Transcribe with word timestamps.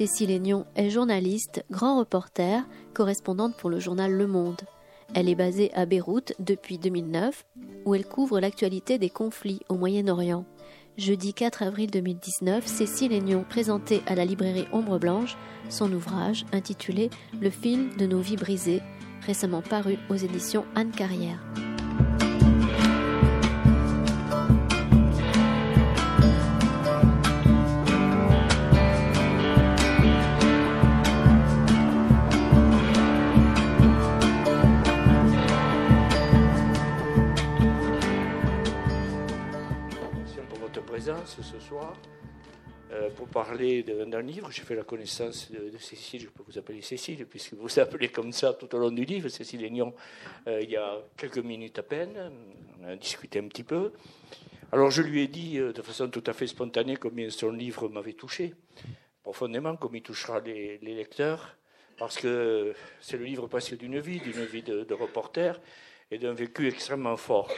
Cécile 0.00 0.30
Aignon 0.30 0.64
est 0.76 0.88
journaliste, 0.88 1.62
grand 1.70 1.98
reporter, 1.98 2.66
correspondante 2.94 3.54
pour 3.54 3.68
le 3.68 3.78
journal 3.78 4.10
Le 4.10 4.26
Monde. 4.26 4.62
Elle 5.12 5.28
est 5.28 5.34
basée 5.34 5.70
à 5.74 5.84
Beyrouth 5.84 6.32
depuis 6.38 6.78
2009, 6.78 7.44
où 7.84 7.94
elle 7.94 8.06
couvre 8.06 8.40
l'actualité 8.40 8.96
des 8.96 9.10
conflits 9.10 9.60
au 9.68 9.74
Moyen-Orient. 9.74 10.46
Jeudi 10.96 11.34
4 11.34 11.64
avril 11.64 11.90
2019, 11.90 12.66
Cécile 12.66 13.12
Aignon 13.12 13.44
présentait 13.46 14.00
à 14.06 14.14
la 14.14 14.24
librairie 14.24 14.68
Ombre 14.72 14.98
Blanche 14.98 15.36
son 15.68 15.92
ouvrage 15.92 16.46
intitulé 16.54 17.10
Le 17.38 17.50
fil 17.50 17.94
de 17.98 18.06
nos 18.06 18.20
vies 18.20 18.36
brisées, 18.36 18.80
récemment 19.26 19.60
paru 19.60 19.98
aux 20.08 20.16
éditions 20.16 20.64
Anne 20.76 20.92
Carrière. 20.92 21.44
Parler 43.26 43.82
d'un 43.82 44.22
livre. 44.22 44.50
J'ai 44.50 44.62
fait 44.62 44.74
la 44.74 44.84
connaissance 44.84 45.50
de, 45.50 45.76
Cécile, 45.78 46.22
je 46.22 46.28
peux 46.28 46.42
vous 46.46 46.58
appeler 46.58 46.82
Cécile, 46.82 47.26
puisque 47.26 47.54
vous 47.54 47.62
vous 47.62 47.78
appelez 47.80 48.08
comme 48.08 48.32
ça 48.32 48.54
tout 48.54 48.74
au 48.74 48.78
long 48.78 48.90
du 48.90 49.04
livre, 49.04 49.28
Cécile 49.28 49.64
Aignan, 49.64 49.94
euh, 50.46 50.60
il 50.62 50.70
y 50.70 50.76
a 50.76 50.98
quelques 51.16 51.38
minutes 51.38 51.78
à 51.78 51.82
peine. 51.82 52.32
On 52.80 52.88
a 52.88 52.96
discuté 52.96 53.38
un 53.38 53.48
petit 53.48 53.64
peu. 53.64 53.92
Alors 54.72 54.90
je 54.90 55.02
lui 55.02 55.22
ai 55.22 55.28
dit 55.28 55.58
euh, 55.58 55.72
de 55.72 55.82
façon 55.82 56.08
tout 56.08 56.24
à 56.26 56.32
fait 56.32 56.46
spontanée 56.46 56.96
combien 56.96 57.28
son 57.30 57.50
livre 57.50 57.88
m'avait 57.88 58.12
touché, 58.12 58.54
profondément, 59.22 59.76
comme 59.76 59.96
il 59.96 60.02
touchera 60.02 60.40
les, 60.40 60.78
lecteurs, 60.78 61.56
parce 61.98 62.16
que 62.16 62.74
c'est 63.00 63.16
le 63.16 63.24
livre 63.24 63.46
presque 63.48 63.76
d'une 63.76 63.98
vie, 63.98 64.20
d'une 64.20 64.44
vie 64.44 64.62
de, 64.62 64.84
de 64.84 64.94
reporter 64.94 65.60
et 66.10 66.18
d'un 66.18 66.34
vécu 66.34 66.68
extrêmement 66.68 67.16
fort. 67.16 67.50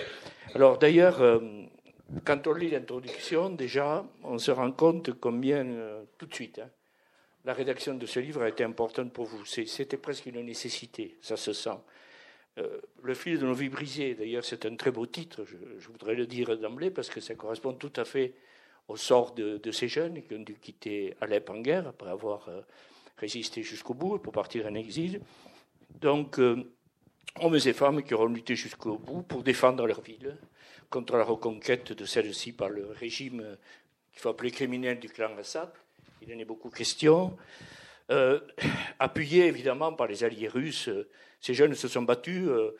Alors 0.55 0.79
d'ailleurs, 0.79 1.23
quand 2.25 2.47
on 2.47 2.53
lit 2.53 2.71
l'introduction, 2.71 3.51
déjà, 3.51 4.05
on 4.23 4.39
se 4.39 4.51
rend 4.51 4.73
compte 4.73 5.13
combien, 5.19 5.67
euh, 5.67 6.05
tout 6.19 6.27
de 6.27 6.35
suite, 6.35 6.59
hein, 6.59 6.71
la 7.45 7.55
rédaction 7.55 7.95
de 7.95 8.07
ce 8.07 8.21
livre 8.21 8.43
a 8.43 8.49
été 8.49 8.65
importante 8.65 9.13
pour 9.13 9.25
vous. 9.25 9.45
C'était 9.45 9.97
presque 9.97 10.27
une 10.27 10.41
nécessité, 10.43 11.17
ça 11.21 11.37
se 11.37 11.53
sent. 11.53 11.79
Euh, 12.59 12.81
le 13.03 13.15
fil 13.15 13.39
de 13.39 13.47
nos 13.47 13.55
vies 13.55 13.71
brisées, 13.71 14.15
d'ailleurs, 14.15 14.45
c'est 14.45 14.67
un 14.67 14.77
très 14.77 14.91
beau 14.91 15.07
titre, 15.07 15.45
je, 15.45 15.89
voudrais 15.89 16.15
le 16.15 16.27
dire 16.27 16.57
d'emblée, 16.59 16.91
parce 16.91 17.09
que 17.09 17.21
ça 17.21 17.35
correspond 17.35 17.73
tout 17.73 17.93
à 17.97 18.05
fait 18.05 18.35
au 18.89 18.97
sort 18.97 19.33
de, 19.35 19.71
ces 19.71 19.89
jeunes 19.89 20.23
qui 20.23 20.35
ont 20.35 20.41
dû 20.41 20.55
quitter 20.55 21.15
Alep 21.21 21.51
en 21.51 21.61
guerre 21.61 21.89
après 21.89 22.11
avoir 22.11 22.49
euh, 22.49 22.61
résisté 23.17 23.63
jusqu'au 23.63 23.95
bout 23.95 24.19
pour 24.19 24.33
partir 24.33 24.67
en 24.67 24.75
exil. 24.75 25.21
Donc, 26.01 26.39
hommes 26.39 27.59
et 27.65 27.73
femmes 27.73 28.03
qui 28.03 28.15
auront 28.15 28.27
lutté 28.27 28.55
jusqu'au 28.55 28.99
bout 28.99 29.23
pour 29.23 29.43
défendre 29.43 29.87
leur 29.87 30.01
ville 30.01 30.37
contre 30.93 31.17
la 31.17 31.25
reconquête 31.25 31.93
de 31.93 32.05
celle-ci 32.05 32.53
par 32.53 32.69
le 32.69 32.87
régime 32.93 33.57
qu'il 34.13 34.21
faut 34.21 34.29
appeler 34.29 34.51
criminel 34.51 35.01
du 35.01 35.09
clan 35.09 35.35
Assad. 35.39 35.73
Il 36.21 36.33
en 36.35 36.39
est 36.39 36.45
beaucoup 36.45 36.69
question. 36.69 37.37
Euh, 38.11 38.41
appuyés 38.99 39.47
évidemment 39.47 39.95
par 39.95 40.07
les 40.07 40.23
alliés 40.23 40.49
russes, 40.49 40.91
ces 41.41 41.55
jeunes 41.55 41.75
se 41.75 41.89
sont 41.89 42.03
battus 42.03 42.47
euh, 42.47 42.77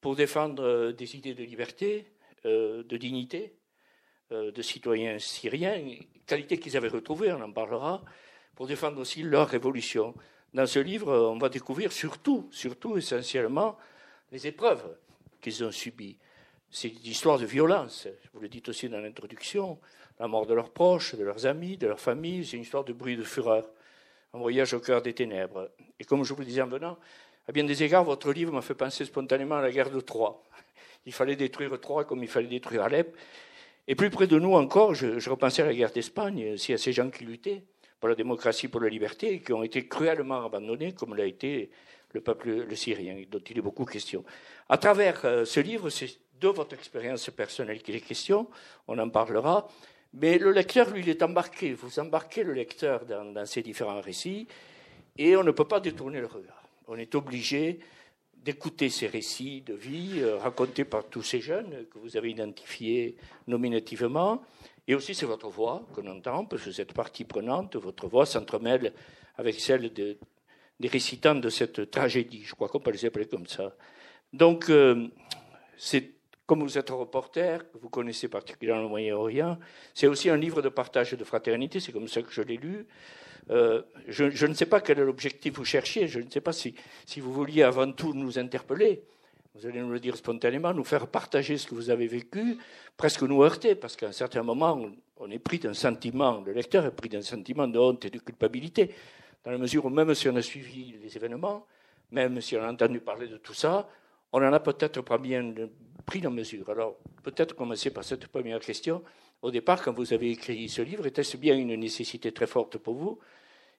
pour 0.00 0.14
défendre 0.14 0.62
euh, 0.62 0.92
des 0.92 1.16
idées 1.16 1.34
de 1.34 1.42
liberté, 1.42 2.06
de 2.44 2.96
dignité, 2.96 3.54
de 4.30 4.62
citoyens 4.62 5.18
syriens, 5.18 5.94
qualité 6.26 6.58
qu'ils 6.58 6.74
avaient 6.74 6.88
retrouvée, 6.88 7.30
on 7.32 7.42
en 7.42 7.52
parlera, 7.52 8.02
pour 8.54 8.66
défendre 8.66 8.98
aussi 8.98 9.22
leur 9.22 9.46
révolution. 9.46 10.14
Dans 10.54 10.64
ce 10.64 10.78
livre, 10.78 11.12
on 11.12 11.36
va 11.36 11.50
découvrir 11.50 11.92
surtout, 11.92 12.48
surtout 12.50 12.96
essentiellement, 12.96 13.76
les 14.32 14.46
épreuves 14.46 14.96
qu'ils 15.42 15.62
ont 15.64 15.70
subies. 15.70 16.16
C'est 16.72 16.88
une 16.88 17.04
histoire 17.04 17.38
de 17.38 17.46
violence. 17.46 18.06
Vous 18.32 18.40
le 18.40 18.48
dites 18.48 18.68
aussi 18.68 18.88
dans 18.88 19.00
l'introduction. 19.00 19.80
La 20.20 20.28
mort 20.28 20.46
de 20.46 20.54
leurs 20.54 20.70
proches, 20.70 21.16
de 21.16 21.24
leurs 21.24 21.46
amis, 21.46 21.76
de 21.76 21.88
leur 21.88 21.98
famille. 21.98 22.46
C'est 22.46 22.56
une 22.56 22.62
histoire 22.62 22.84
de 22.84 22.92
bruit, 22.92 23.16
de 23.16 23.24
fureur. 23.24 23.68
Un 24.32 24.38
voyage 24.38 24.72
au 24.74 24.78
cœur 24.78 25.02
des 25.02 25.12
ténèbres. 25.12 25.72
Et 25.98 26.04
comme 26.04 26.22
je 26.22 26.32
vous 26.32 26.40
le 26.40 26.46
disais 26.46 26.62
en 26.62 26.68
venant, 26.68 26.96
à 27.48 27.52
bien 27.52 27.64
des 27.64 27.82
égards, 27.82 28.04
votre 28.04 28.32
livre 28.32 28.52
m'a 28.52 28.62
fait 28.62 28.76
penser 28.76 29.04
spontanément 29.04 29.56
à 29.56 29.62
la 29.62 29.72
guerre 29.72 29.90
de 29.90 29.98
Troie. 29.98 30.44
Il 31.06 31.12
fallait 31.12 31.34
détruire 31.34 31.80
Troie 31.80 32.04
comme 32.04 32.22
il 32.22 32.28
fallait 32.28 32.46
détruire 32.46 32.82
Alep. 32.82 33.16
Et 33.88 33.96
plus 33.96 34.10
près 34.10 34.28
de 34.28 34.38
nous 34.38 34.52
encore, 34.52 34.94
je, 34.94 35.28
repensais 35.28 35.62
à 35.62 35.66
la 35.66 35.74
guerre 35.74 35.90
d'Espagne, 35.90 36.38
y 36.38 36.72
a 36.72 36.78
ces 36.78 36.92
gens 36.92 37.10
qui 37.10 37.24
luttaient 37.24 37.64
pour 37.98 38.08
la 38.08 38.14
démocratie, 38.14 38.68
pour 38.68 38.80
la 38.80 38.88
liberté, 38.88 39.40
qui 39.40 39.52
ont 39.52 39.64
été 39.64 39.88
cruellement 39.88 40.44
abandonnés, 40.44 40.92
comme 40.92 41.16
l'a 41.16 41.24
été 41.24 41.70
le 42.12 42.20
peuple 42.20 42.50
le 42.68 42.76
syrien, 42.76 43.20
dont 43.28 43.40
il 43.40 43.58
est 43.58 43.62
beaucoup 43.62 43.84
question. 43.84 44.24
À 44.68 44.78
travers 44.78 45.24
euh, 45.24 45.44
ce 45.44 45.58
livre, 45.60 45.90
c'est 45.90 46.10
de 46.40 46.48
votre 46.48 46.74
expérience 46.74 47.28
personnelle 47.30 47.82
qu'il 47.82 47.94
est 47.94 48.00
question, 48.00 48.48
on 48.88 48.98
en 48.98 49.10
parlera, 49.10 49.68
mais 50.14 50.38
le 50.38 50.50
lecteur, 50.50 50.90
lui, 50.90 51.02
il 51.02 51.08
est 51.08 51.22
embarqué. 51.22 51.72
Vous 51.72 51.98
embarquez 52.00 52.42
le 52.42 52.52
lecteur 52.52 53.04
dans, 53.04 53.46
ces 53.46 53.62
différents 53.62 54.00
récits, 54.00 54.48
et 55.16 55.36
on 55.36 55.44
ne 55.44 55.50
peut 55.50 55.66
pas 55.66 55.80
détourner 55.80 56.20
le 56.20 56.26
regard. 56.26 56.64
On 56.88 56.96
est 56.96 57.14
obligé 57.14 57.78
d'écouter 58.34 58.88
ces 58.88 59.06
récits 59.06 59.60
de 59.60 59.74
vie 59.74 60.14
euh, 60.20 60.38
racontés 60.38 60.84
par 60.84 61.04
tous 61.04 61.22
ces 61.22 61.40
jeunes 61.40 61.86
que 61.92 61.98
vous 61.98 62.16
avez 62.16 62.30
identifiés 62.30 63.16
nominativement, 63.46 64.42
et 64.88 64.94
aussi 64.94 65.14
c'est 65.14 65.26
votre 65.26 65.48
voix 65.48 65.86
qu'on 65.94 66.06
entend, 66.06 66.46
parce 66.46 66.64
que 66.64 66.72
cette 66.72 66.94
partie 66.94 67.24
prenante, 67.24 67.76
votre 67.76 68.08
voix 68.08 68.24
s'entremêle 68.24 68.94
avec 69.36 69.60
celle 69.60 69.92
des 69.92 70.18
récitants 70.82 71.34
de 71.34 71.50
cette 71.50 71.90
tragédie, 71.90 72.42
je 72.44 72.54
crois 72.54 72.68
qu'on 72.68 72.80
peut 72.80 72.90
les 72.90 73.04
appeler 73.04 73.26
comme 73.26 73.46
ça. 73.46 73.76
Donc, 74.32 74.70
euh, 74.70 75.08
c'est 75.76 76.12
comme 76.50 76.64
vous 76.64 76.78
êtes 76.78 76.90
reporter, 76.90 77.62
vous 77.80 77.88
connaissez 77.88 78.26
particulièrement 78.26 78.82
le 78.82 78.88
Moyen-Orient, 78.88 79.56
c'est 79.94 80.08
aussi 80.08 80.28
un 80.30 80.36
livre 80.36 80.62
de 80.62 80.68
partage 80.68 81.12
et 81.12 81.16
de 81.16 81.22
fraternité, 81.22 81.78
c'est 81.78 81.92
comme 81.92 82.08
ça 82.08 82.22
que 82.22 82.32
je 82.32 82.42
l'ai 82.42 82.56
lu. 82.56 82.88
Euh, 83.50 83.82
je, 84.08 84.46
ne 84.46 84.52
sais 84.52 84.66
pas 84.66 84.80
quel 84.80 84.98
est 84.98 85.04
l'objectif 85.04 85.52
que 85.52 85.58
vous 85.58 85.64
cherchiez, 85.64 86.08
je 86.08 86.18
ne 86.18 86.28
sais 86.28 86.40
pas 86.40 86.52
si, 86.52 86.74
si 87.06 87.20
vous 87.20 87.32
vouliez 87.32 87.62
avant 87.62 87.92
tout 87.92 88.14
nous 88.14 88.36
interpeller, 88.36 89.04
vous 89.54 89.64
allez 89.64 89.78
nous 89.78 89.92
le 89.92 90.00
dire 90.00 90.16
spontanément, 90.16 90.74
nous 90.74 90.82
faire 90.82 91.06
partager 91.06 91.56
ce 91.56 91.68
que 91.68 91.76
vous 91.76 91.88
avez 91.88 92.08
vécu, 92.08 92.56
presque 92.96 93.22
nous 93.22 93.44
heurter, 93.44 93.76
parce 93.76 93.94
qu'à 93.94 94.08
un 94.08 94.12
certain 94.12 94.42
moment, 94.42 94.90
on, 95.18 95.30
est 95.30 95.38
pris 95.38 95.60
d'un 95.60 95.72
sentiment, 95.72 96.42
le 96.44 96.52
lecteur 96.52 96.84
est 96.84 96.90
pris 96.90 97.08
d'un 97.08 97.22
sentiment 97.22 97.68
de 97.68 97.78
honte 97.78 98.04
et 98.06 98.10
de 98.10 98.18
culpabilité, 98.18 98.92
dans 99.44 99.52
la 99.52 99.58
mesure 99.58 99.84
où 99.84 99.88
même 99.88 100.12
si 100.16 100.28
on 100.28 100.34
a 100.34 100.42
suivi 100.42 100.96
les 101.00 101.16
événements, 101.16 101.64
même 102.10 102.40
si 102.40 102.56
on 102.56 102.62
a 102.64 102.72
entendu 102.72 102.98
parler 102.98 103.28
de 103.28 103.36
tout 103.36 103.54
ça, 103.54 103.88
on 104.32 104.40
n'en 104.40 104.52
a 104.52 104.58
peut-être 104.60 105.00
pas 105.02 105.18
bien 105.18 105.54
pris 106.02 106.20
la 106.20 106.30
mesure. 106.30 106.68
Alors, 106.70 106.96
peut-être 107.22 107.54
commencer 107.54 107.90
par 107.90 108.04
cette 108.04 108.26
première 108.26 108.60
question. 108.60 109.02
Au 109.42 109.50
départ, 109.50 109.82
quand 109.82 109.92
vous 109.92 110.12
avez 110.12 110.30
écrit 110.30 110.68
ce 110.68 110.82
livre, 110.82 111.06
était-ce 111.06 111.36
bien 111.36 111.56
une 111.56 111.74
nécessité 111.74 112.32
très 112.32 112.46
forte 112.46 112.78
pour 112.78 112.94
vous? 112.94 113.18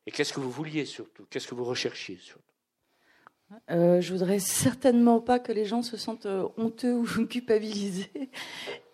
Et 0.06 0.12
qu'est-ce 0.12 0.34
que 0.34 0.40
vous 0.40 0.52
vouliez 0.52 0.86
surtout? 0.86 1.26
Qu'est-ce 1.30 1.48
que 1.48 1.56
vous 1.56 1.66
recherchiez 1.66 2.18
surtout? 2.18 2.52
Euh, 3.70 4.00
je 4.00 4.14
voudrais 4.14 4.40
certainement 4.40 5.20
pas 5.20 5.40
que 5.40 5.52
les 5.52 5.66
gens 5.66 5.82
se 5.82 5.98
sentent 5.98 6.26
euh, 6.26 6.48
honteux 6.58 6.94
ou 6.94 7.06
culpabilisés. 7.28 8.30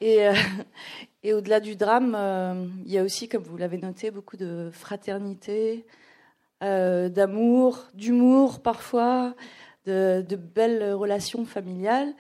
Et, 0.02 0.28
euh, 0.28 0.34
et 1.24 1.34
au-delà 1.34 1.60
du 1.60 1.76
drame, 1.76 2.16
euh, 2.16 2.66
il 2.86 2.92
y 2.92 2.98
a 2.98 3.04
aussi, 3.04 3.30
comme 3.30 3.44
vous 3.44 3.58
l'avez 3.58 3.78
noté, 3.78 4.12
beaucoup 4.12 4.38
de 4.38 4.70
fraternité, 4.72 5.86
d'amour, 6.60 7.86
d'humour 7.94 8.62
parfois, 8.62 9.36
de, 9.86 10.26
belles 10.36 10.92
relations 10.94 11.46
familiales. 11.46 12.14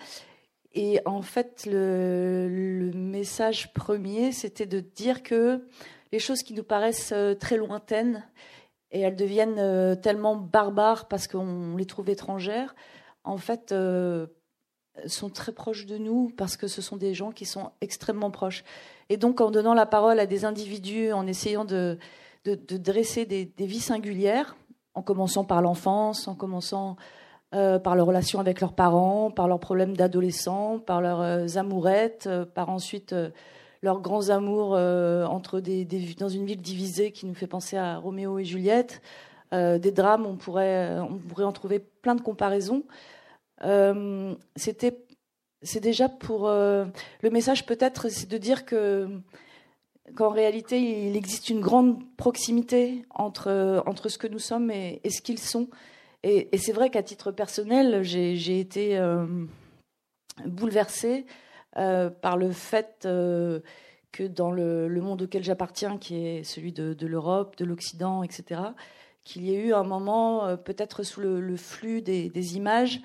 Et 0.73 0.99
en 1.05 1.21
fait, 1.21 1.67
le, 1.69 2.91
message 2.93 3.73
premier, 3.73 4.31
c'était 4.31 4.65
de 4.65 4.79
dire 4.79 5.23
que 5.23 5.65
les 6.11 6.19
choses 6.19 6.43
qui 6.43 6.53
nous 6.53 6.63
paraissent 6.63 7.13
euh, 7.13 7.33
très 7.33 7.57
lointaines 7.57 8.23
et 8.91 9.01
elles 9.01 9.15
deviennent 9.15 9.59
euh, 9.59 9.95
tellement 9.95 10.35
barbares 10.35 11.07
parce 11.07 11.27
qu'on 11.27 11.75
les 11.75 11.85
trouve 11.85 12.09
étrangères, 12.09 12.75
en 13.23 13.37
fait, 13.37 13.71
euh, 13.71 14.27
sont 15.05 15.29
très 15.29 15.51
proches 15.51 15.85
de 15.85 15.97
nous 15.97 16.31
parce 16.37 16.57
que 16.57 16.67
ce 16.67 16.81
sont 16.81 16.97
des 16.97 17.13
gens 17.13 17.31
qui 17.31 17.45
sont 17.45 17.71
extrêmement 17.81 18.31
proches. 18.31 18.63
Et 19.09 19.17
donc, 19.17 19.41
en 19.41 19.51
donnant 19.51 19.73
la 19.73 19.85
parole 19.85 20.19
à 20.19 20.25
des 20.25 20.45
individus, 20.45 21.11
en 21.11 21.27
essayant 21.27 21.65
de, 21.65 21.97
dresser 22.45 23.25
des, 23.25 23.51
vies 23.59 23.79
singulières, 23.79 24.55
en 24.93 25.01
commençant 25.01 25.43
par 25.43 25.61
l'enfance, 25.61 26.27
en 26.27 26.35
commençant 26.35 26.95
euh, 27.55 27.79
par 27.79 27.95
leurs 27.95 28.07
relations 28.07 28.41
avec 28.41 28.59
leurs 28.59 28.73
parents, 28.73 29.31
par 29.31 29.47
leurs 29.47 29.61
problèmes 29.61 29.95
d'adolescents, 29.95 30.79
par 30.79 30.99
leurs 30.99 31.21
euh, 31.21 31.47
amourettes, 31.55 32.27
euh, 32.27 32.43
par 32.43 32.69
ensuite 32.69 33.15
leurs 33.81 34.01
grands 34.01 34.27
amours 34.29 34.73
entre 34.73 35.61
des, 35.61 35.85
dans 36.19 36.27
une 36.27 36.45
ville 36.45 36.61
divisée 36.61 37.11
qui 37.11 37.25
nous 37.25 37.35
fait 37.35 37.47
penser 37.47 37.77
à 37.77 37.99
Roméo 37.99 38.37
et 38.37 38.43
Juliette. 38.43 39.01
des 39.53 39.91
drames, 39.91 40.25
on 40.25 40.35
pourrait, 40.35 40.97
on 40.99 41.19
pourrait 41.19 41.45
en 41.45 41.53
trouver 41.53 41.79
plein 41.79 42.15
de 42.15 42.21
comparaisons. 42.21 42.83
C'était, 44.55 45.05
c'est 45.61 45.79
déjà 45.79 46.09
pour 46.09 46.49
le 46.49 47.29
message 47.31 47.67
peut-être, 47.67 48.09
c'est 48.09 48.27
de 48.27 48.37
dire 48.39 48.65
que 48.65 49.07
qu'en 50.15 50.29
réalité, 50.29 51.07
il 51.07 51.15
existe 51.15 51.49
une 51.49 51.61
grande 51.61 52.01
proximité 52.17 53.05
entre, 53.11 53.83
entre 53.85 54.09
ce 54.09 54.17
que 54.17 54.27
nous 54.27 54.39
sommes 54.39 54.71
et, 54.71 54.99
ce 55.07 55.21
qu'ils 55.21 55.39
sont. 55.39 55.69
Et, 56.23 56.49
c'est 56.57 56.73
vrai 56.73 56.89
qu'à 56.89 57.03
titre 57.03 57.31
personnel, 57.31 58.03
j'ai 58.03 58.59
été 58.59 58.99
bouleversée 60.45 61.25
par 61.73 62.37
le 62.37 62.51
fait 62.51 62.97
que 63.03 64.23
dans 64.23 64.51
le, 64.51 64.89
monde 65.01 65.21
auquel 65.21 65.43
j'appartiens, 65.43 65.97
qui 65.97 66.15
est 66.25 66.43
celui 66.43 66.73
de, 66.73 67.05
l'Europe, 67.05 67.55
de 67.57 67.65
l'Occident, 67.65 68.23
etc., 68.23 68.61
qu'il 69.23 69.43
y 69.45 69.53
ait 69.53 69.59
eu 69.59 69.73
un 69.73 69.83
moment, 69.83 70.57
peut-être 70.57 71.03
sous 71.03 71.21
le, 71.21 71.55
flux 71.55 72.01
des, 72.01 72.55
images, 72.57 72.99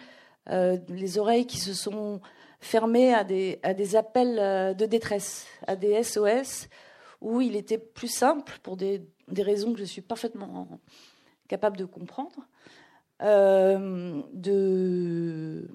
les 0.48 1.18
oreilles 1.18 1.46
qui 1.46 1.58
se 1.58 1.74
sont 1.74 2.20
fermé 2.62 3.12
à 3.12 3.24
des, 3.24 3.96
appels 3.96 4.38
euh, 4.38 4.72
de 4.72 4.86
détresse, 4.86 5.46
à 5.66 5.76
des 5.76 6.02
SOS, 6.02 6.68
où 7.20 7.40
il 7.40 7.56
était 7.56 7.78
plus 7.78 8.08
simple, 8.08 8.58
pour 8.62 8.76
des, 8.76 9.02
raisons 9.36 9.72
que 9.72 9.78
je 9.78 9.84
suis 9.84 10.00
parfaitement 10.00 10.68
capable 11.48 11.76
de 11.76 11.84
comprendre, 11.84 12.36
euh, 12.38 12.42
de, 13.22 15.69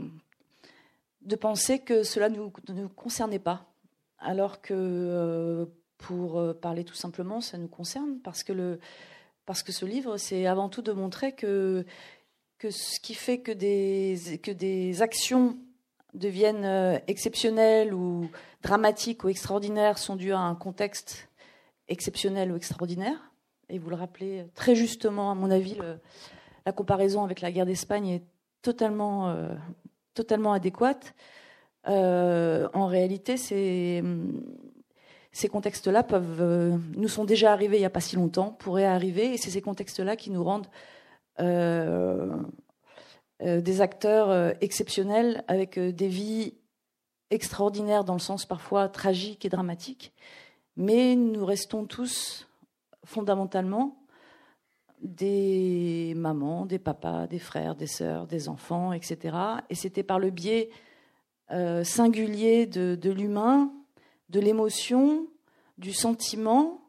de 1.22 1.36
penser 1.36 1.80
que 1.80 2.04
cela 2.04 2.30
ne 2.30 2.38
nous, 2.38 2.90
concernait 2.90 3.40
pas. 3.40 3.66
Alors 4.20 4.62
que, 4.62 4.74
euh, 4.74 5.66
pour 5.98 6.42
parler 6.60 6.84
tout 6.84 6.96
simplement, 6.96 7.42
ça 7.42 7.58
nous 7.58 7.68
concerne, 7.68 8.20
parce 8.24 8.44
que, 8.44 8.54
le, 8.54 8.80
parce 9.46 9.64
que 9.64 9.72
ce 9.72 9.86
livre, 9.86 10.18
c'est 10.18 10.48
avant 10.48 10.70
tout 10.70 10.82
de 10.82 10.92
montrer 10.92 11.34
que, 11.34 11.86
que 12.58 12.72
ce 12.72 13.00
qui 13.00 13.14
fait 13.14 13.40
que 13.40 13.52
des, 13.52 14.40
que 14.42 14.52
des 14.52 15.02
actions 15.02 15.58
deviennent 16.14 16.66
euh, 16.66 17.00
exceptionnelles 17.08 17.94
ou 17.94 18.30
dramatiques 18.62 19.24
ou 19.24 19.30
extraordinaires 19.30 19.98
sont 19.98 20.16
dues 20.16 20.34
à 20.34 20.40
un 20.40 20.56
contexte 20.56 21.30
exceptionnel 21.88 22.52
ou 22.52 22.56
extraordinaire. 22.56 23.32
Et 23.70 23.80
vous 23.80 23.90
le 23.90 23.96
rappelez 23.96 24.46
très 24.56 24.76
justement, 24.76 25.30
à 25.30 25.36
mon 25.36 25.52
avis, 25.52 25.78
la 26.68 26.72
comparaison 26.72 27.24
avec 27.24 27.42
la 27.42 27.52
guerre 27.52 27.66
d'Espagne 27.66 28.10
est 28.10 28.24
totalement, 28.62 29.30
euh, 29.30 29.56
totalement 30.14 30.54
adéquate. 30.54 31.16
Euh, 31.88 32.68
en 32.74 32.86
réalité, 32.86 33.38
ces, 33.38 34.04
contextes-là 35.50 36.04
peuvent, 36.04 36.80
nous 36.96 37.08
sont 37.08 37.26
déjà 37.26 37.54
arrivés 37.54 37.78
il 37.78 37.80
n'y 37.80 37.86
a 37.86 37.90
pas 37.90 38.02
si 38.02 38.16
longtemps, 38.16 38.52
pourraient 38.52 38.86
arriver, 38.86 39.34
et 39.34 39.38
c'est 39.38 39.50
ces 39.50 39.62
contextes-là 39.62 40.16
qui 40.16 40.30
nous 40.30 40.44
rendent 40.44 40.68
euh, 43.44 43.62
des 43.62 43.82
acteurs 43.82 44.32
euh, 44.32 44.52
exceptionnels 44.62 45.44
avec 45.48 45.78
euh, 45.78 45.92
des 45.92 46.08
vies 46.08 46.56
extraordinaires 47.30 48.04
dans 48.04 48.14
le 48.14 48.20
sens 48.20 48.48
parfois 48.48 48.90
tragique 48.90 49.46
et 49.46 49.50
dramatique. 49.50 50.12
Mais 50.76 51.16
nous 51.16 51.46
restons 51.46 51.86
tous 51.86 52.48
fondamentalement 53.06 53.96
des 55.02 56.14
mamans, 56.16 56.66
des 56.66 56.80
papas, 56.80 57.28
des 57.28 57.40
frères, 57.40 57.76
des 57.76 57.88
sœurs, 57.88 58.28
des 58.28 58.50
enfants, 58.50 58.94
etc. 58.94 59.38
Et 59.70 59.76
c'était 59.76 60.04
par 60.04 60.20
le 60.20 60.30
biais 60.30 60.70
singulier 61.84 62.66
de, 62.66 63.10
l'humain, 63.10 63.72
de 64.30 64.42
l'émotion, 64.42 65.28
du 65.78 65.94
sentiment, 65.94 66.82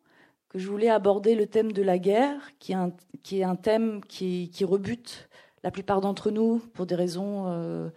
que 0.49 0.59
je 0.59 0.69
voulais 0.69 0.89
aborder 0.89 1.37
le 1.37 1.47
thème 1.47 1.71
de 1.71 1.83
la 1.83 1.99
guerre, 1.99 2.51
qui 2.59 2.73
est 2.73 3.45
un, 3.45 3.57
thème 3.57 4.01
qui 4.05 4.65
rebute 4.65 5.29
la 5.63 5.71
plupart 5.71 6.01
d'entre 6.01 6.31
nous 6.31 6.59
pour 6.75 6.87
des 6.87 6.95
raisons 6.95 7.47
euh, 7.49 7.91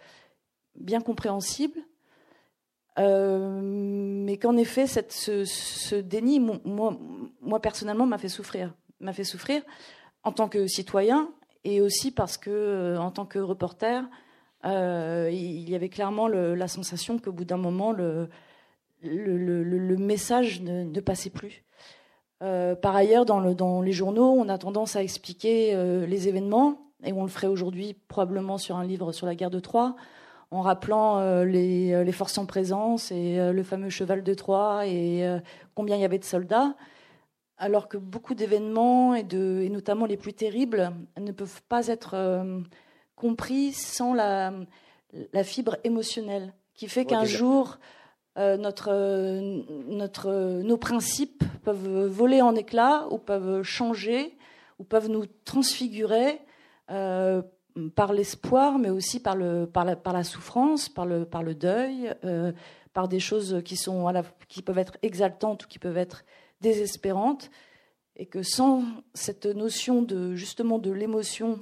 bien 0.74 1.00
compréhensibles. 1.00 1.80
Euh, 2.98 3.60
mais 3.62 4.36
qu'en 4.36 4.56
effet, 4.56 4.86
cette, 4.86 5.12
ce, 5.12 5.94
déni, 5.94 6.40
moi, 6.40 6.98
moi 7.40 7.60
personnellement, 7.60 8.06
m'a 8.06 8.18
fait 8.18 8.28
souffrir. 8.28 8.74
M'a 9.00 9.12
fait 9.12 9.24
souffrir 9.24 9.62
en 10.24 10.32
tant 10.32 10.48
que 10.48 10.66
citoyen 10.66 11.30
et 11.64 11.80
aussi 11.80 12.10
parce 12.10 12.36
que, 12.36 12.50
euh, 12.50 12.98
en 12.98 13.10
tant 13.10 13.26
que 13.26 13.38
reporter, 13.38 14.04
il 14.64 15.68
y 15.68 15.74
avait 15.74 15.88
clairement 15.88 16.28
la 16.28 16.68
sensation 16.68 17.18
qu'au 17.18 17.32
bout 17.32 17.44
d'un 17.44 17.56
moment, 17.56 17.90
le, 17.90 18.28
message 19.96 20.60
ne, 20.60 21.00
passait 21.00 21.30
plus. 21.30 21.64
par 22.38 22.94
ailleurs, 22.94 23.24
dans, 23.26 23.82
les 23.82 23.92
journaux, 23.92 24.30
on 24.38 24.48
a 24.48 24.58
tendance 24.58 24.94
à 24.94 25.02
expliquer 25.02 25.74
les 26.06 26.28
événements 26.28 26.92
et 27.04 27.12
on 27.12 27.22
le 27.22 27.28
ferait 27.28 27.48
aujourd'hui 27.48 27.94
probablement 28.08 28.58
sur 28.58 28.76
un 28.76 28.84
livre 28.84 29.12
sur 29.12 29.26
la 29.26 29.34
guerre 29.34 29.50
de 29.50 29.60
Troie, 29.60 29.96
en 30.50 30.60
rappelant 30.60 31.18
euh, 31.18 31.44
euh, 31.44 32.04
les, 32.04 32.12
forces 32.12 32.38
en 32.38 32.46
présence 32.46 33.10
et 33.10 33.38
euh, 33.38 33.52
le 33.52 33.62
fameux 33.62 33.90
cheval 33.90 34.22
de 34.22 34.34
Troie 34.34 34.86
et 34.86 35.24
combien 35.74 35.96
il 35.96 36.02
y 36.02 36.04
avait 36.04 36.18
de 36.18 36.24
soldats, 36.24 36.74
alors 37.62 37.88
que 37.88 37.96
beaucoup 37.96 38.34
d'événements, 38.34 39.14
et, 39.14 39.26
et, 39.30 39.68
notamment 39.68 40.06
les 40.06 40.16
plus 40.16 40.32
terribles, 40.32 40.92
ne 41.18 41.32
peuvent 41.32 41.62
pas 41.68 41.86
être 41.86 42.16
compris 43.14 43.72
sans 43.72 44.14
la, 44.14 44.52
la, 45.32 45.44
fibre 45.44 45.76
émotionnelle, 45.84 46.54
qui 46.74 46.88
fait 46.88 47.04
qu'un 47.04 47.24
jour, 47.24 47.78
notre, 48.36 48.90
notre, 49.88 50.60
nos 50.62 50.76
principes 50.76 51.44
peuvent 51.62 52.06
voler 52.06 52.42
en 52.42 52.56
éclats 52.56 53.06
ou 53.10 53.18
peuvent 53.18 53.62
changer 53.62 54.36
ou 54.78 54.84
peuvent 54.84 55.08
nous 55.08 55.26
transfigurer 55.44 56.40
euh, 56.90 57.42
par 57.94 58.12
l'espoir, 58.12 58.78
mais 58.78 58.90
aussi 58.90 59.20
par, 59.20 59.36
le, 59.36 59.66
par, 59.66 59.84
la, 59.84 59.96
par 59.96 60.12
la 60.12 60.24
souffrance, 60.24 60.88
par 60.88 61.06
le, 61.06 61.24
par 61.24 61.42
le 61.42 61.54
deuil, 61.54 62.12
euh, 62.24 62.52
par 62.92 63.08
des 63.08 63.20
choses 63.20 63.62
qui, 63.64 63.76
sont 63.76 64.08
à 64.08 64.12
la, 64.12 64.24
qui 64.48 64.60
peuvent 64.60 64.78
être 64.78 64.98
exaltantes 65.02 65.64
ou 65.64 65.68
qui 65.68 65.78
peuvent 65.78 65.96
être 65.96 66.24
désespérantes, 66.62 67.50
et 68.16 68.26
que 68.26 68.42
sans 68.42 68.84
cette 69.14 69.46
notion 69.46 70.02
de 70.02 70.34
justement 70.34 70.78
de 70.78 70.90
l'émotion 70.90 71.60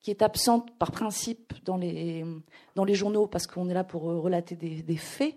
qui 0.00 0.10
est 0.10 0.22
absente 0.22 0.70
par 0.78 0.92
principe 0.92 1.52
dans 1.64 1.76
les, 1.76 2.24
dans 2.74 2.84
les 2.84 2.94
journaux, 2.94 3.26
parce 3.26 3.46
qu'on 3.46 3.68
est 3.68 3.74
là 3.74 3.84
pour 3.84 4.02
relater 4.02 4.54
des, 4.54 4.82
des 4.82 4.96
faits, 4.96 5.36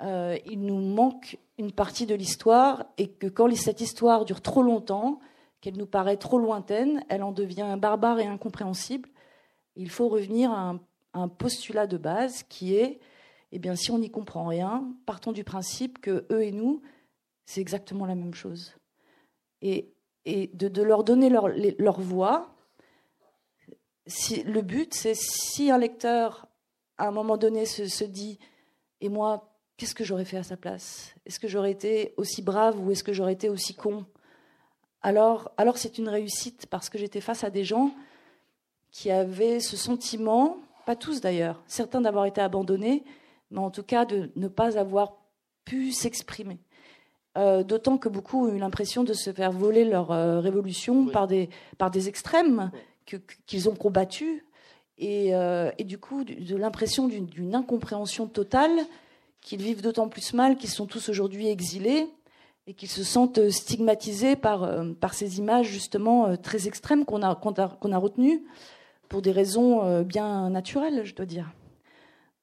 euh, 0.00 0.36
il 0.46 0.60
nous 0.60 0.78
manque 0.78 1.38
une 1.58 1.72
partie 1.72 2.06
de 2.06 2.14
l'histoire, 2.14 2.84
et 2.98 3.08
que 3.08 3.26
quand 3.26 3.52
cette 3.56 3.80
histoire 3.80 4.24
dure 4.24 4.40
trop 4.40 4.62
longtemps, 4.62 5.20
qu'elle 5.60 5.76
nous 5.76 5.86
paraît 5.86 6.16
trop 6.16 6.38
lointaine, 6.38 7.04
elle 7.08 7.22
en 7.22 7.32
devient 7.32 7.76
barbare 7.78 8.20
et 8.20 8.26
incompréhensible. 8.26 9.08
Il 9.74 9.90
faut 9.90 10.08
revenir 10.08 10.52
à 10.52 10.76
un, 11.14 11.28
postulat 11.28 11.88
de 11.88 11.96
base 11.96 12.44
qui 12.44 12.76
est, 12.76 13.00
eh 13.50 13.58
bien, 13.58 13.74
si 13.74 13.90
on 13.90 13.98
n'y 13.98 14.10
comprend 14.10 14.46
rien, 14.46 14.84
partons 15.04 15.32
du 15.32 15.42
principe 15.42 16.00
que 16.00 16.26
eux 16.30 16.44
et 16.44 16.52
nous, 16.52 16.80
c'est 17.48 17.62
exactement 17.62 18.04
la 18.04 18.14
même 18.14 18.34
chose. 18.34 18.74
Et, 19.62 19.94
de, 20.26 20.82
leur 20.82 21.02
donner 21.02 21.30
leur, 21.30 21.98
voix, 21.98 22.54
le 24.06 24.60
but, 24.60 24.92
c'est 24.92 25.14
si 25.14 25.70
un 25.70 25.78
lecteur, 25.78 26.46
à 26.98 27.08
un 27.08 27.10
moment 27.10 27.38
donné, 27.38 27.64
se, 27.64 28.04
dit, 28.04 28.38
et 29.00 29.08
moi, 29.08 29.50
qu'est-ce 29.78 29.94
que 29.94 30.04
j'aurais 30.04 30.26
fait 30.26 30.36
à 30.36 30.42
sa 30.42 30.58
place? 30.58 31.14
Est-ce 31.24 31.40
que 31.40 31.48
j'aurais 31.48 31.70
été 31.70 32.12
aussi 32.18 32.42
brave 32.42 32.78
ou 32.78 32.90
est-ce 32.90 33.02
que 33.02 33.14
j'aurais 33.14 33.32
été 33.32 33.48
aussi 33.48 33.74
con? 33.74 34.04
Alors 35.00 35.48
c'est 35.76 35.96
une 35.96 36.10
réussite 36.10 36.66
parce 36.66 36.90
que 36.90 36.98
j'étais 36.98 37.22
face 37.22 37.44
à 37.44 37.50
des 37.50 37.64
gens 37.64 37.94
qui 38.90 39.10
avaient 39.10 39.60
ce 39.60 39.78
sentiment, 39.78 40.58
pas 40.84 40.96
tous 40.96 41.22
d'ailleurs, 41.22 41.62
certains 41.66 42.02
d'avoir 42.02 42.26
été 42.26 42.42
abandonnés, 42.42 43.04
mais 43.50 43.60
en 43.60 43.70
tout 43.70 43.84
cas 43.84 44.04
de 44.04 44.30
ne 44.36 44.48
pas 44.48 44.76
avoir 44.76 45.14
pu 45.64 45.92
s'exprimer. 45.92 46.58
Euh, 47.36 47.62
d'autant 47.62 47.98
que 47.98 48.08
beaucoup 48.08 48.46
ont 48.46 48.54
eu 48.54 48.58
l'impression 48.58 49.04
de 49.04 49.12
se 49.12 49.32
faire 49.32 49.52
voler 49.52 49.84
leur 49.84 50.10
euh, 50.10 50.40
révolution 50.40 51.06
par, 51.06 51.26
des, 51.26 51.50
par 51.76 51.90
des 51.90 52.08
extrêmes 52.08 52.70
qu'ils 53.46 53.68
ont 53.68 53.74
combattus, 53.74 54.42
et, 54.98 55.34
euh, 55.34 55.70
et, 55.78 55.84
du 55.84 55.98
coup 55.98 56.24
de, 56.24 56.56
l'impression 56.56 57.06
d'une 57.06 57.54
incompréhension 57.54 58.26
totale, 58.26 58.70
qu'ils 59.40 59.62
vivent 59.62 59.82
d'autant 59.82 60.08
plus 60.08 60.34
mal 60.34 60.56
qu'ils 60.56 60.70
sont 60.70 60.86
tous 60.86 61.08
aujourd'hui 61.08 61.48
exilés, 61.48 62.08
et 62.66 62.74
qu'ils 62.74 62.90
se 62.90 63.04
sentent 63.04 63.48
stigmatisés 63.48 64.36
par, 64.36 64.68
par 65.00 65.14
ces 65.14 65.38
images 65.38 65.68
justement 65.68 66.36
très 66.36 66.66
extrêmes 66.66 67.06
qu'on 67.06 67.22
a, 67.22 67.34
qu'on 67.34 67.52
a, 67.52 67.68
qu'on 67.68 67.92
a 67.92 67.98
retenues 67.98 68.42
pour 69.08 69.22
des 69.22 69.32
raisons 69.32 70.02
bien 70.02 70.50
naturelles, 70.50 71.02
je 71.04 71.14
dois 71.14 71.24
dire. 71.24 71.50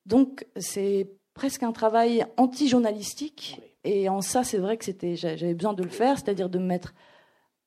Donc 0.07 0.47
c'est 0.57 1.11
presque 1.35 1.61
un 1.61 1.73
travail 1.73 2.25
anti-journalistique 2.37 3.61
et 3.85 4.09
en 4.09 4.21
ça 4.21 4.43
c'est 4.43 4.57
vrai 4.57 4.77
que 4.77 4.91
j'avais 5.15 5.53
besoin 5.53 5.73
de 5.73 5.83
le 5.83 5.89
faire, 5.89 6.17
c'est-à-dire 6.17 6.49
de 6.49 6.59
me 6.59 6.65
mettre 6.65 6.93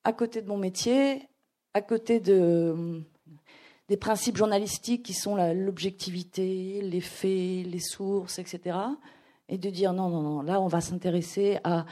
à 0.04 0.12
côté 0.12 0.42
de 0.42 0.48
mon 0.48 0.58
métier, 0.58 1.28
à 1.74 1.80
côté 1.80 2.20
de, 2.20 3.02
des 3.88 3.96
principes 3.96 4.36
journalistiques 4.36 5.04
qui 5.04 5.14
sont 5.14 5.36
l'objectivité, 5.54 6.80
les 6.82 7.00
faits, 7.00 7.66
les 7.66 7.80
sources, 7.80 8.38
etc. 8.38 8.78
Et 9.48 9.58
de 9.58 9.70
dire 9.70 9.92
non, 9.92 10.08
non, 10.08 10.22
non, 10.22 10.42
là 10.42 10.60
on 10.60 10.66
va 10.66 10.80
s'intéresser 10.80 11.58
à 11.64 11.86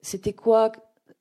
c'était 0.00 0.32
quoi 0.32 0.72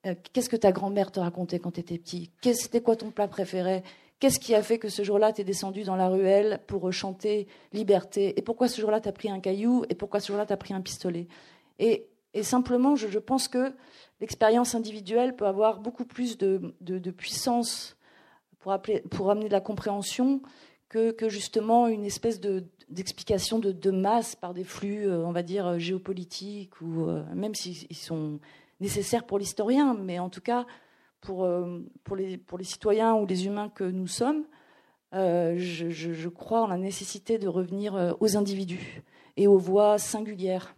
euh, 0.06 0.14
Qu'est-ce 0.32 0.50
que 0.50 0.56
ta 0.56 0.72
grand-mère 0.72 1.12
te 1.12 1.20
racontait 1.20 1.60
quand 1.60 1.72
tu 1.72 1.80
étais 1.80 1.98
petit 1.98 2.32
C'était 2.42 2.82
quoi 2.82 2.96
ton 2.96 3.10
plat 3.10 3.28
préféré? 3.28 3.84
Qu'est-ce 4.20 4.40
qui 4.40 4.56
a 4.56 4.64
fait 4.64 4.80
que 4.80 4.88
ce 4.88 5.04
jour-là, 5.04 5.34
tu 5.34 5.42
es 5.42 5.44
descendu 5.44 5.84
dans 5.84 5.96
la 5.96 6.08
ruelle 6.08 6.62
pour 6.68 6.92
chanter 6.94 7.48
liberté? 7.74 8.38
Et 8.38 8.42
pourquoi 8.42 8.70
ce 8.70 8.80
jour-là, 8.80 9.02
tu 9.02 9.10
as 9.10 9.12
pris 9.12 9.30
un 9.30 9.40
caillou? 9.42 9.84
Et 9.90 9.96
pourquoi 9.96 10.20
ce 10.20 10.28
jour-là, 10.28 10.46
tu 10.46 10.54
as 10.54 10.58
pris 10.58 10.74
un 10.74 10.82
pistolet? 10.82 11.28
Et, 11.80 12.08
simplement, 12.42 12.96
je, 12.96 13.20
pense 13.20 13.48
que 13.48 13.74
l'expérience 14.20 14.76
individuelle 14.76 15.36
peut 15.36 15.46
avoir 15.46 15.80
beaucoup 15.80 16.06
plus 16.06 16.38
de, 16.38 17.12
puissance 17.12 17.98
pour, 18.60 19.32
amener 19.32 19.48
de 19.48 19.54
la 19.54 19.62
compréhension 19.62 20.42
que, 20.90 21.14
justement 21.28 21.88
une 21.88 22.06
espèce 22.06 22.40
d'explication 22.90 23.60
de, 23.60 23.92
masse 23.92 24.36
par 24.36 24.54
des 24.54 24.64
flux, 24.64 25.10
on 25.10 25.32
va 25.32 25.44
dire, 25.44 25.80
géopolitiques, 25.80 26.82
ou 26.82 27.08
même 27.34 27.56
s'ils 27.56 27.96
sont 27.96 28.40
nécessaires 28.80 29.26
pour 29.26 29.40
l'historien, 29.40 29.94
mais 29.94 30.20
en 30.20 30.30
tout 30.30 30.42
cas, 30.42 30.66
pour, 31.22 31.46
les, 32.16 32.40
citoyens 32.62 33.16
ou 33.16 33.26
les 33.26 33.46
humains 33.46 33.70
que 33.70 33.84
nous 33.84 34.08
sommes, 34.08 34.46
euh, 35.14 35.56
je, 35.58 36.30
crois 36.30 36.64
en 36.64 36.68
la 36.68 36.78
nécessité 36.78 37.38
de 37.38 37.48
revenir 37.48 37.96
euh, 37.96 38.14
aux 38.20 38.36
individus 38.38 39.04
et 39.38 39.48
aux 39.48 39.58
voix 39.58 39.98
singulières. 39.98 40.76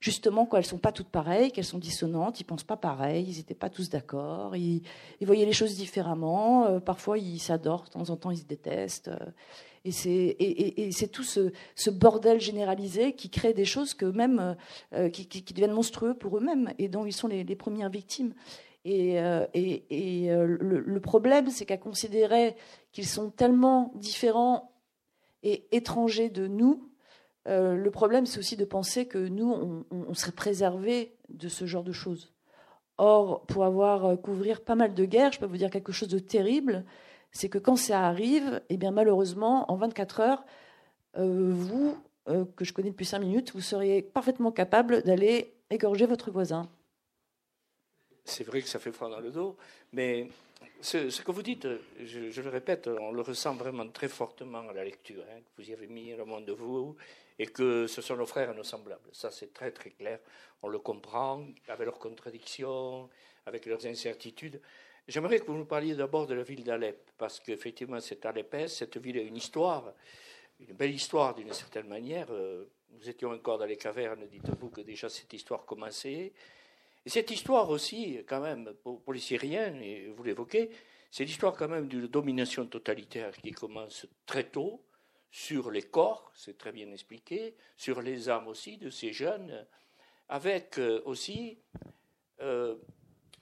Justement, 0.00 0.46
quand 0.46 0.56
elles 0.56 0.64
ne 0.64 0.68
sont 0.68 0.78
pas 0.78 0.92
toutes 0.92 1.08
pareilles, 1.08 1.50
qu'elles 1.52 1.64
sont 1.64 1.78
dissonantes, 1.78 2.40
ils 2.40 2.44
ne 2.44 2.48
pensent 2.48 2.64
pas 2.64 2.76
pareil, 2.76 3.26
ils 3.28 3.38
n'étaient 3.38 3.54
pas 3.54 3.70
tous 3.70 3.88
d'accord, 3.88 4.54
ils, 4.56 4.82
voyaient 5.22 5.46
les 5.46 5.52
choses 5.52 5.76
différemment, 5.76 6.66
euh, 6.66 6.80
parfois 6.80 7.18
ils 7.18 7.38
s'adorent, 7.38 7.84
de 7.84 7.90
temps 7.90 8.10
en 8.10 8.16
temps 8.16 8.30
ils 8.30 8.38
se 8.38 8.44
détestent. 8.44 9.10
et 9.84 9.92
c'est 9.92 11.08
tout 11.10 11.24
ce, 11.24 11.90
bordel 11.90 12.40
généralisé 12.40 13.14
qui 13.14 13.30
crée 13.30 13.54
des 13.54 13.64
choses 13.64 13.94
que 13.94 14.06
même, 14.06 14.56
qui, 15.12 15.42
deviennent 15.52 15.72
monstrueux 15.72 16.14
pour 16.14 16.36
eux-mêmes 16.36 16.72
et 16.78 16.88
dont 16.88 17.06
ils 17.06 17.12
sont 17.12 17.28
les, 17.28 17.44
premières 17.56 17.90
victimes. 17.90 18.34
Et, 18.88 19.18
euh, 19.18 19.44
euh, 19.56 20.56
le, 20.60 21.00
problème, 21.00 21.50
c'est 21.50 21.66
qu'à 21.66 21.76
considérer 21.76 22.54
qu'ils 22.92 23.08
sont 23.08 23.30
tellement 23.30 23.90
différents 23.96 24.70
et 25.42 25.66
étrangers 25.72 26.30
de 26.30 26.46
nous, 26.46 26.85
euh, 27.46 27.76
le 27.76 27.90
problème, 27.90 28.26
c'est 28.26 28.38
aussi 28.38 28.56
de 28.56 28.64
penser 28.64 29.06
que 29.06 29.18
nous, 29.18 29.84
on, 29.90 30.14
serait 30.14 30.32
préservés 30.32 31.16
de 31.28 31.48
ce 31.48 31.66
genre 31.66 31.84
de 31.84 31.92
choses. 31.92 32.32
Or, 32.98 33.44
pour 33.46 33.64
avoir 33.64 34.20
couvrir 34.20 34.62
pas 34.62 34.74
mal 34.74 34.94
de 34.94 35.04
guerres, 35.04 35.32
je 35.32 35.38
peux 35.38 35.46
vous 35.46 35.58
dire 35.58 35.70
quelque 35.70 35.92
chose 35.92 36.08
de 36.08 36.18
terrible, 36.18 36.84
c'est 37.30 37.48
que 37.48 37.58
quand 37.58 37.76
ça 37.76 38.06
arrive, 38.06 38.62
eh 38.70 38.76
bien 38.76 38.90
malheureusement, 38.90 39.70
en 39.70 39.76
24 39.76 40.20
heures, 40.20 40.44
vous, 41.14 41.96
que 42.26 42.64
je 42.64 42.72
connais 42.72 42.90
depuis 42.90 43.04
5 43.04 43.18
minutes, 43.18 43.52
vous 43.52 43.60
seriez 43.60 44.02
parfaitement 44.02 44.50
capable 44.50 45.02
d'aller 45.02 45.54
égorger 45.70 46.06
votre 46.06 46.30
voisin 46.30 46.68
c'est 48.26 48.44
vrai 48.44 48.60
que 48.60 48.68
ça 48.68 48.78
fait 48.78 48.92
froid 48.92 49.08
dans 49.08 49.20
le 49.20 49.30
dos, 49.30 49.56
mais 49.92 50.28
ce, 50.80 51.22
que 51.22 51.32
vous 51.32 51.42
dites, 51.42 51.66
je, 52.04 52.40
le 52.40 52.48
répète, 52.50 52.88
on 52.88 53.12
le 53.12 53.22
ressent 53.22 53.54
vraiment 53.54 53.88
très 53.88 54.08
fortement 54.08 54.68
à 54.68 54.72
la 54.72 54.84
lecture, 54.84 55.22
hein, 55.30 55.40
vous 55.56 55.70
y 55.70 55.72
avez 55.72 55.86
mis 55.86 56.14
le 56.14 56.24
monde 56.24 56.44
de 56.44 56.52
vous, 56.52 56.96
et 57.38 57.46
que 57.46 57.86
ce 57.86 58.00
sont 58.00 58.16
nos 58.16 58.26
frères 58.26 58.50
et 58.50 58.54
nos 58.54 58.62
semblables. 58.62 59.08
Ça, 59.12 59.30
c'est 59.30 59.52
très 59.52 59.70
très 59.70 59.90
clair. 59.90 60.20
On 60.62 60.68
le 60.68 60.78
comprend, 60.78 61.46
avec 61.68 61.84
leurs 61.84 61.98
contradictions, 61.98 63.08
avec 63.44 63.66
leurs 63.66 63.84
incertitudes. 63.86 64.60
J'aimerais 65.08 65.38
que 65.38 65.46
vous 65.46 65.56
nous 65.56 65.66
parliez 65.66 65.94
d'abord 65.94 66.26
de 66.26 66.34
la 66.34 66.42
ville 66.42 66.64
d'Alep, 66.64 67.10
parce 67.16 67.38
qu'effectivement, 67.40 68.00
c'est 68.00 68.24
Alep, 68.26 68.56
cette 68.66 68.96
ville 68.96 69.18
a 69.18 69.22
une 69.22 69.36
histoire, 69.36 69.92
une 70.58 70.74
belle 70.74 70.94
histoire 70.94 71.34
d'une 71.34 71.52
certaine 71.52 71.86
manière. 71.86 72.26
Euh, 72.30 72.64
nous 72.90 73.08
étions 73.08 73.30
encore 73.30 73.58
dans 73.58 73.66
les 73.66 73.76
cavernes, 73.76 74.26
dites-vous 74.26 74.70
que 74.70 74.80
déjà 74.80 75.08
cette 75.08 75.32
histoire 75.32 75.64
commençait. 75.64 76.32
Et 77.04 77.08
cette 77.08 77.30
histoire 77.30 77.70
aussi, 77.70 78.18
quand 78.26 78.40
même, 78.40 78.72
pour, 78.82 79.12
les 79.12 79.20
Syriens, 79.20 79.74
et 79.80 80.08
vous 80.08 80.24
l'évoquez, 80.24 80.70
c'est 81.10 81.24
l'histoire 81.24 81.54
quand 81.54 81.68
même 81.68 81.86
d'une 81.86 82.08
domination 82.08 82.66
totalitaire 82.66 83.30
qui 83.36 83.52
commence 83.52 84.06
très 84.26 84.44
tôt 84.44 84.82
sur 85.36 85.70
les 85.70 85.82
corps, 85.82 86.32
c'est 86.34 86.56
très 86.56 86.72
bien 86.72 86.90
expliqué, 86.90 87.54
sur 87.76 88.00
les 88.00 88.30
âmes 88.30 88.48
aussi 88.48 88.78
de 88.78 88.88
ces 88.88 89.12
jeunes, 89.12 89.66
avec 90.30 90.78
euh, 90.78 91.02
aussi, 91.04 91.58
euh, 92.40 92.74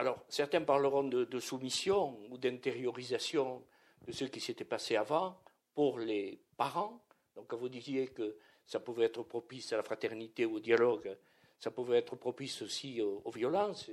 alors 0.01 0.25
certains 0.29 0.63
parleront 0.63 1.05
de, 1.05 1.39
soumission 1.39 2.19
ou 2.29 2.37
d'intériorisation 2.37 3.65
de 4.09 4.11
ce 4.11 4.25
qui 4.25 4.41
s'était 4.41 4.65
passé 4.65 4.97
avant 4.97 5.41
pour 5.73 6.01
les 6.01 6.41
parents. 6.57 7.01
Donc 7.37 7.47
quand 7.47 7.59
vous 7.59 7.69
disiez 7.69 8.09
que 8.09 8.39
ça 8.67 8.81
pouvait 8.81 9.05
être 9.05 9.23
propice 9.23 9.73
à 9.73 9.77
la 9.77 9.85
fraternité 9.85 10.47
ou 10.47 10.57
au 10.57 10.61
dialogue, 10.61 11.17
ça 11.61 11.71
pouvait 11.71 11.99
être 11.99 12.17
propice 12.17 12.61
aussi 12.63 13.03
aux, 13.03 13.31
violences 13.31 13.89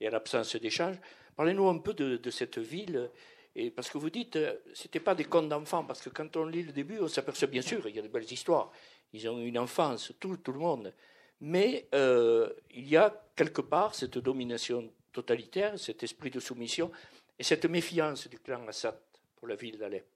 et 0.00 0.06
à 0.06 0.10
l'absence 0.10 0.56
d'échange. 0.56 0.96
Parlez-nous 1.36 1.68
un 1.68 1.78
peu 1.80 1.92
de, 1.92 2.30
cette 2.30 2.56
ville. 2.56 3.10
Et 3.54 3.70
parce 3.70 3.90
que 3.90 3.98
vous 3.98 4.10
dites, 4.10 4.36
euh, 4.36 4.54
ce 4.72 4.84
n'était 4.84 5.00
pas 5.00 5.14
des 5.14 5.24
contes 5.24 5.48
d'enfants, 5.48 5.84
parce 5.84 6.00
que 6.00 6.08
quand 6.10 6.36
on 6.36 6.46
lit 6.46 6.62
le 6.62 6.72
début, 6.72 6.98
on 7.00 7.08
s'aperçoit 7.08 7.48
bien 7.48 7.62
sûr, 7.62 7.86
il 7.88 7.94
y 7.94 7.98
a 7.98 8.02
de 8.02 8.08
belles 8.08 8.30
histoires. 8.30 8.70
Ils 9.12 9.28
ont 9.28 9.38
une 9.38 9.58
enfance, 9.58 10.12
tout, 10.18 10.38
le 10.46 10.58
monde. 10.58 10.92
Mais 11.40 11.88
euh, 11.94 12.48
il 12.70 12.88
y 12.88 12.96
a 12.96 13.14
quelque 13.36 13.60
part 13.60 13.94
cette 13.94 14.18
domination 14.18 14.90
totalitaire, 15.12 15.78
cet 15.78 16.02
esprit 16.02 16.30
de 16.30 16.40
soumission 16.40 16.90
et 17.38 17.42
cette 17.42 17.66
méfiance 17.66 18.28
du 18.28 18.38
clan 18.38 18.66
Assad 18.68 18.96
pour 19.36 19.48
la 19.48 19.56
ville 19.56 19.76
d'Alep. 19.76 20.06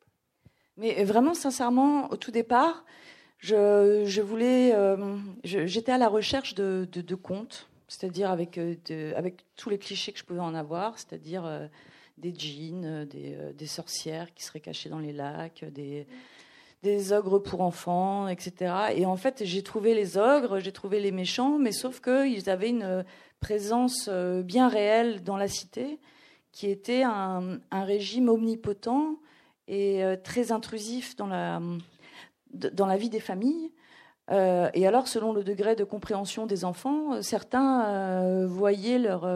Mais 0.79 1.05
vraiment, 1.05 1.35
sincèrement, 1.35 2.11
au 2.13 2.17
tout 2.17 2.31
départ, 2.31 2.85
je, 3.39 4.21
voulais, 4.21 4.75
euh, 4.75 5.17
j'étais 5.45 5.93
à 5.93 5.99
la 5.99 6.09
recherche 6.09 6.55
de, 6.55 7.15
contes, 7.15 7.69
c'est-à-dire 7.89 8.31
avec, 8.31 8.59
euh, 8.59 9.13
avec 9.17 9.45
tous 9.57 9.71
les 9.71 9.79
clichés 9.79 10.13
que 10.13 10.19
je 10.19 10.25
pouvais 10.25 10.41
en 10.41 10.55
avoir, 10.55 10.99
c'est-à-dire 10.99 11.45
euh, 11.45 11.67
des 12.19 12.35
djinns, 12.35 13.05
des, 13.05 13.67
sorcières 13.67 14.33
qui 14.35 14.43
seraient 14.43 14.61
cachées 14.61 14.89
dans 14.89 14.99
les 14.99 15.13
lacs, 15.13 15.65
des, 15.65 16.07
des 16.83 17.13
ogres 17.13 17.39
pour 17.39 17.61
enfants, 17.61 18.29
etc. 18.29 18.75
Et 18.95 19.07
en 19.07 19.17
fait, 19.17 19.45
j'ai 19.45 19.63
trouvé 19.63 19.95
les 19.95 20.17
ogres, 20.17 20.59
j'ai 20.59 20.73
trouvé 20.73 21.01
les 21.01 21.13
méchants, 21.13 21.59
mais 21.59 21.73
sauf 21.73 22.01
qu'ils 22.01 22.49
avaient 22.49 22.71
une 22.71 23.05
présence 23.41 24.09
bien 24.09 24.69
réelle 24.69 25.23
dans 25.23 25.37
la 25.37 25.49
cité, 25.49 25.99
qui 26.53 26.69
était 26.69 27.03
un, 27.03 27.59
un 27.71 27.85
régime 27.85 28.29
omnipotent 28.29 29.19
et 29.69 30.03
très 30.25 30.53
intrusif 30.53 31.17
dans 31.17 31.27
la 31.27 31.61
dans 32.57 32.87
la 32.87 32.97
vie 32.97 33.11
des 33.11 33.21
familles. 33.21 33.71
Euh, 34.31 34.69
et 34.75 34.87
alors, 34.87 35.07
selon 35.07 35.33
le 35.33 35.45
degré 35.45 35.77
de 35.77 35.85
compréhension 35.85 36.47
des 36.47 36.65
enfants, 36.65 37.15
euh, 37.15 37.23
certains 37.23 37.87
euh, 37.87 38.47
voyaient 38.47 38.99
leur, 38.99 39.29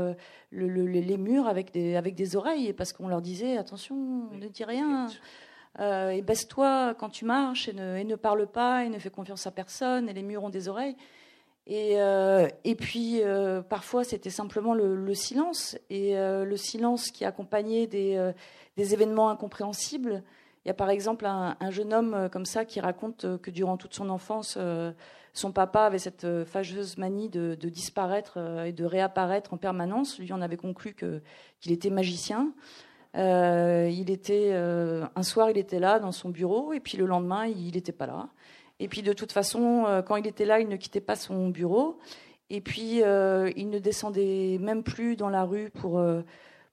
les 0.53 1.17
murs 1.17 1.47
avec 1.47 1.73
des, 1.73 1.97
avec 1.97 2.15
des 2.15 2.37
oreilles, 2.37 2.73
parce 2.73 2.93
qu'on 2.93 3.09
leur 3.09 3.23
disait 3.23 3.57
attention, 3.57 3.97
ne 4.33 4.49
dis 4.49 4.65
rien, 4.65 5.07
et 5.79 6.23
baisse-toi 6.23 6.95
quand 6.99 7.09
tu 7.11 7.25
marches, 7.25 7.69
et 7.69 7.73
ne, 7.73 7.97
et 7.97 8.05
ne, 8.05 8.17
parle 8.17 8.47
pas, 8.49 8.85
et 8.85 8.89
ne 8.89 8.99
fais 8.99 9.11
confiance 9.11 9.47
à 9.47 9.53
personne, 9.53 10.09
et 10.09 10.13
les 10.13 10.23
murs 10.23 10.43
ont 10.43 10.51
des 10.51 10.69
oreilles. 10.69 10.97
Et, 11.67 11.99
et 12.65 12.75
puis, 12.75 13.21
parfois, 13.69 14.03
c'était 14.03 14.31
simplement 14.31 14.75
le, 14.75 15.15
silence, 15.15 15.79
et 15.89 16.17
le 16.17 16.57
silence 16.57 17.13
qui 17.13 17.25
accompagnait 17.25 17.87
des, 17.87 18.33
des 18.77 18.93
événements 18.93 19.31
incompréhensibles. 19.31 20.25
Il 20.65 20.69
y 20.69 20.71
a 20.71 20.75
par 20.75 20.91
exemple 20.91 21.25
un, 21.27 21.71
jeune 21.71 21.95
homme 21.95 22.15
euh, 22.15 22.29
comme 22.29 22.45
ça 22.45 22.65
qui 22.65 22.81
raconte 22.81 23.25
euh, 23.25 23.39
que 23.39 23.51
durant 23.51 23.79
toute 23.79 23.95
son 23.95 24.11
enfance, 24.11 24.57
euh, 24.59 24.93
son 25.33 25.53
papa 25.53 25.85
avait 25.85 25.99
cette 25.99 26.27
fâcheuse 26.45 26.99
manie 26.99 27.31
de, 27.31 27.55
disparaître 27.55 28.37
et 28.67 28.73
de 28.73 28.85
réapparaître 28.85 29.55
en 29.55 29.57
permanence. 29.57 30.19
Lui 30.19 30.33
en 30.33 30.43
avait 30.43 30.57
conclu 30.57 30.93
qu'il 30.93 31.73
était 31.73 31.89
magicien. 31.89 32.53
il 33.15 34.11
était 34.11 34.53
un 34.53 35.23
soir, 35.23 35.49
il 35.49 35.57
était 35.57 35.79
là 35.79 36.01
dans 36.01 36.11
son 36.11 36.31
bureau, 36.31 36.73
et 36.73 36.81
puis 36.81 36.99
le 36.99 37.07
lendemain, 37.07 37.47
il 37.47 37.75
n'était 37.75 37.93
pas 37.93 38.09
là. 38.09 38.29
Et 38.81 38.89
puis 38.89 39.03
de 39.03 39.13
toute 39.13 39.31
façon, 39.31 40.03
quand 40.05 40.17
il 40.17 40.27
était 40.27 40.47
là, 40.47 40.59
il 40.59 40.69
ne 40.69 40.75
quittait 40.75 41.01
pas 41.01 41.15
son 41.15 41.49
bureau. 41.49 42.01
Et 42.51 42.61
puis 42.61 42.97
il 42.97 43.71
ne 43.71 43.79
descendait 43.79 44.59
même 44.61 44.83
plus 44.83 45.15
dans 45.15 45.31
la 45.31 45.45
rue 45.45 45.71
pour 45.71 46.03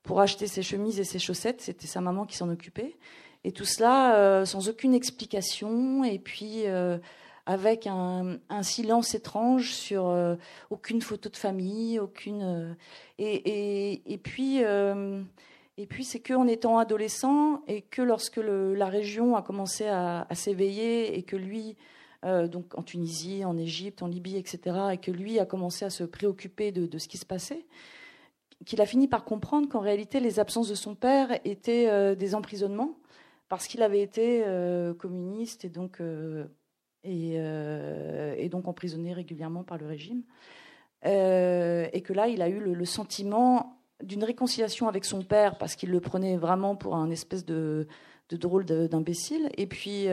pour 0.02 0.20
acheter 0.20 0.48
ses 0.48 0.64
chemises 0.64 0.98
et 0.98 1.04
ses 1.04 1.20
chaussettes. 1.20 1.60
C'était 1.60 1.86
sa 1.86 2.00
maman 2.00 2.26
qui 2.26 2.36
s'en 2.36 2.48
occupait. 2.48 2.96
Et 3.44 3.52
tout 3.52 3.64
cela 3.64 4.16
euh, 4.16 4.44
sans 4.44 4.68
aucune 4.68 4.94
explication 4.94 6.04
et 6.04 6.18
puis 6.18 6.66
euh, 6.66 6.98
avec 7.46 7.86
un, 7.86 8.38
silence 8.62 9.14
étrange 9.14 9.72
sur 9.72 10.08
euh, 10.08 10.34
aucune 10.70 11.00
photo 11.00 11.28
de 11.28 11.36
famille, 11.36 11.98
aucune. 11.98 12.76
Et, 13.18 14.20
puis. 14.22 14.60
Et 15.80 15.86
puis 15.86 16.02
c'est 16.04 16.18
qu'en 16.18 16.48
étant 16.48 16.78
adolescent 16.78 17.62
et 17.68 17.82
que 17.82 18.02
lorsque 18.02 18.40
la 18.42 18.86
région 18.86 19.36
a 19.36 19.42
commencé 19.42 19.86
à, 19.86 20.26
s'éveiller 20.34 21.16
et 21.16 21.22
que 21.22 21.36
lui, 21.36 21.76
donc 22.24 22.76
en 22.76 22.82
Tunisie, 22.82 23.44
en 23.44 23.56
Égypte, 23.56 24.02
en 24.02 24.08
Libye, 24.08 24.36
etc., 24.36 24.76
et 24.92 24.98
que 24.98 25.12
lui 25.12 25.38
a 25.38 25.46
commencé 25.46 25.84
à 25.84 25.90
se 25.90 26.02
préoccuper 26.02 26.72
de 26.72 26.98
ce 26.98 27.06
qui 27.06 27.16
se 27.16 27.24
passait, 27.24 27.64
qu'il 28.66 28.80
a 28.80 28.86
fini 28.86 29.06
par 29.06 29.24
comprendre 29.24 29.68
qu'en 29.68 29.80
réalité 29.80 30.18
les 30.18 30.40
absences 30.40 30.68
de 30.68 30.74
son 30.74 30.96
père 30.96 31.38
étaient 31.44 32.16
des 32.16 32.34
emprisonnements 32.34 32.98
parce 33.48 33.66
qu'il 33.66 33.82
avait 33.82 34.02
été 34.02 34.42
euh, 34.46 34.94
communiste 34.94 35.64
et 35.64 35.68
donc, 35.68 36.00
euh, 36.00 36.44
euh, 37.06 38.34
et, 38.36 38.48
donc 38.48 38.68
emprisonné 38.68 39.12
régulièrement 39.12 39.64
par 39.64 39.78
le 39.78 39.86
régime. 39.86 40.22
et 41.02 42.02
que 42.04 42.12
là, 42.12 42.28
il 42.28 42.42
a 42.42 42.48
eu 42.48 42.60
le, 42.60 42.84
sentiment 42.84 43.80
d'une 44.02 44.24
réconciliation 44.24 44.88
avec 44.88 45.04
son 45.04 45.22
père 45.22 45.56
parce 45.58 45.74
qu'il 45.76 45.90
le 45.90 46.00
prenait 46.00 46.36
vraiment 46.36 46.76
pour 46.76 46.94
un 46.94 47.10
espèce 47.10 47.44
de, 47.44 47.88
de 48.28 48.36
drôle 48.36 48.64
d'imbécile. 48.64 49.48
Et 49.56 49.66
puis, 49.66 50.08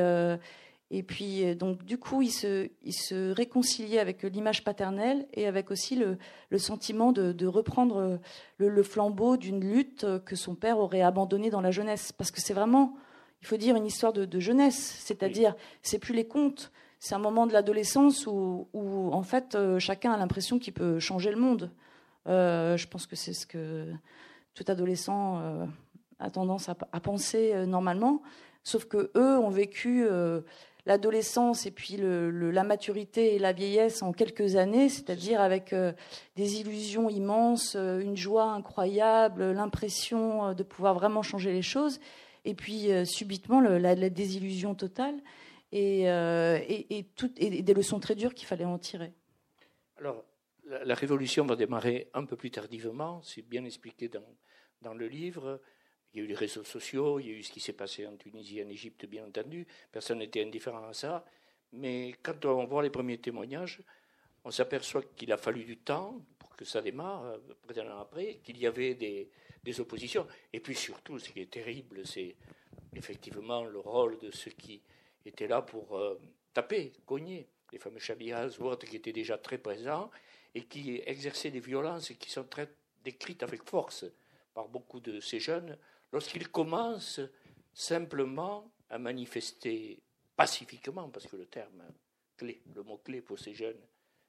Et 0.91 1.01
puis, 1.03 1.55
donc, 1.55 1.83
du 1.83 1.97
coup, 1.97 2.21
il 2.21 2.31
se, 2.31 2.69
il 2.83 2.93
se 2.93 3.31
réconciliait 3.31 3.99
avec 3.99 4.21
l'image 4.23 4.63
paternelle 4.63 5.27
et 5.33 5.47
avec 5.47 5.71
aussi 5.71 5.95
le, 5.95 6.17
le 6.51 6.57
sentiment 6.59 7.11
de, 7.11 7.33
de 7.33 7.47
reprendre 7.47 8.19
le, 8.57 8.69
le 8.69 8.83
flambeau 8.83 9.35
d'une 9.35 9.59
lutte 9.59 10.05
que 10.25 10.35
son 10.35 10.55
père 10.55 10.77
aurait 10.77 11.01
abandonnée 11.01 11.49
dans 11.49 11.61
la 11.61 11.71
jeunesse. 11.71 12.11
Parce 12.11 12.29
que 12.31 12.39
c'est 12.39 12.53
vraiment, 12.53 12.95
il 13.45 13.47
faut 13.47 13.57
dire, 13.57 13.75
une 13.75 13.85
histoire 13.85 14.11
de, 14.11 14.25
de 14.25 14.39
jeunesse. 14.39 14.95
C'est-à-dire, 14.99 15.55
c'est 15.83 15.99
plus 15.99 16.15
les 16.15 16.25
contes. 16.25 16.71
C'est 16.99 17.13
un 17.13 17.19
moment 17.19 17.45
de 17.45 17.53
l'adolescence 17.53 18.25
où, 18.25 18.67
où, 18.73 19.13
en 19.13 19.21
fait, 19.21 19.53
euh, 19.53 19.77
chacun 19.77 20.11
a 20.11 20.17
l'impression 20.17 20.57
qu'il 20.57 20.73
peut 20.73 20.97
changer 20.99 21.29
le 21.29 21.37
monde. 21.37 21.69
Euh, 22.27 22.75
je 22.75 22.87
pense 22.87 23.05
que 23.05 23.15
c'est 23.15 23.33
ce 23.33 23.45
que 23.45 23.85
tout 24.55 24.63
adolescent 24.67 25.39
euh, 25.41 25.65
a 26.17 26.31
tendance 26.31 26.69
à, 26.69 26.75
à 26.91 26.99
penser 26.99 27.51
euh, 27.53 27.67
normalement. 27.67 28.23
Sauf 28.63 28.85
que 28.85 29.11
eux 29.15 29.37
ont 29.37 29.51
vécu 29.51 30.07
l'adolescence 30.87 31.67
et 31.67 31.71
puis 31.71 31.97
le, 31.97 32.31
le, 32.31 32.49
la 32.49 32.63
maturité 32.63 33.35
et 33.35 33.39
la 33.39 33.53
vieillesse 33.53 34.01
en 34.01 34.11
quelques 34.11 34.55
années, 34.55 34.89
c'est-à-dire 34.89 35.39
avec 35.39 35.71
euh, 35.71 35.93
des 36.35 36.61
illusions 36.61 37.07
immenses, 37.07 37.75
une 37.75 38.17
joie 38.17 38.45
incroyable, 38.45 39.51
l'impression 39.51 40.55
de 40.55 40.63
pouvoir 40.63 40.95
vraiment 40.95 41.21
changer 41.21 41.51
les 41.51 41.61
choses, 41.61 41.99
et 42.45 42.53
puis 42.53 42.89
subitement 43.05 43.59
le, 43.59 43.77
la, 43.77 44.09
désillusion 44.09 44.75
totale 44.75 45.21
et, 45.71 46.03
et, 46.03 47.61
des 47.61 47.73
leçons 47.73 47.99
très 47.99 48.15
dures 48.15 48.33
qu'il 48.33 48.47
fallait 48.47 48.65
en 48.65 48.77
tirer. 48.77 49.11
Alors, 49.97 50.23
la, 50.65 50.85
la, 50.85 50.95
révolution 50.95 51.45
va 51.45 51.55
démarrer 51.55 52.09
un 52.13 52.25
peu 52.25 52.35
plus 52.35 52.51
tardivement, 52.51 53.21
c'est 53.23 53.41
bien 53.41 53.65
expliqué 53.65 54.07
dans, 54.07 54.23
dans 54.81 54.93
le 54.93 55.07
livre. 55.07 55.59
Il 56.13 56.19
y 56.19 56.21
a 56.21 56.23
eu 56.23 56.27
les 56.27 56.35
réseaux 56.35 56.63
sociaux, 56.63 57.19
il 57.19 57.27
y 57.27 57.29
a 57.29 57.33
eu 57.33 57.43
ce 57.43 57.51
qui 57.51 57.59
s'est 57.59 57.73
passé 57.73 58.07
en 58.07 58.15
Tunisie, 58.15 58.63
en 58.63 58.69
Égypte, 58.69 59.05
bien 59.05 59.25
entendu. 59.25 59.67
Personne 59.91 60.19
n'était 60.19 60.41
indifférent 60.41 60.87
à 60.87 60.93
ça. 60.93 61.25
Mais 61.73 62.15
quand 62.23 62.45
on 62.45 62.65
voit 62.65 62.83
les 62.83 62.89
premiers 62.89 63.17
témoignages, 63.17 63.83
on 64.45 64.51
s'aperçoit 64.51 65.01
qu'il 65.15 65.31
a 65.33 65.37
fallu 65.37 65.65
du 65.65 65.77
temps 65.77 66.21
pour 66.39 66.55
que 66.55 66.63
ça 66.63 66.81
démarre, 66.81 67.37
près 67.63 67.73
d'un 67.73 67.91
an 67.91 67.99
après, 67.99 68.39
qu'il 68.43 68.57
y 68.57 68.65
avait 68.65 68.93
des, 68.93 69.29
des, 69.65 69.79
oppositions. 69.79 70.27
Et 70.53 70.59
puis 70.59 70.75
surtout, 70.75 71.19
ce 71.19 71.29
qui 71.29 71.41
est 71.41 71.51
terrible, 71.51 72.05
c'est 72.05 72.35
effectivement 72.95 73.63
le 73.63 73.79
rôle 73.79 74.17
de 74.19 74.31
ceux 74.31 74.51
qui 74.51 74.81
étaient 75.25 75.47
là 75.47 75.61
pour 75.61 75.97
euh, 75.97 76.19
taper, 76.53 76.93
cogner, 77.05 77.47
les 77.71 77.79
fameux 77.79 77.99
Chabias 77.99 78.57
ou 78.59 78.65
autres 78.65 78.87
qui 78.87 78.95
étaient 78.95 79.11
déjà 79.11 79.37
très 79.37 79.57
présents 79.57 80.09
et 80.53 80.63
qui 80.63 81.01
exerçaient 81.05 81.51
des 81.51 81.59
violences 81.59 82.13
qui 82.19 82.29
sont 82.29 82.45
très 82.45 82.69
décrites 83.03 83.43
avec 83.43 83.63
force 83.63 84.05
par 84.53 84.67
beaucoup 84.69 84.99
de 84.99 85.19
ces 85.19 85.39
jeunes 85.39 85.77
lorsqu'ils 86.11 86.47
commencent 86.47 87.19
simplement 87.73 88.71
à 88.89 88.97
manifester 88.97 89.99
pacifiquement, 90.35 91.09
parce 91.09 91.27
que 91.27 91.35
le 91.35 91.45
terme 91.45 91.83
clé, 92.37 92.61
le 92.73 92.83
mot 92.83 92.97
clé 92.97 93.21
pour 93.21 93.39
ces 93.39 93.53
jeunes, 93.53 93.79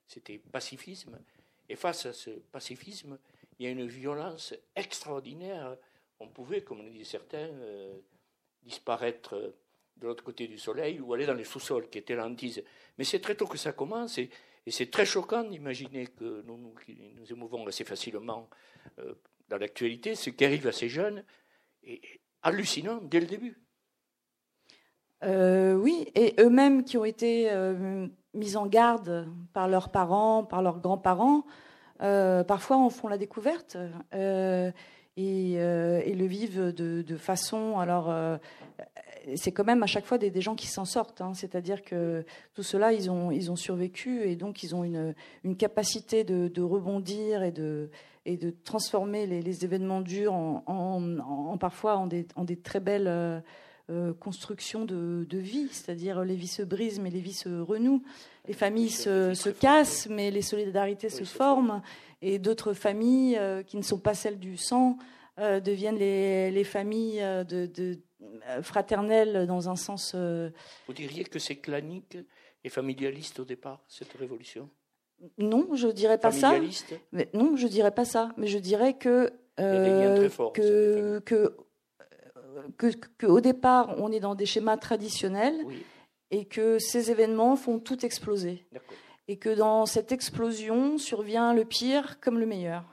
c'était 0.07 0.39
pacifisme, 0.39 1.19
et 1.69 1.77
face 1.77 2.07
à 2.07 2.13
ce 2.13 2.31
pacifisme, 2.31 3.19
il 3.59 3.67
y 3.67 3.69
a 3.69 3.71
une 3.71 3.87
violence 3.87 4.55
extraordinaire. 4.75 5.77
On 6.21 6.29
pouvait, 6.29 6.63
comme 6.63 6.83
le 6.83 6.91
disent 6.91 7.09
certains, 7.09 7.49
euh, 7.49 7.99
disparaître 8.63 9.55
de 9.97 10.07
l'autre 10.07 10.25
côté 10.25 10.47
du 10.47 10.59
soleil 10.59 11.01
ou 11.01 11.15
aller 11.15 11.27
dans 11.27 11.35
les 11.35 11.45
sous-sols, 11.45 11.89
qui 11.89 11.99
étaient 11.99 12.15
l'antise. 12.15 12.63
Mais 12.99 13.05
c'est 13.05 13.21
très 13.21 13.35
tôt 13.35 13.47
que 13.47 13.59
ça 13.59 13.73
commence, 13.73 14.19
et, 14.19 14.31
c'est 14.69 14.91
très 14.91 15.07
choquant 15.07 15.45
d'imaginer 15.45 16.09
que 16.09 16.43
nous, 16.43 16.57
nous, 16.57 16.75
nous 17.15 17.33
émouvons 17.33 17.65
assez 17.69 17.85
facilement 17.85 18.51
euh, 18.99 19.15
dans 19.49 19.59
l'actualité, 19.59 20.17
ce 20.17 20.31
qui 20.31 20.45
arrive 20.45 20.67
à 20.67 20.73
ces 20.73 20.89
jeunes, 20.89 21.23
est 21.85 22.21
hallucinant 22.43 22.99
dès 23.01 23.21
le 23.21 23.27
début. 23.27 23.57
Euh, 25.25 25.75
oui, 25.75 26.11
et 26.15 26.35
eux-mêmes 26.41 26.85
qui 26.85 26.99
ont 26.99 27.05
été 27.05 27.51
euh, 27.51 28.07
mis 28.35 28.57
en 28.57 28.67
garde 28.67 29.29
par 29.53 29.69
leurs 29.69 29.91
parents, 29.91 30.45
par 30.45 30.63
leurs 30.63 30.81
grands-parents, 30.81 31.47
euh, 32.03 32.45
parfois 32.45 32.77
en 32.77 32.91
font 32.91 33.09
la 33.09 33.19
découverte 33.19 33.77
euh, 34.15 34.71
et, 35.17 35.55
euh, 35.57 36.03
et, 36.05 36.15
le 36.15 36.27
vivent 36.27 36.73
de, 36.73 37.17
façon. 37.17 37.79
Alors, 37.79 38.15
c'est 39.35 39.53
quand 39.53 39.65
même 39.65 39.83
à 39.83 39.87
chaque 39.87 40.05
fois 40.05 40.19
des, 40.19 40.41
gens 40.41 40.55
qui 40.55 40.67
s'en 40.67 40.85
sortent. 40.85 41.21
Hein, 41.21 41.33
C'est-à-dire 41.35 41.83
que 41.83 42.25
tout 42.55 42.63
cela, 42.63 42.93
ils 42.93 43.11
ont, 43.11 43.31
ils 43.31 43.51
ont 43.51 43.57
survécu 43.57 44.23
et 44.23 44.37
donc 44.37 44.63
ils 44.63 44.75
ont 44.75 44.85
une, 44.85 45.15
une 45.45 45.57
capacité 45.57 46.25
de, 46.25 46.63
rebondir 46.63 47.43
et 47.43 47.53
de, 47.53 47.91
et 48.27 48.37
de 48.37 48.51
transformer 48.65 49.27
les, 49.27 49.65
événements 49.65 50.03
durs 50.03 50.35
en, 50.35 50.63
en, 50.67 51.57
parfois 51.59 51.97
en 51.97 52.07
des, 52.07 52.27
en 52.37 52.45
des 52.45 52.57
très 52.57 52.81
belles 52.81 53.43
euh, 53.89 54.13
constructions 54.13 54.85
de, 54.85 55.25
de 55.29 55.39
vie, 55.39 55.69
c'est-à-dire 55.71 56.25
les 56.25 56.35
vies 56.35 56.49
se 56.49 56.63
brisent 56.63 56.99
mais 56.99 57.11
les 57.11 57.21
vies 57.21 57.35
se 57.35 57.49
renouent, 57.49 58.03
les 58.47 58.55
familles 58.55 58.91
se, 58.91 59.35
se 59.35 59.49
cassent 59.49 60.09
mais 60.09 60.31
les 60.31 60.43
solidarités 60.43 61.09
se 61.09 61.25
forment. 61.25 61.83
Et 62.23 62.39
d'autres 62.39 62.73
familles 62.73 63.37
euh, 63.39 63.63
qui 63.63 63.77
ne 63.77 63.83
sont 63.83 63.99
pas 63.99 64.15
celles 64.15 64.39
du 64.39 64.57
sang 64.57 64.99
euh, 65.39 65.61
deviennent 65.61 65.99
les, 65.99 66.51
les 66.51 66.65
familles 66.65 67.21
de, 67.21 67.67
de, 67.67 67.99
fraternelles 68.63 69.47
dans 69.47 69.69
un 69.69 69.77
sens. 69.77 70.15
Vous 70.15 70.95
diriez 70.95 71.25
que 71.25 71.39
c'est 71.39 71.57
clanique 71.57 72.19
et 72.65 72.69
familialiste 72.69 73.39
au 73.39 73.45
départ 73.45 73.85
cette 73.89 74.13
révolution? 74.15 74.69
Non, 75.39 75.69
je 75.75 75.89
dirais 75.89 76.19
pas 76.19 76.33
ça. 76.33 76.55
Mais 77.13 77.29
non, 77.35 77.57
je 77.57 77.67
dirais 77.67 77.93
pas 77.93 78.05
ça. 78.05 78.31
Mais 78.37 78.47
je 78.47 78.59
dirais 78.59 78.95
que 78.95 79.33
euh, 79.59 80.29
que, 80.53 81.19
que, 81.21 81.57
que, 82.77 82.89
que, 83.19 83.27
au 83.27 83.41
départ, 83.41 83.95
on 83.99 84.13
est 84.13 84.21
dans 84.21 84.35
des 84.35 84.47
schémas 84.47 84.77
traditionnels 84.77 85.59
oui. 85.67 85.85
et 86.31 86.45
que 86.45 86.79
ces 86.79 87.11
événements 87.11 87.57
font 87.57 87.79
tout 87.79 88.05
exploser. 88.05 88.67
Et 89.29 89.37
que 89.37 89.49
dans 89.49 89.87
cette 89.87 90.13
explosion 90.13 90.99
survient 90.99 91.53
le 91.53 91.65
pire 91.65 92.21
comme 92.21 92.39
le 92.39 92.47
meilleur. 92.47 92.85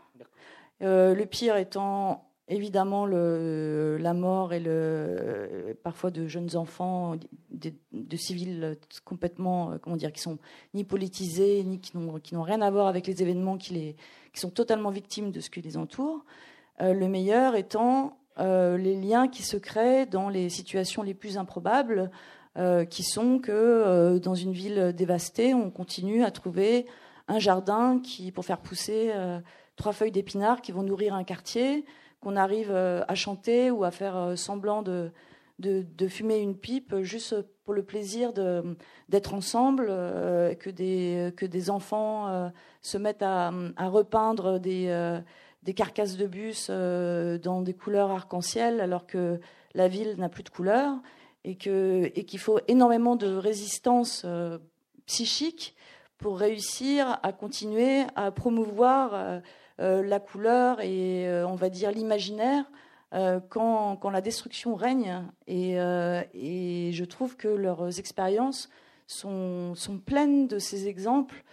Euh, 0.82 1.14
le 1.14 1.26
pire 1.26 1.56
étant 1.56 2.30
évidemment 2.48 3.06
le, 3.06 3.98
la 4.00 4.14
mort 4.14 4.54
et 4.54 4.60
le, 4.60 5.78
parfois 5.84 6.12
de 6.12 6.28
jeunes 6.28 6.56
enfants, 6.56 7.16
de, 7.52 7.74
de, 7.94 8.18
civils 8.18 8.78
complètement, 9.06 9.72
euh, 9.72 9.78
comment 9.78 9.96
dire, 9.96 10.12
qui 10.12 10.22
sont 10.22 10.38
ni 10.74 10.84
politisés, 10.84 11.64
ni 11.64 11.80
qui 11.80 11.98
n'ont, 11.98 12.20
qui 12.20 12.36
n'ont 12.36 12.42
rien 12.42 12.62
à 12.62 12.70
voir 12.70 12.88
avec 12.88 13.08
les 13.08 13.22
événements, 13.22 13.58
qui, 13.58 13.74
les, 13.74 13.96
qui 14.34 14.42
sont 14.42 14.50
totalement 14.50 14.90
victimes 14.90 15.32
de 15.32 15.40
ce 15.40 15.50
qui 15.50 15.62
les 15.62 15.78
entoure. 15.78 16.26
Euh, 16.82 16.94
le 16.94 17.08
meilleur 17.08 17.56
étant 17.56 18.18
euh, 18.40 18.78
les 18.78 18.96
liens 18.96 19.28
qui 19.28 19.44
se 19.44 19.58
créent 19.58 20.06
dans 20.06 20.30
les 20.30 20.50
situations 20.50 21.04
les 21.04 21.14
plus 21.14 21.38
improbables, 21.38 22.10
euh, 22.58 22.86
qui 22.86 23.04
sont 23.04 23.40
que 23.40 23.52
euh, 23.52 24.20
dans 24.20 24.36
une 24.36 24.54
ville 24.54 24.94
dévastée, 24.96 25.54
on 25.54 25.70
continue 25.70 26.24
à 26.24 26.32
trouver 26.32 26.86
un 27.28 27.40
jardin 27.40 28.00
qui, 28.00 28.32
pour 28.32 28.46
faire 28.46 28.60
pousser 28.60 29.12
trois 29.78 29.94
feuilles 29.94 30.12
d'épinards 30.12 30.62
qui 30.62 30.74
vont 30.74 30.84
nourrir 30.84 31.14
un 31.14 31.24
quartier, 31.24 31.86
qu'on 32.20 32.36
arrive 32.36 32.72
à 32.72 33.16
chanter 33.16 33.72
ou 33.72 33.86
à 33.86 33.92
faire 33.92 34.34
semblant 34.36 34.82
de, 34.84 35.12
fumer 36.10 36.40
une 36.40 36.58
pipe 36.58 36.98
juste 37.02 37.34
pour 37.64 37.74
le 37.74 37.84
plaisir 37.84 38.34
d'être 39.08 39.34
ensemble, 39.34 39.86
que, 39.88 40.70
des, 40.70 41.70
enfants 41.70 42.52
se 42.82 42.98
mettent 42.98 43.24
à, 43.24 43.54
repeindre 43.80 44.60
des, 44.60 45.22
des, 45.64 45.74
carcasses 45.74 46.18
de 46.18 46.28
bus 46.28 46.68
euh, 46.70 47.38
dans 47.38 47.62
des 47.62 47.74
couleurs 47.74 48.12
arc-en-ciel 48.12 48.82
alors 48.82 49.06
que 49.06 49.40
la 49.74 49.88
ville 49.88 50.16
n'a 50.18 50.30
plus 50.30 50.44
de 50.44 50.50
couleurs 50.50 50.96
et 51.44 51.56
qu'il 51.56 52.12
et 52.16 52.38
faut 52.38 52.60
énormément 52.68 53.16
de 53.16 53.28
résistance 53.28 54.26
psychique 55.06 55.76
pour 56.18 56.40
réussir 56.40 57.20
à 57.22 57.34
continuer 57.34 58.04
à 58.16 58.32
promouvoir 58.32 59.42
euh, 59.80 60.04
la 60.04 60.20
couleur 60.20 60.82
et 60.82 61.28
euh, 61.28 61.48
on 61.48 61.56
va 61.56 61.70
dire 61.70 61.92
l'imaginaire 61.92 62.64
euh, 63.16 63.40
quand, 63.50 63.96
quand, 63.98 64.12
la 64.12 64.22
destruction 64.22 64.76
règne. 64.76 65.24
Et, 65.48 65.74
et, 66.34 66.92
je 66.94 67.06
trouve 67.06 67.36
que 67.36 67.48
leurs 67.48 68.00
expériences 68.00 68.70
sont, 69.08 69.74
sont 69.76 69.98
pleines 69.98 70.48
de 70.48 70.60
ces 70.60 70.88
exemples 70.88 71.44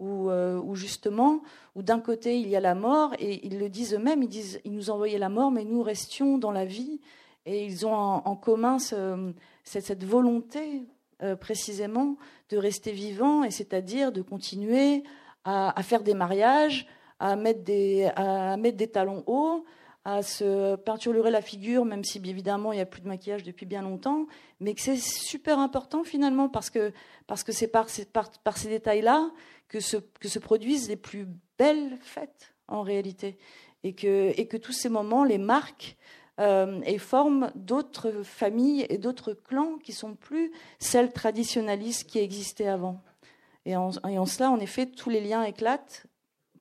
où, 0.00 0.30
où 0.30 0.74
justement, 0.74 1.42
où 1.76 1.82
d'un 1.82 2.00
côté 2.00 2.40
il 2.40 2.48
y 2.48 2.56
a 2.56 2.60
la 2.60 2.74
mort 2.74 3.14
et 3.18 3.46
ils 3.46 3.58
le 3.58 3.68
disent 3.68 3.94
eux-mêmes, 3.94 4.22
ils 4.22 4.28
disent 4.28 4.60
ils 4.64 4.72
nous 4.72 4.90
envoyaient 4.90 5.18
la 5.18 5.28
mort, 5.28 5.50
mais 5.50 5.64
nous 5.64 5.82
restions 5.82 6.38
dans 6.38 6.50
la 6.52 6.64
vie. 6.64 7.00
Et 7.46 7.64
ils 7.64 7.86
ont 7.86 7.94
en, 7.94 8.36
commun 8.36 8.78
ce, 8.78 9.32
cette, 9.64 10.04
volonté 10.04 10.82
euh, 11.22 11.36
précisément 11.36 12.16
de 12.50 12.56
rester 12.56 12.92
vivant, 12.92 13.44
et 13.44 13.50
c'est-à-dire 13.50 14.12
de 14.12 14.22
continuer 14.22 15.04
à, 15.44 15.82
faire 15.82 16.02
des 16.02 16.14
mariages, 16.14 16.86
à 17.18 17.36
mettre 17.36 17.62
des 17.64 18.90
talons 18.92 19.24
hauts, 19.26 19.64
à 20.04 20.22
se 20.22 20.76
peinturer 20.76 21.30
la 21.30 21.42
figure, 21.42 21.84
même 21.84 22.04
si 22.04 22.18
évidemment 22.18 22.72
il 22.72 22.76
n'y 22.76 22.82
a 22.82 22.86
plus 22.86 23.02
de 23.02 23.08
maquillage 23.08 23.42
depuis 23.42 23.66
bien 23.66 23.82
longtemps, 23.82 24.26
mais 24.58 24.74
que 24.74 24.80
c'est 24.80 24.96
super 24.96 25.58
important 25.58 26.04
finalement 26.04 26.48
parce 26.48 26.70
que 26.70 26.92
parce 27.26 27.44
que 27.44 27.52
c'est 27.52 27.68
par, 27.68 27.86
par, 28.12 28.30
par 28.42 28.56
ces 28.56 28.68
détails-là 28.68 29.30
que 29.68 29.80
se, 29.80 29.98
que 29.98 30.28
se 30.28 30.38
produisent 30.38 30.88
les 30.88 30.96
plus 30.96 31.26
belles 31.58 31.98
fêtes 32.00 32.54
en 32.68 32.82
réalité, 32.82 33.38
et 33.82 33.94
que, 33.94 34.32
et 34.36 34.46
que 34.46 34.56
tous 34.56 34.72
ces 34.72 34.88
moments 34.88 35.24
les 35.24 35.38
marquent 35.38 35.96
et 36.38 36.96
forment 36.96 37.52
d'autres 37.54 38.22
familles 38.22 38.86
et 38.88 38.96
d'autres 38.96 39.34
clans 39.34 39.76
qui 39.84 39.92
sont 39.92 40.14
plus 40.14 40.52
celles 40.78 41.12
traditionnalistes 41.12 42.08
qui 42.08 42.18
existaient 42.18 42.66
avant. 42.66 43.02
Et 43.66 43.76
en, 43.76 43.90
et 44.08 44.18
en, 44.18 44.24
cela, 44.24 44.50
en 44.50 44.58
effet, 44.58 44.86
tous 44.86 45.10
les 45.10 45.20
liens 45.20 45.42
éclatent, 45.42 46.06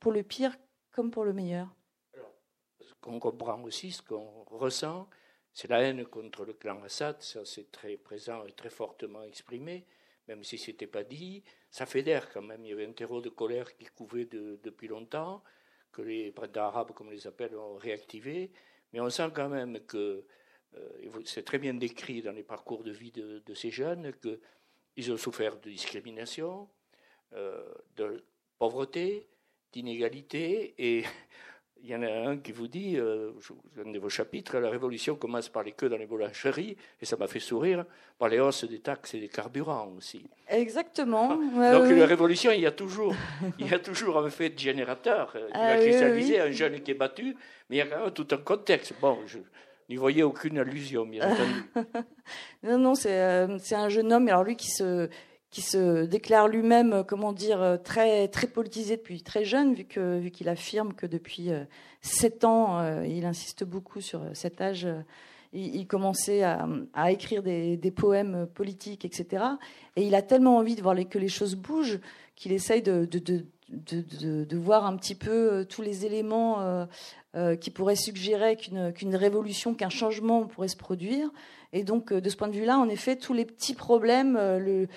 pour 0.02 0.12
le 0.12 0.21
pire 0.21 0.58
comme 0.91 1.12
pour 1.12 1.23
le 1.23 1.32
meilleur. 1.32 1.73
Qu'on 3.09 3.19
comprend 3.19 3.59
aussi, 3.63 3.91
ce 3.91 4.03
qu'on 4.03 4.43
ressent, 4.51 5.09
c'est 5.51 5.67
la 5.67 5.81
haine 5.81 6.05
contre 6.05 6.45
le 6.45 6.53
clan 6.53 6.79
Assad, 6.83 7.19
ça 7.23 7.43
c'est 7.43 7.71
très 7.71 7.97
présent 7.97 8.45
et 8.45 8.51
très 8.51 8.69
fortement 8.69 9.23
exprimé, 9.23 9.87
même 10.27 10.43
si 10.43 10.59
ce 10.59 10.69
n'était 10.69 10.85
pas 10.85 11.03
dit. 11.03 11.43
Ça 11.71 11.87
fédère 11.87 12.31
quand 12.31 12.43
même, 12.43 12.63
il 12.63 12.69
y 12.69 12.71
avait 12.71 12.85
un 12.85 12.91
terreau 12.91 13.19
de 13.19 13.29
colère 13.29 13.75
qui 13.75 13.85
couvait 13.85 14.25
depuis 14.25 14.87
longtemps, 14.87 15.43
que 15.91 16.03
les 16.03 16.31
printemps 16.31 16.65
arabes, 16.65 16.91
comme 16.91 17.07
on 17.07 17.09
les 17.09 17.25
appelle, 17.25 17.55
ont 17.55 17.77
réactivé. 17.77 18.51
Mais 18.93 18.99
on 18.99 19.09
sent 19.09 19.31
quand 19.33 19.49
même 19.49 19.79
que, 19.87 20.23
euh, 20.75 21.21
c'est 21.25 21.43
très 21.43 21.57
bien 21.57 21.73
décrit 21.73 22.21
dans 22.21 22.33
les 22.33 22.43
parcours 22.43 22.83
de 22.83 22.91
vie 22.91 23.11
de, 23.11 23.53
ces 23.55 23.71
jeunes, 23.71 24.13
qu'ils 24.21 25.11
ont 25.11 25.17
souffert 25.17 25.59
de 25.59 25.71
discrimination, 25.71 26.69
euh, 27.33 27.73
de 27.95 28.23
pauvreté, 28.59 29.27
d'inégalité, 29.71 30.75
et 30.77 31.05
il 31.83 31.89
y 31.89 31.95
en 31.95 32.01
a 32.03 32.29
un 32.29 32.37
qui 32.37 32.51
vous 32.51 32.67
dit, 32.67 32.97
euh, 32.97 33.31
un 33.83 33.91
de 33.91 33.99
vos 33.99 34.09
chapitres, 34.09 34.57
la 34.59 34.69
révolution 34.69 35.15
commence 35.15 35.49
par 35.49 35.63
les 35.63 35.71
queues 35.71 35.89
dans 35.89 35.97
les 35.97 36.05
boulangeries, 36.05 36.77
et 37.01 37.05
ça 37.05 37.17
m'a 37.17 37.27
fait 37.27 37.39
sourire, 37.39 37.85
par 38.17 38.29
les 38.29 38.39
hausses 38.39 38.65
des 38.65 38.79
taxes 38.79 39.13
et 39.13 39.19
des 39.19 39.29
carburants 39.29 39.93
aussi. 39.97 40.25
Exactement. 40.47 41.35
Donc 41.35 41.89
la 41.89 42.05
révolution, 42.05 42.51
il 42.51 42.61
y 42.61 42.65
a 42.65 42.71
toujours, 42.71 43.13
il 43.59 43.69
y 43.69 43.73
a 43.73 43.79
toujours 43.79 44.17
un 44.17 44.29
fait 44.29 44.57
générateur 44.59 45.31
qui 45.31 45.39
ah, 45.53 45.75
va 45.75 45.81
cristalliser 45.81 46.39
un 46.39 46.51
jeune 46.51 46.81
qui 46.81 46.91
est 46.91 46.95
battu, 46.95 47.35
mais 47.69 47.77
il 47.77 47.79
y 47.79 47.81
a 47.81 47.87
quand 47.87 48.03
même 48.03 48.11
tout 48.11 48.27
un 48.31 48.37
contexte. 48.37 48.93
Bon, 49.01 49.17
je 49.25 49.39
n'y 49.89 49.95
voyais 49.95 50.23
aucune 50.23 50.59
allusion, 50.59 51.05
bien 51.05 51.29
entendu. 51.31 51.87
non, 52.63 52.77
non, 52.77 52.93
euh, 53.05 53.57
c'est 53.59 53.75
un 53.75 53.89
jeune 53.89 54.11
homme, 54.13 54.27
alors 54.27 54.43
lui 54.43 54.55
qui 54.55 54.69
se 54.69 55.09
qui 55.51 55.62
se 55.62 56.05
déclare 56.05 56.47
lui-même, 56.47 56.93
euh, 56.93 57.03
comment 57.03 57.33
dire, 57.33 57.62
euh, 57.62 57.77
très 57.77 58.27
très 58.27 58.47
politisé 58.47 58.97
depuis 58.97 59.23
très 59.23 59.45
jeune, 59.45 59.73
vu 59.73 59.83
que 59.83 60.19
vu 60.19 60.31
qu'il 60.31 60.49
affirme 60.49 60.93
que 60.93 61.05
depuis 61.05 61.51
euh, 61.51 61.63
sept 62.01 62.43
ans, 62.43 62.81
il 63.03 63.25
insiste 63.25 63.63
beaucoup 63.63 64.01
sur 64.01 64.23
cet 64.33 64.62
âge. 64.62 64.88
Il, 65.51 65.88
commençait 65.88 66.43
à, 66.43 67.12
écrire 67.12 67.41
des, 67.41 67.75
des, 67.75 67.89
poèmes 67.89 68.47
politiques, 68.53 69.03
etc. 69.03 69.43
Et 69.95 70.03
il 70.03 70.13
a 70.13 70.21
tellement 70.21 70.57
envie 70.57 70.75
de 70.75 70.81
voir 70.83 70.95
que 71.09 71.17
les 71.17 71.27
choses 71.27 71.55
bougent 71.55 71.99
qu'il 72.35 72.51
essaye 72.51 72.83
de, 72.83 73.05
de, 73.05 73.17
de, 73.67 74.43
de, 74.43 74.57
voir 74.57 74.85
un 74.85 74.95
petit 74.95 75.15
peu 75.15 75.65
tous 75.67 75.81
les 75.81 76.05
éléments 76.05 76.85
euh, 77.35 77.55
qui 77.55 77.71
pourraient 77.71 77.95
suggérer 77.95 78.55
qu'une 78.55 78.93
qu'une 78.93 79.15
révolution, 79.15 79.73
qu'un 79.73 79.89
changement 79.89 80.45
pourrait 80.45 80.67
se 80.67 80.77
produire. 80.77 81.29
Et 81.73 81.83
donc, 81.83 82.13
de 82.13 82.29
ce 82.29 82.35
point 82.35 82.47
de 82.47 82.55
vue-là, 82.55 82.77
en 82.77 82.88
effet, 82.88 83.15
tous 83.15 83.33
les 83.33 83.45
petits 83.45 83.73
problèmes, 83.73 84.35
le, 84.35 84.88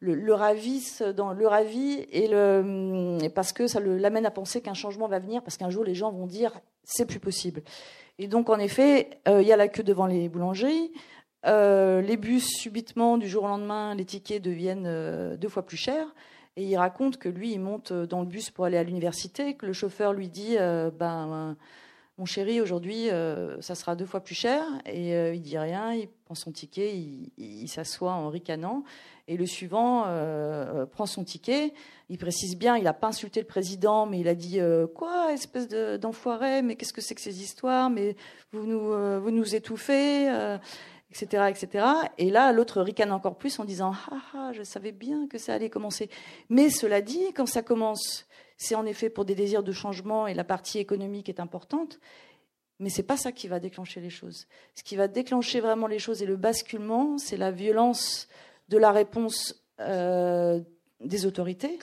le, 0.00 0.32
ravisse 0.32 1.02
dans 1.02 1.32
le 1.32 1.46
ravit 1.46 2.06
et 2.12 2.28
le 2.28 3.28
parce 3.34 3.52
que 3.52 3.66
ça 3.66 3.80
l'amène 3.80 4.26
à 4.26 4.30
penser 4.30 4.60
qu'un 4.60 4.74
changement 4.74 5.08
va 5.08 5.18
venir 5.18 5.42
parce 5.42 5.56
qu'un 5.56 5.70
jour 5.70 5.84
les 5.84 5.94
gens 5.94 6.12
vont 6.12 6.26
dire 6.26 6.60
c'est 6.84 7.06
plus 7.06 7.20
possible. 7.20 7.62
Et 8.18 8.28
donc 8.28 8.48
en 8.50 8.58
effet, 8.58 9.10
euh, 9.28 9.42
il 9.42 9.48
y 9.48 9.52
a 9.52 9.56
la 9.56 9.68
queue 9.68 9.82
devant 9.82 10.06
les 10.06 10.28
boulangeries. 10.28 10.92
Euh, 11.46 12.00
les 12.00 12.16
bus 12.16 12.48
subitement 12.48 13.16
du 13.16 13.28
jour 13.28 13.44
au 13.44 13.48
lendemain, 13.48 13.94
les 13.94 14.04
tickets 14.04 14.42
deviennent 14.42 14.86
euh, 14.86 15.36
deux 15.36 15.48
fois 15.48 15.64
plus 15.64 15.76
chers. 15.76 16.14
Et 16.56 16.64
il 16.64 16.76
raconte 16.76 17.18
que 17.18 17.28
lui, 17.28 17.52
il 17.52 17.60
monte 17.60 17.92
dans 17.92 18.20
le 18.20 18.26
bus 18.26 18.50
pour 18.50 18.64
aller 18.64 18.76
à 18.76 18.82
l'université, 18.82 19.54
que 19.54 19.64
le 19.64 19.72
chauffeur 19.72 20.12
lui 20.12 20.28
dit 20.28 20.56
ben 20.98 21.56
mon 22.18 22.24
chéri, 22.24 22.60
aujourd'hui, 22.60 23.08
ça 23.60 23.74
sera 23.74 23.94
deux 23.94 24.04
fois 24.04 24.20
plus 24.20 24.34
cher. 24.34 24.62
Et 24.86 25.12
il 25.34 25.40
dit 25.40 25.56
rien, 25.56 25.94
il 25.94 26.08
prend 26.24 26.34
son 26.34 26.52
ticket, 26.52 26.94
il, 27.38 27.68
s'assoit 27.68 28.12
en 28.12 28.28
ricanant. 28.28 28.84
Et 29.28 29.36
le 29.36 29.44
suivant 29.44 30.04
euh, 30.06 30.86
prend 30.86 31.04
son 31.04 31.22
ticket. 31.22 31.74
Il 32.08 32.16
précise 32.16 32.56
bien, 32.56 32.78
il 32.78 32.84
n'a 32.84 32.94
pas 32.94 33.08
insulté 33.08 33.40
le 33.40 33.46
président, 33.46 34.06
mais 34.06 34.20
il 34.20 34.28
a 34.28 34.34
dit 34.34 34.58
euh, 34.58 34.86
quoi, 34.86 35.32
espèce 35.34 35.68
d'enfoiré, 35.68 36.62
mais 36.62 36.76
qu'est-ce 36.76 36.94
que 36.94 37.02
c'est 37.02 37.14
que 37.14 37.20
ces 37.20 37.42
histoires 37.42 37.90
Mais 37.90 38.16
vous 38.52 38.66
nous, 38.66 38.92
euh, 38.92 39.18
vous 39.18 39.30
nous 39.30 39.54
étouffez, 39.54 40.28
etc., 41.10 41.44
etc. 41.50 41.86
Et 42.16 42.30
là, 42.30 42.52
l'autre 42.52 42.80
ricane 42.80 43.12
encore 43.12 43.36
plus 43.36 43.58
en 43.58 43.66
disant 43.66 43.92
ah, 44.10 44.16
ah, 44.34 44.50
je 44.54 44.62
savais 44.62 44.92
bien 44.92 45.26
que 45.28 45.36
ça 45.36 45.52
allait 45.52 45.70
commencer. 45.70 46.08
Mais 46.48 46.70
cela 46.70 47.02
dit, 47.02 47.32
quand 47.34 47.46
ça 47.46 47.60
commence, 47.60 48.26
c'est 48.58 48.74
en 48.74 48.84
effet 48.84 49.08
pour 49.08 49.24
des 49.24 49.34
désirs 49.34 49.62
de 49.62 49.72
changement 49.72 50.26
et 50.26 50.34
la 50.34 50.44
partie 50.44 50.78
économique 50.78 51.28
est 51.28 51.40
importante. 51.40 51.98
Mais 52.80 52.90
c'est 52.90 53.04
pas 53.04 53.16
ça 53.16 53.32
qui 53.32 53.48
va 53.48 53.58
déclencher 53.58 54.00
les 54.00 54.10
choses. 54.10 54.46
Ce 54.74 54.82
qui 54.82 54.96
va 54.96 55.08
déclencher 55.08 55.60
vraiment 55.60 55.86
les 55.86 55.98
choses 55.98 56.22
et 56.22 56.26
le 56.26 56.36
basculement, 56.36 57.18
c'est 57.18 57.36
la 57.36 57.50
violence 57.50 58.28
de 58.68 58.76
la 58.78 58.92
réponse 58.92 59.64
euh, 59.80 60.60
des 61.00 61.26
autorités, 61.26 61.78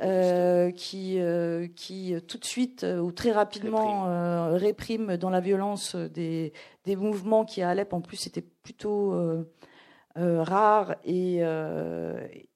euh, 0.00 0.70
qui, 0.70 1.18
euh, 1.18 1.66
qui 1.74 2.14
tout 2.28 2.38
de 2.38 2.44
suite 2.44 2.84
ou 2.84 3.10
très 3.10 3.32
rapidement 3.32 4.54
répriment 4.54 5.16
dans 5.16 5.30
la 5.30 5.40
violence 5.40 5.96
des, 5.96 6.52
des, 6.84 6.94
mouvements 6.94 7.44
qui 7.44 7.60
à 7.60 7.70
Alep 7.70 7.92
en 7.92 8.00
plus 8.00 8.28
étaient 8.28 8.44
plutôt 8.62 9.12
rares 10.16 10.96
et, 11.04 11.38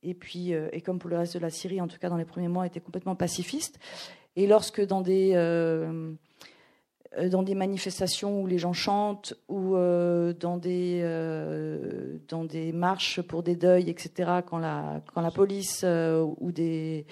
et 0.03 0.15
puis 0.15 0.53
et 0.53 0.81
comme 0.81 0.99
pour 0.99 1.09
le 1.09 1.19
reste 1.19 1.35
de 1.35 1.39
la 1.39 1.51
Syrie 1.51 1.81
en 1.81 1.89
tout 1.89 1.99
cas 1.99 2.09
dans 2.09 2.17
les 2.17 2.25
premiers 2.25 2.49
mois 2.49 2.67
étaient 2.67 2.81
complètement 2.81 3.15
pacifistes 3.15 3.79
et 4.37 4.47
lorsque 4.47 4.85
dans 4.85 5.01
des 5.01 5.35
euh, 7.19 7.29
dans 7.29 7.43
des 7.43 7.55
manifestations 7.55 8.43
où 8.43 8.47
les 8.47 8.59
gens 8.59 8.73
chantent 8.73 9.35
ou 9.49 9.77
euh, 9.77 10.33
dans, 10.33 10.57
des, 10.57 11.01
euh, 11.03 12.19
dans 12.29 12.45
des 12.45 12.73
marches 12.73 13.21
pour 13.23 13.43
des 13.43 13.57
deuils, 13.57 13.91
etc., 13.91 14.41
quand 14.47 14.59
la, 14.59 15.01
quand 15.13 15.21
la 15.21 15.31
police 15.31 15.85
ou, 15.85 16.53
des, 16.53 17.07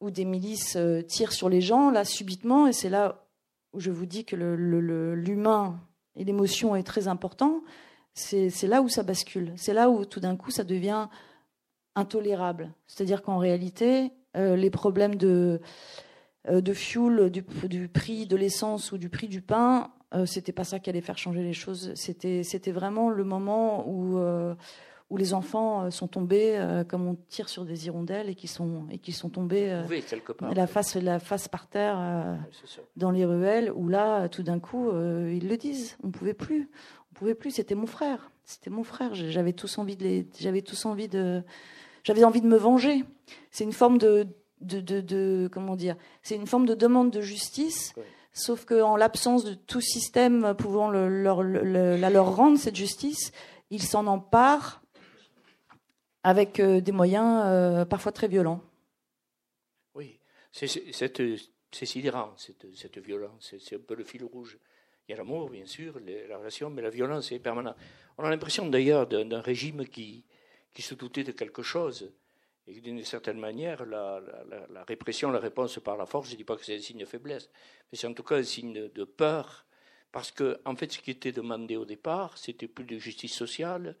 ou 0.00 0.10
des 0.10 0.24
milices 0.24 0.76
tirent 1.06 1.32
sur 1.32 1.48
les 1.48 1.60
gens, 1.60 1.90
là, 1.90 2.04
subitement, 2.04 2.66
et 2.66 2.72
c'est 2.72 2.90
là 2.90 3.24
où 3.72 3.80
je 3.80 3.90
vous 3.90 4.06
dis 4.06 4.24
que 4.24 4.36
l'humain 4.36 5.80
et 6.16 6.24
l'émotion 6.24 6.74
est 6.76 6.82
très 6.82 7.08
important, 7.08 7.62
c'est 8.18 8.66
là 8.66 8.82
où 8.82 8.88
ça 8.88 9.02
bascule. 9.02 9.52
C'est 9.56 9.74
là 9.74 9.90
où 9.90 10.04
tout 10.04 10.20
d'un 10.20 10.36
coup 10.36 10.50
ça 10.50 10.64
devient 10.64 11.08
intolérable. 11.94 12.72
C'est-à-dire 12.86 13.22
qu'en 13.22 13.38
réalité, 13.38 14.12
les 14.34 14.70
problèmes 14.70 15.16
de 15.16 15.60
euh, 16.48 16.60
de 16.60 16.72
fuel, 16.72 17.30
du, 17.30 17.42
prix 17.88 18.26
de 18.26 18.36
l'essence 18.36 18.92
ou 18.92 18.98
du 18.98 19.08
prix 19.08 19.28
du 19.28 19.42
pain, 19.42 19.90
euh, 20.14 20.24
c'était 20.24 20.52
pas 20.52 20.64
ça 20.64 20.78
qui 20.78 20.88
allait 20.88 21.00
faire 21.00 21.18
changer 21.18 21.42
les 21.42 21.52
choses. 21.52 21.92
C'était, 21.94 22.42
c'était 22.42 22.70
vraiment 22.70 23.10
le 23.10 23.24
moment 23.24 23.88
où, 23.88 24.18
euh, 24.18 24.54
où 25.10 25.16
les 25.16 25.32
enfants 25.32 25.90
sont 25.90 26.08
tombés 26.08 26.62
comme 26.88 27.06
on 27.06 27.16
tire 27.28 27.48
sur 27.48 27.64
des 27.64 27.86
hirondelles 27.86 28.28
et 28.28 28.34
qui 28.34 28.46
sont, 28.46 28.86
et 28.90 28.98
qui 28.98 29.12
sont 29.12 29.30
tombés 29.30 29.82
la, 30.54 30.66
face, 30.66 30.96
la 30.96 31.18
face 31.18 31.48
par 31.48 31.66
terre 31.66 32.38
dans 32.96 33.10
les 33.10 33.24
ruelles, 33.24 33.72
où 33.74 33.88
là, 33.88 34.28
tout 34.28 34.42
d'un 34.42 34.58
coup, 34.58 34.90
ils 34.90 35.48
le 35.48 35.56
disent. 35.56 35.96
On 36.04 36.10
pouvait 36.10 36.34
plus. 36.34 36.68
On 37.10 37.14
pouvait 37.14 37.34
plus. 37.34 37.52
C'était 37.52 37.74
mon 37.74 37.86
frère. 37.86 38.30
C'était 38.44 38.70
mon 38.70 38.84
frère. 38.84 39.14
J'avais 39.14 39.52
tous 39.52 39.78
envie 39.78 39.96
de 39.96 40.04
les, 40.04 40.26
j'avais 40.38 40.62
tous 40.62 40.86
envie 40.86 41.08
de, 41.08 41.42
j'avais 42.02 42.24
envie 42.24 42.40
de 42.40 42.46
me 42.46 42.56
venger. 42.56 43.04
C'est 43.50 43.64
une 43.64 43.72
forme 43.72 43.98
de, 43.98 44.26
de, 44.60 45.48
comment 45.52 45.76
dire, 45.76 45.96
c'est 46.22 46.34
une 46.34 46.46
forme 46.46 46.66
de 46.66 46.74
demande 46.74 47.10
de 47.10 47.20
justice. 47.20 47.94
Sauf 48.32 48.64
qu'en 48.64 48.96
l'absence 48.96 49.44
de 49.44 49.54
tout 49.54 49.80
système 49.80 50.54
pouvant 50.56 50.90
leur, 50.90 51.42
leur, 51.42 52.36
rendre 52.36 52.58
cette 52.58 52.76
justice, 52.76 53.32
ils 53.70 53.82
s'en 53.82 54.06
emparent 54.06 54.80
avec 56.22 56.60
euh, 56.60 56.80
des 56.80 56.92
moyens 56.92 57.42
euh, 57.46 57.84
parfois 57.84 58.12
très 58.12 58.28
violents. 58.28 58.62
Oui, 59.94 60.20
c'est 60.52 60.66
sidérant, 61.72 62.34
cette, 62.36 62.98
violence. 62.98 63.54
C'est 63.58 63.76
un 63.76 63.80
peu 63.80 63.94
le 63.94 64.04
fil 64.04 64.24
rouge. 64.24 64.58
Il 65.06 65.12
y 65.12 65.14
a 65.14 65.18
l'amour, 65.18 65.48
bien 65.48 65.66
sûr, 65.66 65.98
la 66.28 66.36
relation, 66.36 66.70
mais 66.70 66.82
la 66.82 66.90
violence 66.90 67.32
est 67.32 67.38
permanente. 67.38 67.76
On 68.18 68.24
a 68.24 68.30
l'impression 68.30 68.68
d'ailleurs 68.68 69.06
d'un 69.06 69.40
régime 69.40 69.86
qui, 69.86 70.24
qui 70.74 70.82
se 70.82 70.94
doutait 70.94 71.24
de 71.24 71.32
quelque 71.32 71.62
chose 71.62 72.12
et 72.68 72.80
d'une 72.80 73.02
certaine 73.02 73.38
manière, 73.38 73.86
la, 73.86 74.20
répression, 74.86 75.30
la 75.30 75.38
réponse 75.38 75.78
par 75.78 75.96
la 75.96 76.04
force, 76.04 76.28
je 76.28 76.32
ne 76.32 76.36
dis 76.36 76.44
pas 76.44 76.56
que 76.56 76.64
c'est 76.64 76.76
un 76.76 76.80
signe 76.80 76.98
de 76.98 77.06
faiblesse, 77.06 77.50
mais 77.90 77.96
c'est 77.96 78.06
en 78.06 78.12
tout 78.12 78.22
cas 78.22 78.36
un 78.36 78.42
signe 78.42 78.88
de 78.88 79.04
peur, 79.04 79.64
parce 80.12 80.30
que, 80.30 80.60
en 80.66 80.76
fait, 80.76 80.92
ce 80.92 80.98
qui 80.98 81.10
était 81.10 81.32
demandé 81.32 81.76
au 81.76 81.86
départ, 81.86 82.36
c'était 82.36 82.68
plus 82.68 82.84
de 82.84 82.98
justice 82.98 83.34
sociale, 83.34 83.96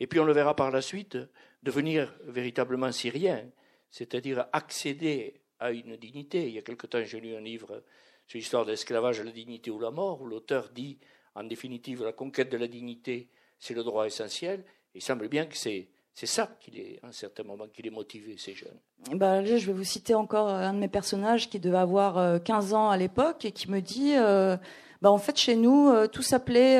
et 0.00 0.06
puis 0.06 0.20
on 0.20 0.24
le 0.24 0.34
verra 0.34 0.54
par 0.54 0.70
la 0.70 0.82
suite, 0.82 1.16
devenir 1.62 2.14
véritablement 2.24 2.92
syrien, 2.92 3.48
c'est-à-dire 3.90 4.46
accéder 4.52 5.40
à 5.58 5.72
une 5.72 5.96
dignité. 5.96 6.46
Il 6.48 6.54
y 6.54 6.58
a 6.58 6.62
quelque 6.62 6.86
temps, 6.86 7.02
j'ai 7.02 7.20
lu 7.20 7.34
un 7.34 7.40
livre 7.40 7.82
sur 8.26 8.38
l'histoire 8.38 8.64
de 8.64 8.70
l'esclavage, 8.70 9.20
la 9.20 9.32
dignité 9.32 9.70
ou 9.70 9.78
la 9.78 9.90
mort, 9.90 10.22
où 10.22 10.26
l'auteur 10.26 10.70
dit, 10.70 10.98
en 11.34 11.44
définitive, 11.44 12.04
la 12.04 12.12
conquête 12.12 12.50
de 12.50 12.56
la 12.56 12.68
dignité, 12.68 13.28
c'est 13.58 13.74
le 13.74 13.82
droit 13.82 14.06
essentiel, 14.06 14.64
il 14.94 15.02
semble 15.02 15.28
bien 15.28 15.46
que 15.46 15.56
c'est 15.56 15.88
c'est 16.12 16.26
ça 16.26 16.50
qui 16.60 16.78
est, 16.78 17.00
à 17.02 17.06
un 17.06 17.12
certain 17.12 17.44
moment, 17.44 17.66
qui 17.72 17.82
les 17.82 17.90
motivé, 17.90 18.36
ces 18.36 18.52
jeunes. 18.52 18.78
Ben, 19.12 19.44
je 19.44 19.66
vais 19.66 19.72
vous 19.72 19.84
citer 19.84 20.14
encore 20.14 20.48
un 20.48 20.74
de 20.74 20.78
mes 20.78 20.88
personnages 20.88 21.48
qui 21.48 21.60
devait 21.60 21.78
avoir 21.78 22.42
15 22.42 22.72
euh, 22.72 22.76
ans 22.76 22.90
à 22.90 22.96
l'époque 22.96 23.44
et 23.44 23.52
qui 23.52 23.70
me 23.70 23.80
dit 23.80 24.16
euh, 24.16 24.56
bah, 25.00 25.10
En 25.10 25.18
fait, 25.18 25.38
chez 25.38 25.56
nous, 25.56 25.90
tout 26.08 26.22
s'appelait 26.22 26.78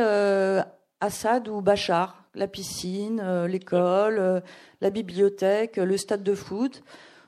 Assad 1.01 1.49
ou 1.49 1.63
Bachar. 1.63 2.20
La 2.35 2.47
piscine, 2.47 3.47
l'école, 3.47 4.43
la 4.81 4.91
bibliothèque, 4.91 5.77
le 5.77 5.97
stade 5.97 6.23
de 6.23 6.35
foot. 6.35 6.83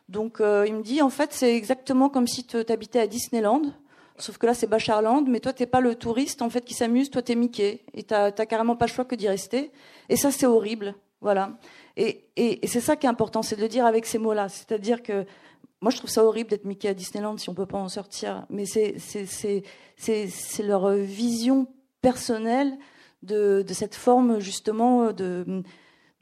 Donc 0.09 0.37
il 0.41 0.75
me 0.75 0.83
dit, 0.83 1.03
en 1.03 1.11
fait, 1.11 1.33
c'est 1.33 1.57
exactement 1.57 2.09
comme 2.09 2.27
si 2.27 2.47
tu 2.47 2.57
habitais 2.57 3.01
à 3.01 3.07
Disneyland. 3.07 3.63
Sauf 4.19 4.39
que 4.39 4.47
là, 4.47 4.55
c'est 4.55 4.67
Bacharland, 4.67 5.27
mais 5.29 5.41
toi, 5.41 5.53
t'es 5.53 5.67
pas 5.67 5.81
le 5.81 5.95
touriste 5.95 6.43
en 6.43 6.51
fait 6.51 6.65
qui 6.65 6.75
s'amuse, 6.75 7.11
toi, 7.11 7.23
t'es 7.23 7.35
Mickey, 7.35 7.81
et 7.95 8.03
t'as 8.03 8.31
carrément 8.31 8.77
pas 8.77 8.87
le 8.87 8.93
choix 8.93 9.05
que 9.05 9.15
d'y 9.15 9.29
rester. 9.29 9.73
Et 10.09 10.17
ça, 10.17 10.31
c'est 10.31 10.47
horrible, 10.47 10.95
voilà. 11.21 11.59
Et, 11.97 12.29
c'est 12.65 12.81
ça 12.81 12.95
qui 12.97 13.07
est 13.07 13.09
important, 13.09 13.43
c'est 13.43 13.57
de 13.57 13.63
le 13.63 13.69
dire 13.69 13.87
avec 13.87 14.07
ces 14.07 14.19
mots-là. 14.19 14.49
C'est-à-dire 14.49 15.03
que 15.03 15.25
moi, 15.81 15.91
je 15.91 15.97
trouve 15.97 16.11
ça 16.11 16.25
horrible 16.25 16.51
d'être 16.51 16.65
Mickey 16.65 16.89
à 16.89 16.95
Disneyland 16.95 17.37
si 17.39 17.49
on 17.49 17.55
peut 17.55 17.67
pas 17.67 17.79
en 17.79 17.89
sortir. 17.89 18.47
Mais 18.51 18.65
c'est 18.67 18.95
leur 20.61 20.91
vision 20.91 21.67
personnelle 22.01 22.77
de, 23.23 23.65
cette 23.71 23.95
forme 23.95 24.39
justement 24.39 25.13
de 25.13 25.65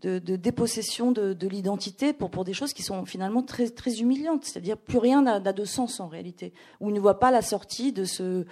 dépossession 0.03 1.13
de, 1.13 1.49
l'identité 1.49 2.13
pour, 2.13 2.31
pour 2.31 2.45
des 2.45 2.53
choses 2.53 2.73
qui 2.73 2.83
sont 2.83 3.05
finalement 3.05 3.43
très, 3.43 3.69
très 3.69 4.01
humiliantes. 4.01 4.45
C'est-à-dire 4.45 4.77
plus 4.77 4.99
rien 4.99 5.23
n'a 5.23 5.41
de 5.41 5.65
sens 5.65 6.01
en 6.01 6.09
réalité. 6.09 6.53
Où 6.81 6.91
ils 6.91 6.95
ne 6.95 7.01
voient 7.01 7.19
pas 7.19 7.31
la 7.31 7.43
sortie 7.43 7.93
de 7.93 8.05
ce, 8.05 8.45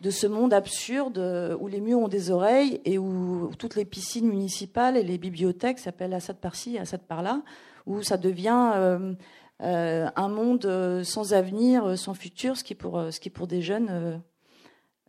de 0.00 0.10
ce 0.10 0.26
monde 0.26 0.54
absurde 0.54 1.18
où 1.60 1.68
les 1.68 1.80
murs 1.80 1.98
ont 2.00 2.08
des 2.08 2.30
oreilles 2.30 2.80
et 2.84 2.98
où, 2.98 3.50
toutes 3.58 3.76
les 3.76 3.84
piscines 3.84 4.28
municipales 4.28 4.96
et 4.96 5.02
les 5.02 5.18
bibliothèques 5.18 5.78
s'appellent 5.78 6.14
Assad 6.14 6.36
par-ci, 6.36 6.78
Assad 6.78 7.02
par-là, 7.02 7.42
où 7.86 8.02
ça 8.02 8.16
devient 8.16 8.72
euh, 8.74 9.14
euh, 9.62 10.08
un 10.16 10.28
monde 10.28 10.64
euh, 10.64 11.04
sans 11.04 11.34
avenir, 11.34 11.98
sans 11.98 12.14
futur, 12.14 12.56
ce 12.56 12.64
qui 12.64 12.74
pour, 12.74 13.00
ce 13.10 13.20
qui 13.20 13.30
pour 13.30 13.46
des 13.46 13.60
jeunes 13.60 14.22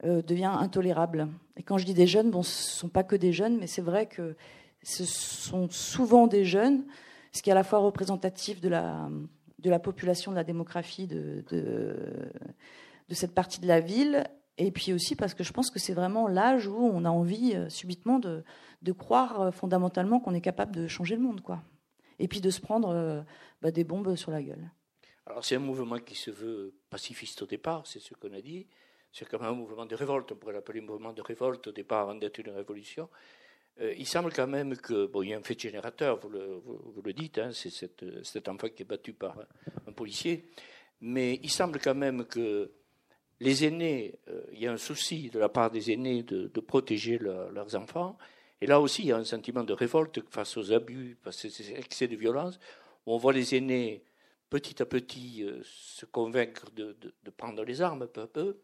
devient 0.04 0.52
intolérable. 0.60 1.28
Et 1.58 1.64
quand 1.64 1.78
je 1.78 1.86
dis 1.86 1.94
des 1.94 2.08
jeunes, 2.08 2.32
bon, 2.32 2.44
ce 2.44 2.74
ne 2.74 2.80
sont 2.80 2.90
pas 2.90 3.04
que 3.04 3.16
des 3.16 3.34
jeunes, 3.34 3.58
mais 3.58 3.68
c'est 3.68 3.82
vrai 3.82 4.08
que 4.08 4.36
ce 4.84 5.06
sont 5.06 5.70
souvent 5.70 6.28
des 6.28 6.46
jeunes, 6.46 6.86
ce 7.32 7.42
qui 7.42 7.50
est 7.50 7.54
à 7.54 7.56
la 7.56 7.64
fois 7.64 7.80
représentatif 7.80 8.62
de 8.62 8.70
la, 8.70 9.10
de 9.60 9.70
la 9.70 9.80
population, 9.80 10.32
de 10.32 10.36
la 10.36 10.44
démographie 10.44 11.08
de, 11.08 11.44
de, 11.50 11.96
cette 13.12 13.34
partie 13.34 13.60
de 13.60 13.68
la 13.68 13.80
ville, 13.80 14.24
et 14.58 14.72
puis 14.72 14.94
aussi 14.94 15.16
parce 15.16 15.34
que 15.34 15.44
je 15.44 15.52
pense 15.52 15.70
que 15.70 15.80
c'est 15.80 15.94
vraiment 15.94 16.28
l'âge 16.28 16.68
où 16.68 16.78
on 16.78 17.06
a 17.06 17.10
envie 17.10 17.56
euh, 17.56 17.70
subitement 17.70 18.20
de, 18.20 18.44
de 18.82 18.92
croire 18.92 19.42
euh, 19.42 19.52
fondamentalement 19.52 20.20
qu'on 20.20 20.34
est 20.34 20.42
capable 20.42 20.74
de 20.74 20.88
changer 20.88 21.16
le 21.16 21.22
monde, 21.22 21.42
quoi. 21.42 21.62
Et 22.20 22.28
puis 22.28 22.42
de 22.42 22.50
se 22.50 22.62
prendre 22.62 22.90
euh, 22.90 23.22
bah, 23.62 23.72
des 23.72 23.84
bombes 23.84 24.16
sur 24.16 24.32
la 24.32 24.42
gueule. 24.42 24.72
Alors 25.26 25.44
c'est 25.44 25.56
un 25.56 25.60
mouvement 25.60 26.00
qui 26.00 26.16
se 26.16 26.32
veut 26.32 26.74
pacifiste 26.90 27.42
au 27.42 27.46
départ, 27.46 27.86
c'est 27.86 28.00
ce 28.00 28.14
qu'on 28.14 28.34
a 28.34 28.42
dit. 28.42 28.68
C'est 29.12 29.28
comme 29.28 29.44
un 29.44 29.52
mouvement 29.52 29.86
de 29.86 29.96
révolte, 29.96 30.32
on 30.32 30.36
pourrait 30.36 30.54
l'appeler 30.54 30.80
un 30.80 30.86
mouvement 30.86 31.14
de 31.14 31.22
révolte 31.22 31.68
au 31.68 31.72
départ 31.72 32.02
avant 32.02 32.16
d'être 32.16 32.38
une 32.40 32.50
révolution. 32.50 33.10
Euh, 33.80 33.94
il 33.98 34.06
semble 34.06 34.32
quand 34.32 34.48
même 34.48 34.76
que, 34.78 35.06
bon, 35.06 35.24
il 35.24 35.30
y 35.30 35.34
a 35.34 35.38
un 35.38 35.44
fait 35.44 35.60
générateur, 35.60 36.20
vous 36.20 36.30
le, 36.30 37.14
dites, 37.14 37.38
hein, 37.38 37.52
c'est 37.54 37.72
cet 37.72 38.48
enfant 38.48 38.68
qui 38.70 38.84
est 38.84 38.86
battu 38.86 39.14
par 39.14 39.38
un, 39.88 39.92
policier, 39.92 40.46
mais 41.02 41.40
il 41.44 41.50
semble 41.50 41.80
quand 41.80 41.96
même 41.96 42.26
que 42.26 42.72
les 43.40 43.66
aînés, 43.66 44.20
euh, 44.30 44.44
il 44.54 44.60
y 44.60 44.68
a 44.68 44.72
un 44.72 44.78
souci 44.78 45.30
de 45.30 45.40
la 45.40 45.50
part 45.50 45.72
des 45.72 45.92
aînés 45.92 46.24
de, 46.24 46.48
protéger 46.60 47.18
leurs 47.18 47.76
enfants, 47.76 48.18
et 48.62 48.68
là 48.68 48.80
aussi 48.80 49.04
il 49.04 49.08
y 49.08 49.12
a 49.12 49.18
un 49.18 49.24
sentiment 49.24 49.64
de 49.64 49.74
révolte 49.74 50.22
face 50.30 50.56
aux 50.58 50.72
abus, 50.72 51.18
face 51.24 51.46
à 51.46 51.50
ces 51.50 51.72
excès 51.74 52.08
de 52.08 52.16
violence, 52.16 52.60
on 53.06 53.18
voit 53.18 53.34
les 53.34 53.56
aînés 53.56 54.04
petit 54.50 54.82
à 54.82 54.86
petit 54.86 55.44
euh, 55.44 55.62
se 55.64 56.06
convaincre 56.06 56.70
de, 56.72 56.96
prendre 57.36 57.64
les 57.64 57.82
armes 57.82 58.08
peu 58.08 58.22
à 58.22 58.28
peu 58.28 58.58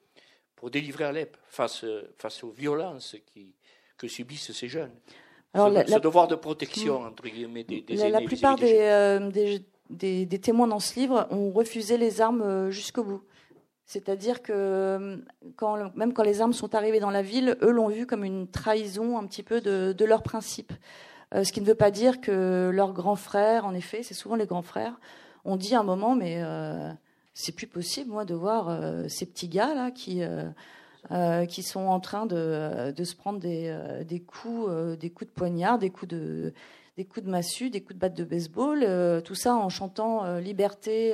pour 0.57 0.69
délivrer 0.69 1.05
Alep 1.05 1.37
face, 1.47 1.85
face 2.17 2.43
aux 2.43 2.49
violences 2.49 3.15
qui, 3.27 3.53
que 3.97 4.09
subissent 4.09 4.51
ces 4.51 4.67
jeunes. 4.67 4.91
Alors, 5.53 5.71
ce, 5.87 5.99
devoir 5.99 6.27
de 6.27 6.35
protection, 6.35 7.01
entre 7.01 7.23
guillemets, 7.23 7.63
des, 7.63 7.81
des 7.81 7.95
La, 7.95 8.09
la 8.09 8.21
plupart 8.21 8.57
euh, 8.61 9.31
des, 9.31 9.65
des, 9.89 10.25
des, 10.25 10.39
témoins 10.39 10.67
dans 10.67 10.79
ce 10.79 10.99
livre 10.99 11.27
ont 11.31 11.51
refusé 11.51 11.97
les 11.97 12.19
armes 12.19 12.41
euh, 12.41 12.69
jusqu'au 12.69 13.03
bout. 13.03 13.21
C'est-à-dire 13.85 14.41
que 14.41 14.51
euh, 14.53 15.17
quand, 15.55 15.95
même 15.95 16.13
quand 16.13 16.23
les 16.23 16.41
armes 16.41 16.53
sont 16.53 16.75
arrivées 16.75 16.99
dans 16.99 17.09
la 17.09 17.21
ville, 17.21 17.57
eux 17.61 17.71
l'ont 17.71 17.87
vu 17.87 18.05
comme 18.05 18.25
une 18.25 18.47
trahison 18.49 19.17
un 19.17 19.25
petit 19.25 19.43
peu 19.43 19.61
de, 19.61 19.93
de 19.93 20.05
leurs 20.05 20.23
principes. 20.23 20.73
ce 21.31 21.51
qui 21.51 21.61
ne 21.61 21.65
veut 21.65 21.75
pas 21.75 21.91
dire 21.91 22.19
que 22.19 22.69
leurs 22.73 22.91
grands 22.91 23.15
frères, 23.15 23.65
en 23.65 23.73
effet, 23.73 24.03
c'est 24.03 24.13
souvent 24.13 24.35
les 24.35 24.45
grands 24.45 24.61
frères, 24.61 24.99
ont 25.45 25.55
dit 25.55 25.73
à 25.73 25.79
un 25.79 25.83
moment, 25.83 26.15
mais 26.15 26.43
c'est 27.39 27.51
plus 27.51 27.67
possible, 27.67 28.09
moi, 28.09 28.25
de 28.25 28.33
voir 28.33 29.09
ces 29.09 29.25
petits 29.25 29.47
gars 29.47 29.75
là 29.75 29.91
qui 29.91 30.23
euh, 31.11 31.45
qui 31.45 31.63
sont 31.63 31.85
en 31.85 32.01
train 32.01 32.25
de, 32.25 32.91
de 32.91 33.03
se 33.05 33.15
prendre 33.15 33.39
des, 33.39 33.69
euh, 33.69 34.03
des 34.03 34.19
coups, 34.19 34.67
euh, 34.67 34.97
des 34.97 35.09
coups 35.09 35.29
de 35.29 35.33
poignard, 35.33 35.79
des 35.79 35.89
coups 35.89 36.09
de, 36.09 36.53
des 36.97 37.05
coups 37.05 37.25
de 37.25 37.31
massue, 37.31 37.69
des 37.69 37.79
coups 37.79 37.95
de 37.95 37.99
batte 37.99 38.13
de 38.13 38.25
baseball, 38.25 38.85
tout 39.23 39.35
ça 39.35 39.55
en 39.55 39.69
chantant 39.69 40.37
liberté 40.39 41.13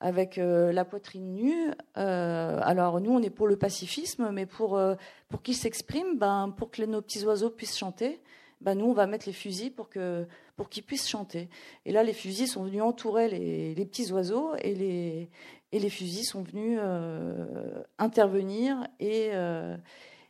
avec 0.00 0.36
la 0.36 0.84
poitrine 0.84 1.34
nue. 1.34 1.72
alors 1.96 3.00
nous, 3.00 3.10
on 3.10 3.20
est 3.20 3.30
pour 3.30 3.48
le 3.48 3.56
pacifisme, 3.56 4.30
mais 4.32 4.46
pour 4.46 4.80
pour 5.28 5.42
qu'ils 5.42 5.56
s'expriment, 5.56 6.16
ben 6.16 6.54
pour 6.56 6.70
que 6.70 6.82
nos 6.84 7.02
petits 7.02 7.24
oiseaux 7.24 7.50
puissent 7.50 7.76
chanter, 7.76 8.22
ben 8.64 8.74
nous 8.74 8.86
on 8.86 8.92
va 8.94 9.06
mettre 9.06 9.26
les 9.26 9.32
fusils 9.32 9.70
pour 9.70 9.88
que 9.88 10.26
pour 10.56 10.68
qu'ils 10.68 10.82
puissent 10.82 11.08
chanter. 11.08 11.48
Et 11.84 11.92
là, 11.92 12.02
les 12.02 12.14
fusils 12.14 12.48
sont 12.48 12.64
venus 12.64 12.82
entourer 12.82 13.28
les, 13.28 13.74
les 13.74 13.86
petits 13.86 14.10
oiseaux 14.10 14.54
et 14.56 14.74
les 14.74 15.28
et 15.74 15.80
les 15.80 15.90
fusils 15.90 16.24
sont 16.24 16.42
venus 16.42 16.78
euh, 16.80 17.82
intervenir 17.98 18.86
et, 19.00 19.30
euh, 19.32 19.76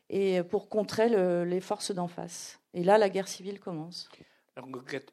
et 0.08 0.42
pour 0.42 0.70
contrer 0.70 1.44
les 1.44 1.60
forces 1.60 1.92
d'en 1.94 2.08
face. 2.08 2.60
Et 2.72 2.82
là, 2.82 2.96
la 2.96 3.10
guerre 3.10 3.28
civile 3.28 3.60
commence. 3.60 4.08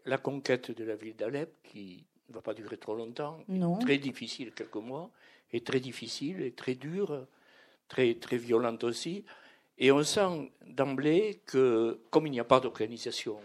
La 0.05 0.17
conquête, 0.17 0.71
de 0.71 0.83
la 0.85 0.95
ville 0.95 1.17
d'Alep, 1.17 1.53
qui 1.63 2.05
ne 2.29 2.35
va 2.35 2.41
pas 2.41 2.53
durer 2.53 2.77
trop 2.77 2.95
longtemps, 2.95 3.39
non. 3.49 3.77
très 3.79 3.97
difficile, 3.97 4.53
quelques 4.53 4.75
mois, 4.75 5.11
est 5.51 5.67
très 5.67 5.81
difficile 5.81 6.41
et 6.41 6.51
très 6.53 6.75
dure, 6.75 7.27
très, 7.89 8.13
très 8.13 8.37
violente 8.37 8.85
aussi. 8.85 9.25
Et 9.77 9.91
on 9.91 10.03
sent 10.03 10.51
d'emblée 10.67 11.41
que, 11.45 12.01
comme 12.09 12.27
il 12.27 12.31
n'y 12.31 12.39
a 12.39 12.43
pas 12.43 12.59
d'organisation, 12.59 13.39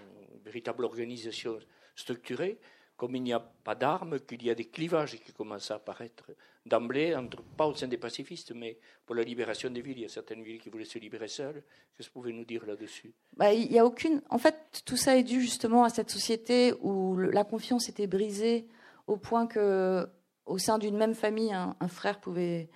véritable 0.44 0.84
organisation 0.84 1.58
structurée, 1.94 2.58
comme 2.96 3.14
il 3.14 3.22
n'y 3.22 3.32
a 3.32 3.40
pas 3.40 3.74
d'armes, 3.74 4.20
qu'il 4.20 4.42
y 4.42 4.50
a 4.50 4.54
des 4.54 4.64
clivages 4.64 5.20
qui 5.20 5.32
commencent 5.32 5.70
à 5.70 5.76
apparaître 5.76 6.30
d'emblée, 6.64 7.14
pas 7.56 7.66
au 7.66 7.74
sein 7.74 7.88
des 7.88 7.98
pacifistes, 7.98 8.52
mais 8.54 8.78
pour 9.04 9.14
la 9.14 9.22
libération 9.22 9.70
des 9.70 9.80
villes. 9.82 9.98
Il 9.98 10.02
y 10.02 10.06
a 10.06 10.08
certaines 10.08 10.42
villes 10.42 10.60
qui 10.60 10.70
voulaient 10.70 10.84
se 10.84 10.98
libérer 10.98 11.28
seules. 11.28 11.62
Qu'est-ce 11.94 12.08
que 12.08 12.14
vous 12.14 12.20
pouvez 12.20 12.32
nous 12.32 12.44
dire 12.44 12.64
là-dessus? 12.66 13.12
Bah, 13.36 13.52
Il 13.52 13.70
y 13.70 13.78
a 13.78 13.84
aucune. 13.84 14.22
En 14.30 14.38
fait, 14.38 14.56
tout 14.84 14.96
ça 14.96 15.16
est 15.16 15.22
dû 15.22 15.40
justement 15.40 15.84
à 15.84 15.90
cette 15.90 16.10
société 16.10 16.72
où 16.80 17.16
la 17.16 17.44
confiance 17.44 17.88
était 17.88 18.06
brisée 18.06 18.66
au 19.06 19.16
point 19.16 19.46
que, 19.46 20.06
au 20.46 20.58
sein 20.58 20.78
d'une 20.78 20.96
même 20.96 21.14
famille, 21.14 21.52
un, 21.52 21.88
frère 21.88 22.18
pouvait 22.18 22.68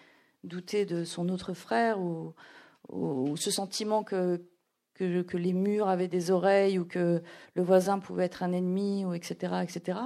douter 0.44 0.84
de 0.86 1.04
son 1.04 1.28
autre 1.28 1.54
frère 1.54 1.98
ou, 2.00 2.34
ou 2.88 3.36
ce 3.36 3.50
sentiment 3.50 4.02
que 4.02 4.40
que, 5.00 5.36
les 5.36 5.52
murs 5.52 5.88
avaient 5.88 6.08
des 6.08 6.30
oreilles 6.30 6.78
ou 6.78 6.84
que 6.84 7.22
le 7.54 7.62
voisin 7.62 7.98
pouvait 7.98 8.24
être 8.24 8.42
un 8.42 8.52
ennemi, 8.52 9.04
ou 9.04 9.14
etc., 9.14 9.54
etc. 9.62 9.98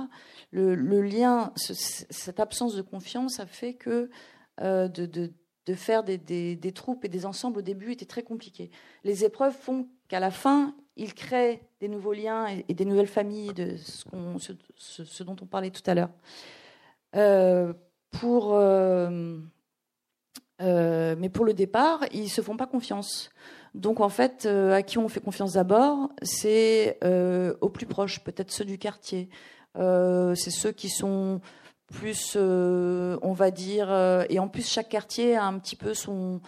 Le, 0.50 0.74
lien, 1.02 1.52
cette 1.56 2.40
absence 2.40 2.74
de 2.74 2.82
confiance 2.82 3.40
a 3.40 3.46
fait 3.46 3.74
que 3.74 4.10
euh, 4.60 4.88
de, 4.88 5.74
faire 5.74 6.04
des, 6.04 6.72
troupes 6.74 7.04
et 7.04 7.08
des 7.08 7.26
ensembles 7.26 7.58
au 7.58 7.62
début 7.62 7.92
était 7.92 8.04
très 8.04 8.22
compliqué. 8.22 8.70
Les 9.02 9.24
épreuves 9.24 9.54
font 9.54 9.88
qu'à 10.08 10.20
la 10.20 10.30
fin, 10.30 10.74
ils 10.96 11.14
créent 11.14 11.62
des 11.80 11.88
nouveaux 11.88 12.12
liens 12.12 12.46
et, 12.68 12.74
des 12.74 12.84
nouvelles 12.84 13.08
familles, 13.08 13.52
de 13.52 13.76
ce, 13.76 15.22
dont 15.22 15.36
on 15.40 15.46
parlait 15.46 15.70
tout 15.70 15.82
à 15.86 15.94
l'heure. 15.94 16.10
Euh, 17.16 17.72
pour, 18.10 18.54
euh, 18.54 19.38
mais 20.60 21.28
pour 21.28 21.44
le 21.44 21.54
départ, 21.54 22.04
ils 22.12 22.28
se 22.28 22.40
font 22.40 22.56
pas 22.56 22.66
confiance. 22.66 23.30
Donc 23.74 24.00
en 24.00 24.08
fait, 24.08 24.46
euh, 24.46 24.72
à 24.72 24.82
qui 24.82 24.98
on 24.98 25.08
fait 25.08 25.20
confiance 25.20 25.54
d'abord 25.54 26.10
C'est 26.22 26.98
euh, 27.02 27.54
aux 27.60 27.68
plus 27.68 27.86
proches, 27.86 28.20
peut-être 28.20 28.52
ceux 28.52 28.64
du 28.64 28.78
quartier. 28.78 29.28
Euh, 29.76 30.34
c'est 30.36 30.52
ceux 30.52 30.70
qui 30.70 30.88
sont 30.88 31.40
plus, 31.88 32.36
on 32.36 33.32
va 33.32 33.50
dire, 33.50 33.92
et 34.28 34.38
en 34.38 34.48
plus 34.48 34.68
chaque 34.68 34.88
quartier 34.88 35.36
a 35.36 35.44
un 35.44 35.58
petit 35.58 35.76
peu 35.76 35.94
son 35.94 36.40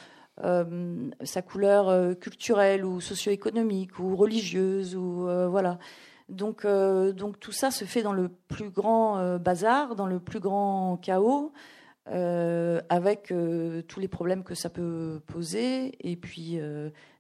sa 0.43 1.43
couleur 1.43 2.19
culturelle 2.19 2.85
ou 2.85 3.01
socio-économique 3.01 3.99
ou 3.99 4.17
religieuse 4.17 4.97
ou 4.97 5.29
voilà. 5.49 5.79
Donc, 6.29 6.67
donc 6.67 7.39
tout 7.39 7.53
ça 7.53 7.71
se 7.71 7.85
fait 7.85 8.03
dans 8.03 8.13
le 8.13 8.29
plus 8.49 8.71
grand 8.71 9.39
bazar, 9.39 9.95
dans 9.95 10.07
le 10.07 10.19
plus 10.19 10.41
grand 10.41 10.97
chaos. 10.97 11.53
Avec 12.07 13.33
tous 13.89 14.01
les 14.01 14.09
problèmes 14.09 14.45
que 14.45 14.55
ça 14.55 14.71
peut 14.71 15.21
poser 15.27 15.93
et 16.01 16.17
puis 16.17 16.61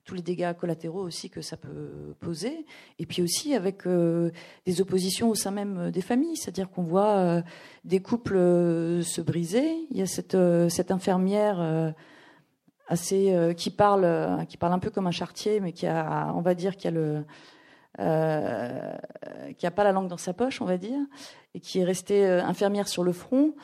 tous 0.06 0.14
les 0.14 0.22
dégâts 0.22 0.54
collatéraux 0.54 1.02
aussi 1.02 1.28
que 1.28 1.42
ça 1.42 1.56
peut 1.56 2.14
poser, 2.20 2.64
et 2.98 3.06
puis 3.06 3.22
aussi 3.22 3.54
avec 3.54 3.86
euh, 3.86 4.30
des 4.64 4.80
oppositions 4.80 5.28
au 5.28 5.34
sein 5.34 5.50
même 5.50 5.90
des 5.90 6.00
familles, 6.00 6.36
c'est-à-dire 6.36 6.70
qu'on 6.70 6.84
voit 6.84 7.16
euh, 7.16 7.42
des 7.84 8.00
couples 8.00 8.36
euh, 8.36 9.02
se 9.02 9.20
briser. 9.20 9.68
Il 9.90 9.98
y 9.98 10.02
a 10.02 10.06
cette, 10.06 10.36
cette 10.70 10.92
infirmière 10.92 11.94
assez, 12.86 13.54
qui 13.56 13.70
parle, 13.70 14.46
qui 14.48 14.56
parle 14.56 14.72
un 14.72 14.78
peu 14.78 14.90
comme 14.90 15.08
un 15.08 15.12
chartier, 15.12 15.58
mais 15.58 15.72
qui 15.72 15.86
a, 15.86 16.32
on 16.34 16.40
va 16.40 16.54
dire, 16.54 16.76
qui 16.76 16.86
a 16.86 16.92
le, 16.92 17.24
qui 17.98 19.66
a 19.66 19.70
pas 19.70 19.84
la 19.84 19.92
langue 19.92 20.08
dans 20.08 20.16
sa 20.16 20.32
poche, 20.32 20.60
on 20.60 20.66
va 20.66 20.78
dire, 20.78 21.00
et 21.54 21.60
qui 21.60 21.80
est 21.80 21.84
restée 21.84 22.24
infirmière 22.24 22.86
sur 22.86 23.02
le 23.02 23.12
front 23.12 23.54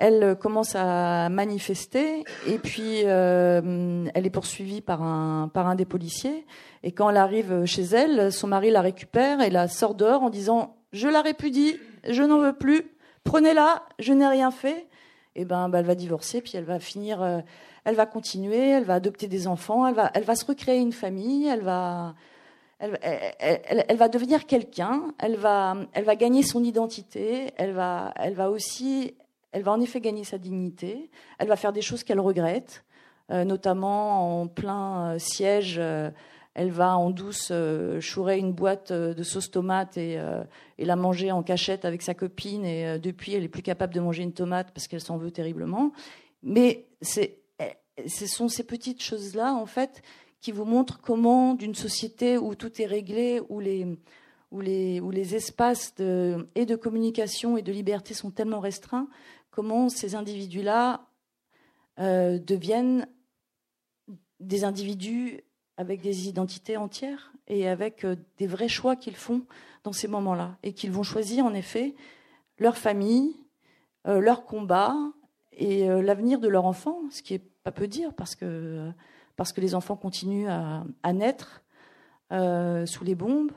elle 0.00 0.34
commence 0.34 0.74
à 0.74 1.28
manifester 1.28 2.24
et 2.48 2.58
puis 2.58 3.02
euh, 3.04 4.06
elle 4.14 4.26
est 4.26 4.30
poursuivie 4.30 4.80
par 4.80 5.02
un, 5.02 5.48
par 5.48 5.68
un 5.68 5.74
des 5.74 5.84
policiers. 5.84 6.46
Et 6.82 6.92
quand 6.92 7.10
elle 7.10 7.18
arrive 7.18 7.66
chez 7.66 7.82
elle, 7.82 8.32
son 8.32 8.48
mari 8.48 8.70
la 8.70 8.80
récupère 8.80 9.42
et 9.42 9.50
la 9.50 9.68
sort 9.68 9.94
dehors 9.94 10.22
en 10.22 10.30
disant 10.30 10.76
Je 10.92 11.06
la 11.06 11.20
répudie, 11.20 11.76
je 12.08 12.22
n'en 12.22 12.38
veux 12.38 12.54
plus, 12.54 12.90
prenez-la, 13.24 13.82
je 13.98 14.14
n'ai 14.14 14.26
rien 14.26 14.50
fait. 14.50 14.88
Et 15.36 15.44
ben, 15.44 15.68
ben, 15.68 15.80
elle 15.80 15.86
va 15.86 15.94
divorcer, 15.94 16.40
puis 16.40 16.52
elle 16.54 16.64
va 16.64 16.80
finir, 16.80 17.22
euh, 17.22 17.40
elle 17.84 17.94
va 17.94 18.06
continuer, 18.06 18.70
elle 18.70 18.84
va 18.84 18.94
adopter 18.94 19.28
des 19.28 19.46
enfants, 19.46 19.86
elle 19.86 19.94
va, 19.94 20.10
elle 20.14 20.24
va 20.24 20.34
se 20.34 20.46
recréer 20.46 20.80
une 20.80 20.92
famille, 20.92 21.46
elle 21.46 21.60
va, 21.60 22.14
elle, 22.78 22.98
elle, 23.02 23.84
elle, 23.86 23.96
va 23.96 24.08
devenir 24.08 24.46
quelqu'un, 24.46 25.02
elle 25.18 25.36
va, 25.36 25.76
elle 25.92 26.04
va 26.04 26.16
gagner 26.16 26.42
son 26.42 26.64
identité, 26.64 27.52
elle 27.58 27.72
va, 27.72 28.12
elle 28.16 28.34
va 28.34 28.50
aussi 28.50 29.14
elle 29.52 29.62
va 29.62 29.72
en 29.72 29.80
effet 29.80 30.00
gagner 30.00 30.24
sa 30.24 30.38
dignité. 30.38 31.10
Elle 31.38 31.48
va 31.48 31.56
faire 31.56 31.72
des 31.72 31.82
choses 31.82 32.04
qu'elle 32.04 32.20
regrette, 32.20 32.84
euh, 33.30 33.44
notamment 33.44 34.42
en 34.42 34.46
plein 34.46 35.14
euh, 35.14 35.18
siège. 35.18 35.76
Euh, 35.78 36.10
elle 36.54 36.70
va 36.70 36.96
en 36.96 37.10
douce 37.10 37.52
chourer 38.00 38.36
une 38.36 38.52
boîte 38.52 38.92
de 38.92 39.22
sauce 39.22 39.52
tomate 39.52 39.96
et, 39.96 40.20
la 40.78 40.96
manger 40.96 41.30
en 41.30 41.44
cachette 41.44 41.84
avec 41.84 42.02
sa 42.02 42.12
copine. 42.12 42.64
Et 42.64 42.98
depuis, 42.98 43.34
elle 43.34 43.44
est 43.44 43.48
plus 43.48 43.62
capable 43.62 43.94
de 43.94 44.00
manger 44.00 44.24
une 44.24 44.32
tomate 44.32 44.72
parce 44.74 44.88
qu'elle 44.88 45.00
s'en 45.00 45.16
veut 45.16 45.30
terriblement. 45.30 45.92
Mais 46.42 46.88
eh, 47.16 47.38
ce 48.08 48.26
sont 48.26 48.48
ces 48.48 48.64
petites 48.64 49.00
choses-là, 49.00 49.54
en 49.54 49.64
fait, 49.64 50.02
qui 50.40 50.50
vous 50.50 50.64
montrent 50.64 51.00
comment, 51.00 51.54
d'une 51.54 51.76
société 51.76 52.36
où 52.36 52.56
tout 52.56 52.82
est 52.82 52.86
réglé, 52.86 53.40
où 53.48 53.60
les, 53.60 53.86
où 54.50 54.60
les, 54.60 55.00
où 55.00 55.12
les 55.12 55.36
espaces 55.36 55.94
et 56.00 56.66
de 56.66 56.76
communication 56.76 57.56
et 57.56 57.62
de 57.62 57.70
liberté 57.70 58.12
sont 58.12 58.32
tellement 58.32 58.60
restreints, 58.60 59.08
comment 59.50 59.88
ces 59.88 60.14
individus-là 60.14 61.06
euh, 61.98 62.38
deviennent 62.38 63.06
des 64.38 64.64
individus 64.64 65.40
avec 65.76 66.00
des 66.00 66.28
identités 66.28 66.76
entières 66.76 67.32
et 67.46 67.68
avec 67.68 68.04
euh, 68.04 68.16
des 68.38 68.46
vrais 68.46 68.68
choix 68.68 68.96
qu'ils 68.96 69.16
font 69.16 69.42
dans 69.84 69.92
ces 69.92 70.08
moments-là. 70.08 70.56
Et 70.62 70.72
qu'ils 70.72 70.92
vont 70.92 71.02
choisir 71.02 71.44
en 71.44 71.52
effet 71.52 71.94
leur 72.58 72.76
famille, 72.76 73.34
euh, 74.06 74.20
leur 74.20 74.44
combat 74.44 74.94
et 75.52 75.86
l'avenir 75.86 76.40
de 76.40 76.48
leur 76.48 76.64
enfant, 76.64 77.02
ce 77.10 77.20
qui 77.20 77.34
est 77.34 77.42
pas 77.64 77.72
peu 77.72 77.86
dire 77.86 78.14
parce 78.14 78.34
que, 78.34 78.90
les 79.58 79.74
enfants 79.74 79.96
continuent 79.96 80.48
à 80.48 81.12
naître 81.12 81.62
sous 82.30 83.04
les 83.04 83.14
bombes, 83.14 83.52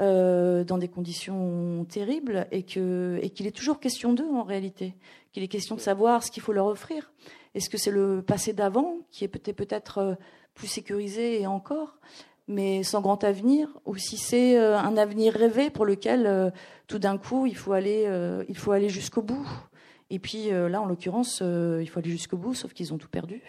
euh, 0.00 0.64
dans 0.64 0.78
des 0.78 0.88
conditions 0.88 1.84
terribles 1.88 2.46
et 2.50 2.62
que 2.62 3.18
et 3.22 3.30
qu'il 3.30 3.46
est 3.46 3.54
toujours 3.54 3.80
question 3.80 4.12
d'eux 4.12 4.28
en 4.32 4.42
réalité, 4.42 4.94
qu'il 5.32 5.42
est 5.42 5.48
question 5.48 5.76
de 5.76 5.80
savoir 5.80 6.24
ce 6.24 6.30
qu'il 6.30 6.42
faut 6.42 6.52
leur 6.52 6.66
offrir. 6.66 7.12
Est-ce 7.54 7.68
que 7.68 7.78
c'est 7.78 7.90
le 7.90 8.22
passé 8.22 8.52
d'avant 8.52 8.96
qui 9.10 9.24
est 9.24 9.28
peut-être 9.28 9.56
peut-être 9.56 9.98
euh, 9.98 10.14
plus 10.54 10.68
sécurisé 10.68 11.40
et 11.40 11.46
encore, 11.46 11.98
mais 12.48 12.82
sans 12.82 13.00
grand 13.00 13.22
avenir, 13.24 13.68
ou 13.84 13.96
si 13.96 14.16
c'est 14.16 14.58
euh, 14.58 14.78
un 14.78 14.96
avenir 14.96 15.34
rêvé 15.34 15.70
pour 15.70 15.84
lequel 15.84 16.52
tout 16.86 16.98
d'un 16.98 17.18
coup 17.18 17.46
il 17.46 17.56
faut 17.56 17.72
aller 17.72 18.08
il 18.48 18.56
faut 18.56 18.72
aller 18.72 18.88
jusqu'au 18.88 19.22
bout? 19.22 19.46
Et 20.12 20.18
puis 20.18 20.50
là, 20.50 20.80
en 20.80 20.86
l'occurrence, 20.86 21.40
il 21.40 21.86
faut 21.86 22.00
aller 22.00 22.10
jusqu'au 22.10 22.36
bout, 22.36 22.54
sauf 22.54 22.72
qu'ils 22.72 22.92
ont 22.92 22.98
tout 22.98 23.08
perdu 23.08 23.42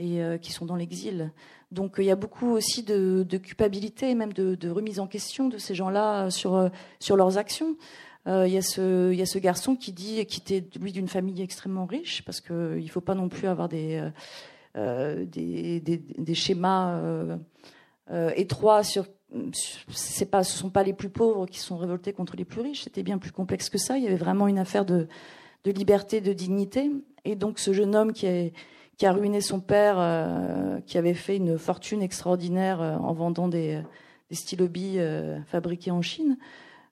et 0.00 0.38
qui 0.40 0.50
sont 0.52 0.64
dans 0.64 0.76
l'exil. 0.76 1.30
Donc 1.70 1.96
il 1.98 2.04
y 2.04 2.10
a 2.10 2.16
beaucoup 2.16 2.50
aussi 2.50 2.82
de, 2.82 3.24
culpabilité 3.36 4.10
et 4.10 4.14
même 4.14 4.32
de, 4.32 4.68
remise 4.68 4.98
en 4.98 5.06
question 5.06 5.48
de 5.48 5.58
ces 5.58 5.74
gens-là 5.74 6.30
sur, 6.30 6.54
euh, 6.54 6.68
sur 6.98 7.16
leurs 7.16 7.38
actions. 7.38 7.76
Euh, 8.26 8.46
il, 8.46 8.52
y 8.52 8.54
y 8.54 9.22
a 9.22 9.26
ce 9.26 9.38
garçon 9.38 9.76
qui 9.76 9.92
dit 9.92 10.24
qu'il 10.26 10.42
était 10.42 10.78
lui 10.78 10.92
d'une 10.92 11.08
famille 11.08 11.40
extrêmement 11.40 11.86
riche 11.86 12.22
parce 12.24 12.40
qu'il 12.40 12.84
ne 12.84 12.88
faut 12.88 13.00
pas 13.00 13.14
non 13.14 13.28
plus 13.28 13.46
avoir 13.46 13.68
des, 13.68 14.02
euh, 14.76 15.24
des, 15.24 15.80
des, 15.80 16.34
schémas 16.34 17.00
étroits 18.36 18.82
sur 18.82 19.06
c'est 19.92 20.28
pas, 20.28 20.42
sont 20.42 20.70
pas 20.70 20.82
les 20.82 20.92
plus 20.92 21.08
pauvres 21.08 21.46
qui 21.46 21.60
sont 21.60 21.76
révoltés 21.76 22.12
contre 22.12 22.36
les 22.36 22.44
plus 22.44 22.60
riches. 22.60 22.82
C'était 22.82 23.04
bien 23.04 23.18
plus 23.18 23.30
complexe 23.30 23.70
que 23.70 23.78
ça. 23.78 23.96
Il 23.96 24.02
y 24.02 24.08
avait 24.08 24.16
vraiment 24.16 24.48
une 24.48 24.58
affaire 24.58 24.84
de, 24.84 25.06
de 25.62 25.70
liberté, 25.70 26.20
de 26.20 26.32
dignité. 26.32 26.90
Et 27.24 27.36
donc 27.36 27.60
ce 27.60 27.72
jeune 27.72 27.94
homme 27.94 28.12
qui 28.12 28.26
est 28.26 28.52
qui 29.00 29.06
a 29.06 29.12
ruiné 29.12 29.40
son 29.40 29.60
père, 29.60 29.96
euh, 29.98 30.78
qui 30.80 30.98
avait 30.98 31.14
fait 31.14 31.38
une 31.38 31.56
fortune 31.56 32.02
extraordinaire 32.02 32.82
euh, 32.82 32.96
en 32.96 33.14
vendant 33.14 33.48
des, 33.48 33.80
des 34.28 34.36
stylobies 34.36 34.98
euh, 34.98 35.40
fabriqués 35.46 35.90
en 35.90 36.02
Chine, 36.02 36.36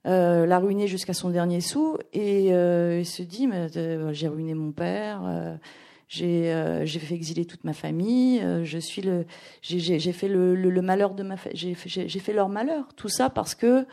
l'a 0.06 0.58
ruiné 0.58 0.86
jusqu'à 0.88 1.12
son 1.12 1.28
dernier 1.28 1.60
sou 1.60 1.98
et 2.14 2.46
il 2.46 3.04
se 3.04 3.22
dit 3.22 3.46
mais 3.46 3.68
j'ai 4.14 4.28
ruiné 4.28 4.54
mon 4.54 4.72
père. 4.72 5.58
j'ai 6.08 6.86
fait 6.86 7.14
exiler 7.14 7.44
toute 7.44 7.64
ma 7.64 7.74
famille, 7.74 8.42
je 8.62 8.78
suis 8.78 9.02
le 9.02 9.26
j'ai 9.60 10.12
fait 10.12 10.28
le, 10.28 10.54
le, 10.54 10.80
malheur 10.80 11.12
de 11.12 11.22
ma 11.22 11.34
j'ai 11.52 11.74
fait 11.74 12.32
leur 12.32 12.48
malheur, 12.48 12.94
tout 12.96 13.10
ça 13.10 13.28
parce 13.28 13.54
que 13.54 13.86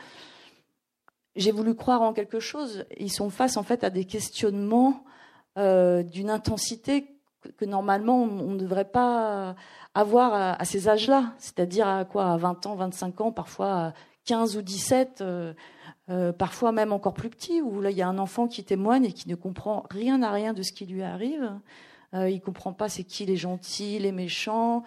j'ai 1.34 1.52
voulu 1.52 1.74
croire 1.74 2.00
en 2.00 2.14
quelque 2.14 2.40
chose. 2.40 2.86
Ils 2.98 3.12
sont 3.12 3.28
face 3.28 3.58
en 3.58 3.62
fait 3.62 3.84
à 3.84 3.90
des 3.90 4.06
questionnements 4.06 5.04
d'une 5.58 6.30
intensité 6.30 7.15
que 7.56 7.64
normalement 7.64 8.22
on 8.22 8.52
ne 8.52 8.58
devrait 8.58 8.90
pas 8.90 9.54
avoir 9.94 10.58
à, 10.60 10.64
ces 10.64 10.88
âges-là, 10.88 11.32
c'est-à-dire 11.38 11.88
à 11.88 12.04
quoi 12.04 12.32
à 12.32 12.36
20 12.36 12.66
ans, 12.66 12.74
25 12.74 13.20
ans, 13.22 13.32
parfois 13.32 13.94
15 14.26 14.58
ou 14.58 14.62
17, 14.62 15.20
euh, 15.22 15.54
euh, 16.08 16.32
parfois 16.32 16.70
même 16.70 16.92
encore 16.92 17.14
plus 17.14 17.30
petit, 17.30 17.62
où 17.62 17.80
là 17.80 17.90
il 17.90 17.96
y 17.96 18.02
a 18.02 18.08
un 18.08 18.18
enfant 18.18 18.46
qui 18.46 18.62
témoigne 18.62 19.06
et 19.06 19.12
qui 19.12 19.28
ne 19.28 19.34
comprend 19.34 19.86
rien 19.90 20.22
à 20.22 20.30
rien 20.30 20.52
de 20.52 20.62
ce 20.62 20.72
qui 20.72 20.86
lui 20.86 21.02
arrive. 21.02 21.50
Euh, 22.14 22.28
il 22.28 22.40
comprend 22.40 22.72
pas 22.72 22.88
c'est 22.88 23.04
qui 23.04 23.24
les 23.24 23.36
gentils, 23.36 23.98
les 23.98 24.12
méchants. 24.12 24.84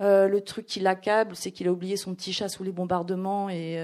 Euh, 0.00 0.26
le 0.28 0.40
truc 0.40 0.66
qui 0.66 0.80
l'accable, 0.80 1.36
c'est 1.36 1.50
qu'il 1.50 1.68
a 1.68 1.72
oublié 1.72 1.96
son 1.96 2.14
petit 2.14 2.32
chat 2.32 2.48
sous 2.48 2.64
les 2.64 2.72
bombardements 2.72 3.50
et, 3.50 3.78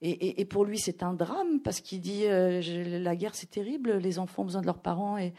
et, 0.00 0.44
pour 0.44 0.64
lui 0.64 0.78
c'est 0.78 1.02
un 1.02 1.12
drame 1.12 1.60
parce 1.60 1.80
qu'il 1.80 2.00
dit 2.00 2.24
la 2.26 3.16
guerre 3.16 3.34
c'est 3.34 3.50
terrible, 3.50 3.98
les 3.98 4.18
enfants 4.18 4.42
ont 4.42 4.46
besoin 4.46 4.60
de 4.60 4.66
leurs 4.66 4.80
parents 4.80 5.18
et 5.18 5.32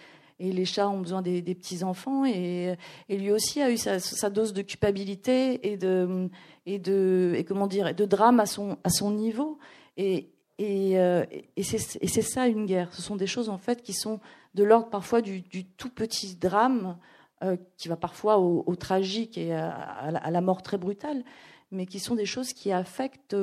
et 0.43 0.51
les 0.51 0.65
chats 0.65 0.89
ont 0.89 0.99
besoin 0.99 1.21
des, 1.21 1.41
petits 1.41 1.83
enfants 1.83 2.25
et, 2.25 2.75
lui 3.09 3.31
aussi 3.31 3.61
a 3.61 3.71
eu 3.71 3.77
sa, 3.77 4.29
dose 4.29 4.53
de 4.53 4.61
culpabilité 4.61 5.71
et 5.71 5.77
de 5.77 6.29
et 6.65 6.79
de 6.79 7.43
comment 7.47 7.67
dire 7.67 7.95
de 7.95 8.05
drame 8.05 8.39
à 8.39 8.45
son 8.45 8.77
à 8.83 8.89
son 8.89 9.11
niveau 9.11 9.57
et 9.97 10.29
et, 10.59 10.99
euh, 10.99 11.25
et 11.55 11.63
c'est 11.63 12.21
ça 12.21 12.47
une 12.47 12.67
guerre. 12.67 12.93
Ce 12.93 13.01
sont 13.01 13.15
des 13.15 13.25
choses 13.25 13.49
en 13.49 13.57
fait 13.57 13.81
qui 13.81 13.93
sont 13.93 14.19
de 14.53 14.63
l'ordre 14.63 14.89
parfois 14.89 15.21
du, 15.21 15.43
tout 15.65 15.89
petit 15.89 16.35
drame 16.35 16.97
euh, 17.43 17.57
qui 17.75 17.87
va 17.87 17.97
parfois 17.97 18.37
au, 18.37 18.75
tragique 18.75 19.37
et 19.37 19.53
à, 19.53 20.29
la 20.29 20.41
mort 20.41 20.61
très 20.61 20.77
brutale, 20.77 21.23
mais 21.71 21.87
qui 21.87 21.99
sont 21.99 22.15
des 22.15 22.27
choses 22.27 22.53
qui 22.53 22.71
affectent 22.71 23.35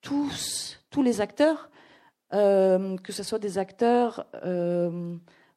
tous 0.00 0.80
tous 0.90 1.02
les 1.02 1.20
acteurs, 1.20 1.70
euh, 2.32 2.96
que 2.98 3.12
ce 3.12 3.22
soit 3.22 3.38
des 3.38 3.56
acteurs 3.56 4.26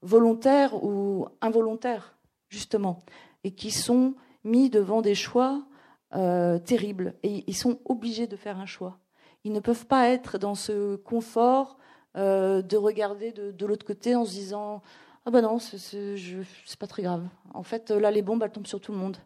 volontaires 0.01 0.83
ou 0.83 1.27
involontaires, 1.41 2.17
justement, 2.49 2.99
et 3.43 3.51
qui 3.51 3.71
sont 3.71 4.15
mis 4.43 4.69
devant 4.69 5.01
des 5.01 5.15
choix 5.15 5.63
euh, 6.15 6.59
terribles. 6.59 7.15
Et 7.23 7.43
ils 7.47 7.55
sont 7.55 7.79
obligés 7.85 8.27
de 8.27 8.35
faire 8.35 8.57
un 8.59 8.65
choix. 8.65 8.99
Ils 9.43 9.53
ne 9.53 9.59
peuvent 9.59 9.85
pas 9.85 10.09
être 10.09 10.38
dans 10.38 10.55
ce 10.55 10.95
confort 10.95 11.77
euh, 12.17 12.62
de 12.62 12.77
regarder 12.77 13.31
de, 13.31 13.65
l'autre 13.65 13.85
côté 13.85 14.15
en 14.15 14.25
se 14.25 14.31
disant 14.31 14.81
Ah 15.25 15.31
ben 15.31 15.41
non, 15.41 15.60
c'est 15.60 16.17
pas 16.79 16.87
très 16.87 17.04
grave. 17.04 17.27
En 17.54 17.63
fait, 17.63 17.91
là, 17.91 18.12
les 18.12 18.21
bombes, 18.21 18.41
elles 18.43 18.52
tombent 18.52 18.67
sur 18.67 18.81
tout 18.81 18.91
le 18.91 18.97
monde. 18.97 19.17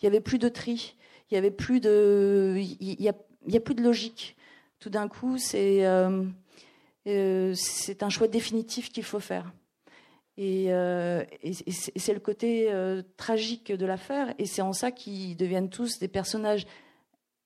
Il 0.00 0.04
n'y 0.04 0.08
avait 0.08 0.20
plus 0.20 0.38
de 0.38 0.48
tri, 0.48 0.96
il 1.30 1.34
n'y 1.34 1.38
avait 1.38 1.50
plus 1.50 1.80
de. 1.80 2.56
Il 2.80 3.08
a, 3.08 3.60
plus 3.60 3.74
de 3.74 3.82
logique. 3.82 4.36
Tout 4.80 4.90
d'un 4.90 5.06
coup, 5.06 5.38
c'est 5.38 5.86
euh, 5.86 7.54
c'est 7.54 8.02
un 8.02 8.08
choix 8.08 8.28
définitif 8.28 8.92
qu'il 8.92 9.04
faut 9.04 9.20
faire. 9.20 9.52
Euh, 10.42 11.24
et, 11.42 11.52
c'est 11.52 12.14
le 12.14 12.20
côté 12.20 12.72
euh, 12.72 13.02
tragique 13.16 13.72
de 13.72 13.86
l'affaire, 13.86 14.34
et 14.38 14.46
c'est 14.46 14.62
en 14.62 14.72
ça 14.72 14.90
qu'ils 14.90 15.36
deviennent 15.36 15.70
tous 15.70 15.98
des 15.98 16.08
personnages 16.08 16.66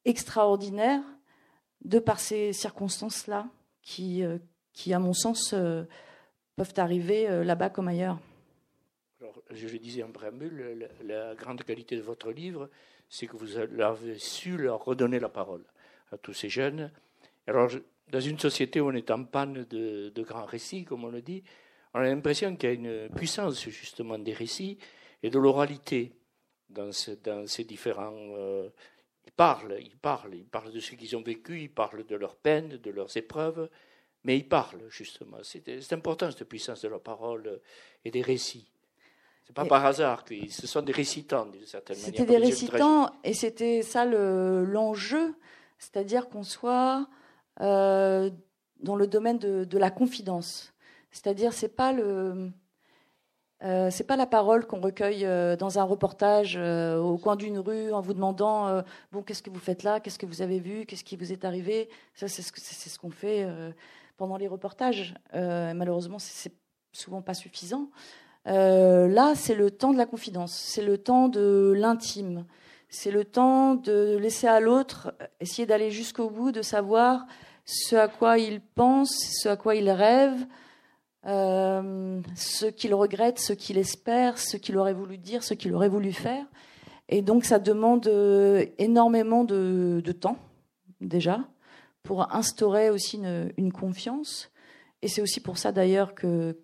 extraordinaires 0.05 1.03
de 1.85 1.99
par 1.99 2.21
ces 2.21 2.53
circonstances-là, 2.53 3.47
qui, 3.83 4.25
euh, 4.25 4.39
qui, 4.73 4.93
à 4.95 4.99
mon 4.99 5.13
sens, 5.13 5.55
peuvent 6.57 6.75
arriver 6.77 7.45
là-bas 7.45 7.71
comme 7.71 7.89
ailleurs. 7.89 8.19
Alors, 9.21 9.41
je 9.51 9.69
le 9.69 9.79
disais 9.79 10.03
en 10.03 10.11
préambule, 10.11 10.89
la, 11.05 11.35
grande 11.35 11.63
qualité 11.63 11.97
de 11.97 12.03
votre 12.03 12.31
livre, 12.31 12.69
c'est 13.09 13.27
que 13.27 13.37
vous 13.37 13.57
avez 13.57 14.19
su 14.19 14.57
leur 14.57 14.85
redonner 14.85 15.21
la 15.21 15.29
parole 15.29 15.65
à 16.13 16.19
tous 16.19 16.33
ces 16.33 16.49
jeunes. 16.49 16.91
Alors, 17.47 17.71
dans 18.11 18.21
une 18.21 18.39
société 18.39 18.81
où 18.81 18.89
on 18.89 18.95
est 18.95 19.11
en 19.11 19.25
panne 19.25 19.65
de 19.65 20.23
grands 20.23 20.45
récits, 20.45 20.85
comme 20.85 21.05
on 21.05 21.11
le 21.11 21.23
dit, 21.23 21.43
on 21.97 22.01
a 22.01 22.09
l'impression 22.09 22.55
qu'il 22.57 22.69
y 22.69 22.73
a 22.73 22.75
une 22.75 23.09
puissance 23.15 23.61
justement 23.69 24.19
des 24.19 24.33
récits 24.33 24.79
et 25.23 25.31
de 25.31 25.39
l'oralité. 25.39 26.13
dans, 26.69 26.91
dans 27.25 27.47
ces 27.47 27.65
différents. 27.65 28.13
ils 29.25 29.33
parlent, 29.33 29.77
ils 29.81 29.97
parlent, 29.97 30.35
ils 30.35 30.45
parlent 30.45 30.73
de 30.73 30.81
ce 30.81 30.95
qu'ils 30.95 31.17
ont 31.17 31.23
vécu, 31.23 31.61
ils 31.63 31.73
parlent 31.73 32.05
de 32.05 32.17
leurs 32.17 32.37
peines, 32.37 32.77
de 32.77 32.91
leurs 32.91 33.17
épreuves, 33.17 33.69
mais 34.25 34.37
ils 34.37 34.49
parlent 34.49 34.89
justement. 34.89 35.39
C'est 35.43 35.93
important 35.93 36.31
cette 36.31 36.49
puissance 36.49 36.83
de 36.83 36.89
la 36.89 36.99
parole 36.99 37.61
et 38.05 38.11
des 38.11 38.23
récits. 38.23 38.69
C'est 39.47 39.55
pas 39.55 39.65
par 39.65 39.87
hasard 39.87 40.25
que 40.25 40.35
ce 40.51 40.67
sont 40.67 40.83
des 40.83 40.93
récitants 40.93 41.47
d'une 41.47 41.65
certaine 41.65 41.97
manière. 41.97 42.13
C'était 42.13 42.27
des 42.27 42.37
récitants 42.37 43.11
et 43.23 43.33
c'était 43.33 43.83
ça 43.83 44.05
l'enjeu, 44.05 45.37
c'est-à-dire 45.79 46.29
qu'on 46.29 46.43
soit 46.43 47.09
euh, 47.61 48.29
dans 48.81 48.97
le 48.97 49.07
domaine 49.07 49.39
de, 49.39 49.79
la 49.79 49.91
confidence. 49.91 50.75
C'est-à-dire 51.17 51.53
c'est 51.53 51.75
pas 51.75 51.93
le 51.93 52.51
euh, 53.65 53.89
c'est 53.91 54.05
pas 54.05 54.17
la 54.17 54.27
parole 54.27 54.67
qu'on 54.67 54.81
recueille 54.81 55.25
euh, 55.25 55.57
dans 55.57 55.79
un 55.79 55.85
reportage 55.85 56.57
au 56.57 57.17
coin 57.17 57.37
d'une 57.37 57.59
rue 57.59 57.93
en 57.93 58.01
vous 58.01 58.13
demandant 58.13 58.83
bon 59.13 59.23
qu'est-ce 59.23 59.43
que 59.43 59.51
vous 59.51 59.59
faites 59.59 59.83
là, 59.83 60.01
qu'est-ce 60.01 60.19
que 60.19 60.27
vous 60.27 60.43
avez 60.43 60.61
vu, 60.61 60.85
qu'est-ce 60.85 61.05
qui 61.05 61.17
vous 61.17 61.33
est 61.33 61.45
arrivé? 61.45 61.89
Ça 62.15 62.29
c'est 62.29 62.43
ce, 62.43 62.53
c'est 62.57 62.91
ce 62.91 62.99
qu'on 62.99 63.11
fait 63.11 63.47
pendant 64.17 64.37
les 64.37 64.49
reportages. 64.49 65.15
malheureusement 65.33 66.19
c'est 66.19 66.53
souvent 66.93 67.23
pas 67.23 67.35
suffisant. 67.35 67.91
Euh, 68.47 69.09
là, 69.09 69.35
c'est 69.35 69.55
le 69.55 69.71
temps 69.71 69.93
de 69.93 69.99
la 69.99 70.07
confidence, 70.07 70.53
c'est 70.53 70.83
le 70.83 70.99
temps 70.99 71.29
de 71.29 71.75
l'intime, 71.77 72.45
c'est 72.89 73.11
le 73.11 73.25
temps 73.25 73.75
de 73.75 74.17
laisser 74.17 74.47
à 74.47 74.61
l'autre 74.61 75.15
essayer 75.41 75.67
d'aller 75.67 75.91
jusqu'au 75.91 76.31
bout, 76.31 76.53
de 76.53 76.63
savoir 76.63 77.27
ce 77.65 77.97
à 77.97 78.07
quoi 78.07 78.39
il 78.39 78.61
pense, 78.61 79.11
ce 79.43 79.49
à 79.49 79.57
quoi 79.57 79.75
il 79.75 79.91
rêve, 79.91 80.47
euh, 81.27 82.21
ce 82.35 82.67
qu'il 82.67 82.95
regrette, 82.95 83.39
ce 83.39 83.53
qu'il 83.53 83.79
espère, 83.79 84.39
ce 84.39 84.57
qu'il 84.57 84.77
aurait 84.79 84.95
voulu 84.95 85.19
dire, 85.19 85.43
ce 85.43 85.55
qu'il 85.55 85.75
aurait 85.75 85.89
voulu 85.89 86.13
faire. 86.13 86.45
Et 87.09 87.23
donc, 87.23 87.45
ça 87.45 87.59
demande 87.59 88.07
euh, 88.07 88.65
énormément 88.79 89.45
de, 89.45 90.01
temps, 90.13 90.39
déjà, 91.01 91.41
pour 92.03 92.35
instaurer 92.35 92.91
aussi 92.91 93.17
une, 93.17 93.53
une 93.57 93.73
confiance. 93.73 94.51
Et 95.03 95.09
c'est 95.09 95.23
aussi 95.23 95.41
pour 95.41 95.59
ça, 95.59 95.73
d'ailleurs, 95.73 96.15
que 96.15 96.57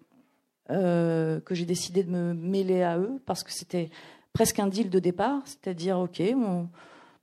euh, 0.70 1.40
que 1.40 1.56
j'ai 1.56 1.64
décidé 1.64 2.04
de 2.04 2.10
me 2.10 2.34
mêler 2.34 2.84
à 2.84 2.96
eux 2.96 3.20
parce 3.26 3.42
que 3.42 3.50
c'était 3.50 3.90
presque 4.32 4.60
un 4.60 4.68
deal 4.68 4.90
de 4.90 5.00
départ, 5.00 5.42
c'est-à-dire 5.44 5.98
ok, 5.98 6.22
on, 6.36 6.68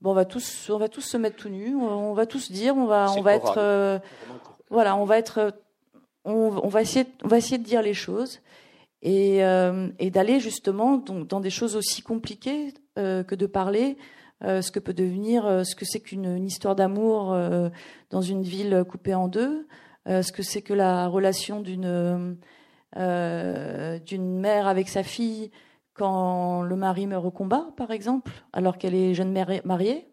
bon, 0.02 0.12
on 0.12 0.14
va 0.14 0.26
tous, 0.26 0.70
on 0.70 0.78
va 0.78 0.90
tous 0.90 1.02
se 1.02 1.16
mettre 1.16 1.38
tout 1.38 1.50
nus, 1.50 1.74
on, 1.74 2.14
va 2.14 2.26
tous 2.26 2.52
dire, 2.52 2.76
on 2.76 2.86
va, 2.86 3.10
on 3.18 3.22
va 3.22 3.36
être, 3.36 3.58
euh, 3.58 3.98
voilà, 4.70 4.98
on 4.98 5.06
va 5.06 5.18
être, 5.18 5.54
on, 6.26 6.68
va 6.68 6.82
essayer, 6.82 7.06
on 7.24 7.28
va 7.28 7.38
essayer 7.38 7.58
de 7.58 7.64
dire 7.64 7.82
les 7.82 7.94
choses 7.94 8.42
et, 9.02 9.44
euh, 9.44 9.90
et 10.00 10.10
d'aller 10.12 10.40
justement 10.40 10.98
dans, 10.98 11.22
dans, 11.22 11.40
des 11.40 11.50
choses 11.50 11.76
aussi 11.76 12.02
compliquées 12.02 12.74
que 12.96 13.36
de 13.36 13.46
parler. 13.46 13.98
ce 14.42 14.72
que 14.72 14.80
peut 14.80 14.94
devenir, 14.94 15.66
ce 15.66 15.74
que 15.74 15.86
c'est 15.86 16.02
qu'une 16.02 16.46
histoire 16.46 16.76
d'amour 16.76 17.34
dans 18.10 18.22
une 18.22 18.42
ville 18.44 18.84
coupée 18.90 19.16
en 19.16 19.30
deux, 19.30 19.68
ce 20.06 20.32
que 20.34 20.44
c'est 20.44 20.62
que 20.62 20.74
la 20.74 21.08
relation 21.08 21.62
d'une 21.62 22.38
euh, 22.98 24.00
mère 24.18 24.68
avec 24.68 24.90
sa 24.90 25.04
fille 25.04 25.52
quand 25.94 26.62
le 26.62 26.76
mari 26.76 27.08
meurt 27.08 27.26
au 27.26 27.32
combat, 27.32 27.68
par 27.76 27.92
exemple, 27.92 28.32
alors 28.54 28.78
qu'elle 28.78 28.96
est 28.96 29.14
jeune 29.14 29.34
mariée. 29.66 30.08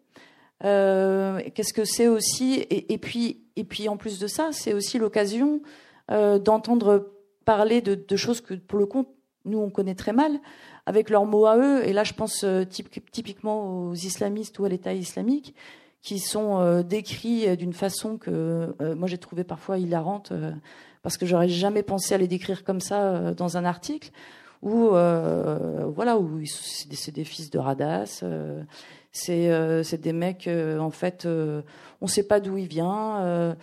Euh, 0.63 1.41
Qu'est-ce 1.55 1.73
que 1.73 1.85
c'est 1.85 2.07
aussi 2.07 2.65
et, 2.69 2.97
puis, 2.97 3.45
et 3.55 3.63
puis 3.63 3.87
en 3.87 3.95
plus 3.95 4.19
de 4.19 4.27
ça, 4.27 4.49
c'est 4.51 4.73
aussi 4.73 4.99
l'occasion 4.99 5.61
euh, 6.09 6.39
d'entendre 6.39 7.11
parler 7.43 7.81
de, 7.81 8.15
choses 8.15 8.41
que, 8.41 8.53
pour 8.53 8.79
le 8.79 8.85
coup, 8.85 9.07
nous 9.45 9.59
on 9.59 9.69
connaît 9.69 9.95
très 9.95 10.13
mal, 10.13 10.39
avec 10.85 11.09
leurs 11.09 11.25
mots 11.25 11.45
à 11.45 11.57
eux. 11.57 11.85
Et 11.85 11.93
là, 11.93 12.03
je 12.03 12.13
pense 12.13 12.43
euh, 12.43 12.63
typiquement 12.65 13.87
aux 13.87 13.93
islamistes 13.93 14.57
ou 14.59 14.65
à 14.65 14.69
l'État 14.69 14.93
islamique, 14.93 15.53
qui 16.01 16.19
sont 16.19 16.59
euh, 16.59 16.83
décrits 16.83 17.57
d'une 17.57 17.73
façon 17.73 18.17
que 18.17 18.73
moi 18.95 19.07
j'ai 19.07 19.17
trouvé 19.17 19.43
parfois 19.43 19.77
hilarante 19.77 20.31
parce 21.01 21.17
que 21.17 21.25
j'aurais 21.25 21.49
jamais 21.49 21.83
pensé 21.83 22.13
à 22.13 22.17
les 22.17 22.27
décrire 22.27 22.63
comme 22.63 22.79
ça 22.79 23.33
dans 23.33 23.57
un 23.57 23.65
article 23.65 24.11
où 24.61 24.89
voilà 24.89 26.17
où 26.17 26.39
c'est 26.45 27.13
des, 27.13 27.23
fils 27.23 27.49
de 27.49 27.59
Radas 27.59 28.23
c'est 29.11 30.01
des 30.01 30.13
mecs 30.13 30.47
en 30.47 30.91
fait 30.91 31.27
on 32.01 32.07
sait 32.07 32.27
pas 32.27 32.39
d'où 32.39 32.57
ils 32.57 32.67
viennent 32.67 33.55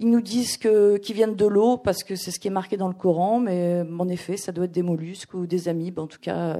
ils 0.00 0.10
nous 0.10 0.20
disent 0.20 0.56
qu'ils 0.56 1.14
viennent 1.14 1.36
de 1.36 1.46
l'eau 1.46 1.76
parce 1.76 2.02
que 2.02 2.16
c'est 2.16 2.32
ce 2.32 2.40
qui 2.40 2.48
est 2.48 2.50
marqué 2.50 2.76
dans 2.76 2.88
le 2.88 2.94
Coran 2.94 3.38
mais 3.38 3.84
en 3.98 4.08
effet 4.08 4.36
ça 4.36 4.50
doit 4.50 4.64
être 4.64 4.72
des 4.72 4.82
mollusques 4.82 5.34
ou 5.34 5.46
des 5.46 5.68
amibes 5.68 6.00
en 6.00 6.08
tout 6.08 6.18
cas 6.20 6.58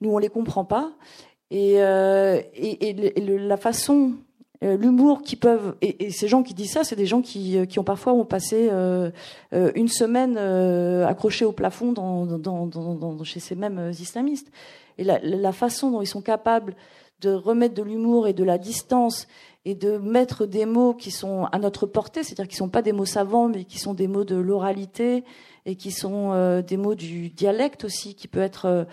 nous 0.00 0.10
on 0.10 0.18
les 0.18 0.28
comprend 0.28 0.64
pas 0.64 0.92
et, 1.50 1.74
et 1.74 3.22
la 3.24 3.56
façon 3.56 4.12
euh, 4.64 4.76
l'humour 4.76 5.22
qui 5.22 5.36
peuvent 5.36 5.76
et, 5.82 6.10
ces 6.10 6.26
gens 6.26 6.42
qui 6.42 6.52
disent 6.52 6.72
ça, 6.72 6.82
c'est 6.82 6.96
des 6.96 7.06
gens 7.06 7.22
qui, 7.22 7.56
euh, 7.56 7.64
ont 7.76 7.84
parfois 7.84 8.12
passé 8.26 8.68
euh, 8.72 9.10
une 9.52 9.86
semaine 9.86 10.36
accrochés 11.06 11.44
au 11.44 11.52
plafond 11.52 11.94
chez 13.22 13.40
ces 13.40 13.54
mêmes 13.54 13.92
islamistes. 13.98 14.50
Et 14.98 15.04
la, 15.04 15.52
façon 15.52 15.92
dont 15.92 16.02
ils 16.02 16.08
sont 16.08 16.22
capables 16.22 16.74
de 17.20 17.30
remettre 17.30 17.74
de 17.74 17.82
l'humour 17.82 18.26
et 18.26 18.32
de 18.32 18.42
la 18.42 18.58
distance 18.58 19.28
et 19.68 19.74
de 19.74 19.98
mettre 19.98 20.46
des 20.46 20.66
mots 20.66 20.94
qui 20.94 21.10
sont 21.10 21.44
à 21.52 21.58
notre 21.58 21.86
portée, 21.86 22.22
c'est-à-dire 22.22 22.48
qui 22.48 22.56
sont 22.56 22.68
pas 22.68 22.82
des 22.82 22.92
mots 22.92 23.04
savants, 23.04 23.48
mais 23.48 23.64
qui 23.64 23.78
sont 23.78 23.94
des 23.94 24.08
mots 24.08 24.24
de 24.24 24.36
l'oralité 24.36 25.24
et 25.66 25.76
qui 25.76 25.90
sont 25.90 26.62
des 26.62 26.76
mots 26.76 26.94
du 26.94 27.28
dialecte 27.28 27.84
aussi, 27.84 28.14
qui 28.14 28.28
peut 28.28 28.40
être 28.40 28.86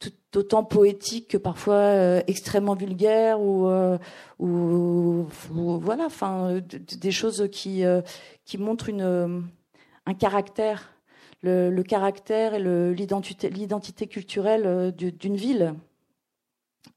tout 0.00 0.38
autant 0.38 0.64
poétique 0.64 1.28
que 1.28 1.36
parfois 1.36 1.74
euh, 1.74 2.22
extrêmement 2.26 2.74
vulgaire 2.74 3.40
ou, 3.40 3.68
euh, 3.68 3.98
voilà, 4.38 6.06
enfin 6.06 6.60
des 6.98 7.10
choses 7.10 7.48
qui 7.52 7.84
euh, 7.84 8.00
qui 8.44 8.58
montrent 8.58 8.90
un 8.90 10.14
caractère, 10.14 10.94
le, 11.42 11.82
caractère 11.82 12.54
et 12.54 12.94
l'identité 12.94 14.06
culturelle 14.06 14.92
d'une 14.96 15.36
ville. 15.36 15.74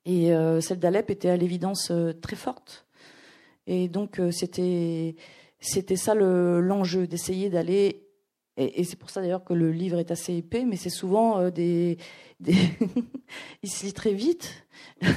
Et 0.05 0.31
celle 0.61 0.79
d'Alep 0.79 1.09
était 1.09 1.29
à 1.29 1.37
l'évidence 1.37 1.91
très 2.21 2.35
forte. 2.35 2.85
Et 3.67 3.87
donc 3.87 4.21
c'était 4.31 5.15
c'était 5.59 5.95
ça 5.95 6.15
l'enjeu 6.15 7.07
d'essayer 7.07 7.49
d'aller 7.49 8.07
et, 8.55 8.83
c'est 8.83 8.97
pour 8.97 9.09
ça 9.09 9.19
d'ailleurs 9.21 9.43
que 9.43 9.53
le 9.53 9.71
livre 9.71 9.97
est 9.97 10.11
assez 10.11 10.35
épais, 10.35 10.63
mais 10.63 10.75
c'est 10.75 10.91
souvent 10.91 11.49
des, 11.49 11.97
il 13.63 13.69
se 13.69 13.85
lit 13.85 13.93
très 13.93 14.13
vite. 14.13 14.67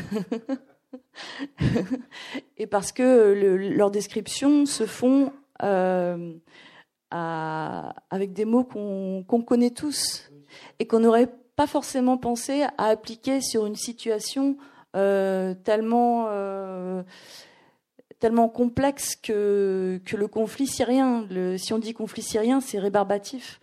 et 2.57 2.67
parce 2.67 2.93
que 2.93 3.33
leurs 3.77 3.91
descriptions 3.91 4.65
se 4.65 4.87
font 4.87 5.33
euh, 5.63 6.33
avec 7.11 8.33
des 8.33 8.45
mots 8.45 8.65
qu'on 8.65 9.43
connaît 9.43 9.71
tous 9.71 10.31
et 10.79 10.87
qu'on 10.87 11.01
n'aurait 11.01 11.33
pas 11.57 11.67
forcément 11.67 12.19
pensé 12.19 12.65
à 12.77 12.87
appliquer 12.87 13.41
sur 13.41 13.67
une 13.67 13.77
situation 13.77 14.57
euh, 14.95 15.55
tellement 15.55 16.27
euh, 16.29 17.03
tellement 18.27 18.49
complexe 18.49 19.15
que 19.15 20.01
que 20.05 20.17
le 20.17 20.27
conflit 20.29 20.67
syrien. 20.67 21.27
Le, 21.31 21.59
si 21.59 21.73
on 21.73 21.79
dit 21.79 21.95
conflit 21.95 22.23
syrien, 22.23 22.61
c'est 22.61 22.79
rébarbatif. 22.79 23.61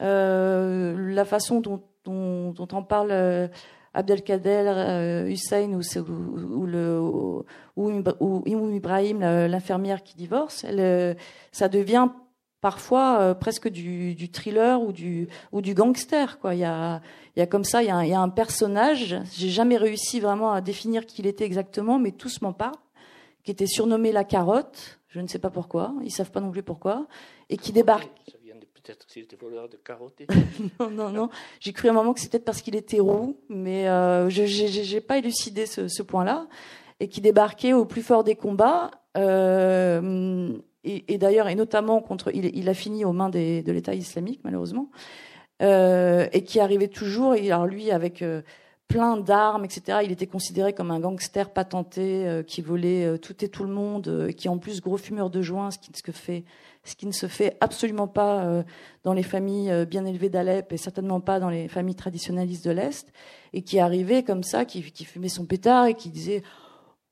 la 0.00 1.24
façon 1.24 1.60
dont 1.60 1.82
dont, 2.06 2.52
dont 2.52 2.68
en 2.72 2.82
parle 2.82 3.10
euh, 3.10 3.48
Abdelkader 3.92 4.72
euh, 4.76 5.26
Hussein 5.26 5.72
ou, 5.72 5.82
ou, 6.00 6.66
le, 6.66 7.00
ou, 7.00 7.44
ou 7.76 8.70
Ibrahim, 8.70 9.20
l'infirmière 9.20 10.02
qui 10.02 10.16
divorce, 10.16 10.64
euh, 10.68 11.14
ça 11.52 11.68
devient 11.68 12.08
parfois 12.60 13.34
presque 13.34 13.68
du, 13.68 14.30
thriller 14.30 14.80
ou 14.82 14.92
du, 14.92 15.28
ou 15.52 15.60
du 15.60 15.74
gangster. 15.74 16.38
Quoi. 16.40 16.54
Il, 16.54 16.60
y 16.60 16.64
a, 16.64 17.00
il 17.36 17.40
y 17.40 17.42
a 17.42 17.46
comme 17.46 17.64
ça, 17.64 17.78
un, 17.78 18.02
il 18.02 18.10
y 18.10 18.14
a 18.14 18.20
un 18.20 18.28
personnage, 18.28 19.18
j'ai 19.32 19.48
jamais 19.50 19.76
réussi 19.76 20.20
vraiment 20.20 20.52
à 20.52 20.60
définir 20.60 21.06
qui 21.06 21.22
il 21.22 21.26
était 21.26 21.44
exactement, 21.44 21.98
mais 21.98 22.12
tous 22.12 22.42
m'en 22.42 22.52
parlent, 22.52 22.74
qui 23.46 23.52
était 23.52 23.66
surnommé 23.66 24.12
la 24.12 24.24
carotte, 24.24 24.98
je 25.08 25.20
ne 25.20 25.28
sais 25.28 25.38
pas 25.38 25.50
pourquoi, 25.50 25.94
ils 26.02 26.10
savent 26.10 26.32
pas 26.32 26.40
non 26.40 26.50
plus 26.50 26.62
pourquoi, 26.62 27.06
et 27.48 27.56
qui 27.56 27.72
débarque 27.72 28.10
peut-être 28.86 29.06
qu'il 29.06 29.22
était 29.22 29.36
voleur 29.36 29.68
de 29.68 29.76
carottes. 29.76 30.22
non, 30.80 30.90
non, 30.90 31.10
non. 31.10 31.28
J'ai 31.58 31.72
cru 31.72 31.88
à 31.88 31.90
un 31.90 31.94
moment 31.94 32.14
que 32.14 32.20
c'était 32.20 32.38
parce 32.38 32.62
qu'il 32.62 32.76
était 32.76 33.00
roux, 33.00 33.36
mais 33.48 33.88
euh, 33.88 34.30
je 34.30 34.94
n'ai 34.94 35.00
pas 35.00 35.18
élucidé 35.18 35.66
ce, 35.66 35.88
ce 35.88 36.02
point-là. 36.02 36.46
Et 37.00 37.08
qui 37.08 37.20
débarquait 37.20 37.72
au 37.72 37.84
plus 37.84 38.02
fort 38.02 38.22
des 38.22 38.36
combats. 38.36 38.92
Euh, 39.16 40.56
et, 40.84 41.12
et 41.12 41.18
d'ailleurs, 41.18 41.48
et 41.48 41.56
notamment 41.56 42.00
contre, 42.00 42.32
il, 42.32 42.56
il, 42.56 42.68
a 42.68 42.74
fini 42.74 43.04
aux 43.04 43.12
mains 43.12 43.28
des, 43.28 43.62
de 43.62 43.72
l'État 43.72 43.92
islamique, 43.92 44.40
malheureusement. 44.44 44.90
Euh, 45.62 46.28
et 46.32 46.44
qui 46.44 46.60
arrivait 46.60 46.88
toujours, 46.88 47.34
et 47.34 47.50
alors 47.50 47.66
lui, 47.66 47.90
avec 47.90 48.22
euh, 48.22 48.42
plein 48.88 49.16
d'armes, 49.16 49.64
etc. 49.64 49.98
Il 50.04 50.12
était 50.12 50.26
considéré 50.26 50.72
comme 50.72 50.90
un 50.90 51.00
gangster 51.00 51.50
patenté 51.50 52.42
qui 52.46 52.62
volait 52.62 53.18
tout 53.18 53.44
et 53.44 53.48
tout 53.48 53.64
le 53.64 53.70
monde, 53.70 54.30
qui 54.36 54.48
en 54.48 54.58
plus 54.58 54.80
gros 54.80 54.96
fumeur 54.96 55.28
de 55.28 55.42
joint, 55.42 55.70
ce 55.70 55.78
qui, 55.78 55.90
qui 56.94 57.06
ne 57.06 57.12
se 57.12 57.26
fait 57.26 57.56
absolument 57.60 58.06
pas 58.06 58.44
euh, 58.44 58.62
dans 59.02 59.12
les 59.12 59.22
familles 59.22 59.70
euh, 59.70 59.84
bien 59.84 60.04
élevées 60.04 60.28
d'Alep 60.28 60.72
et 60.72 60.76
certainement 60.76 61.20
pas 61.20 61.40
dans 61.40 61.50
les 61.50 61.68
familles 61.68 61.96
traditionnalistes 61.96 62.64
de 62.64 62.70
l'Est, 62.70 63.12
et 63.52 63.62
qui 63.62 63.80
arrivait 63.80 64.22
comme 64.22 64.42
ça, 64.42 64.64
qui, 64.64 64.82
fumait 64.82 65.28
son 65.28 65.46
pétard 65.46 65.86
et 65.86 65.94
qui 65.94 66.10
disait 66.10 66.42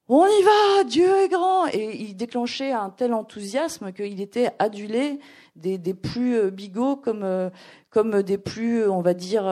on 0.06 0.26
y 0.26 0.42
va, 0.42 0.84
Dieu 0.84 1.08
est 1.24 1.28
grand 1.28 1.66
Et 1.68 1.96
il 2.02 2.14
déclenchait 2.14 2.72
un 2.72 2.90
tel 2.90 3.14
enthousiasme 3.14 3.90
qu'il 3.90 4.20
était 4.20 4.50
adulé 4.58 5.18
des, 5.56 5.78
plus 5.94 6.36
euh, 6.36 6.50
bigots 6.50 6.96
comme, 6.96 7.50
comme 7.88 8.22
des 8.22 8.36
plus, 8.36 8.86
on 8.86 9.00
va 9.00 9.14
dire, 9.14 9.44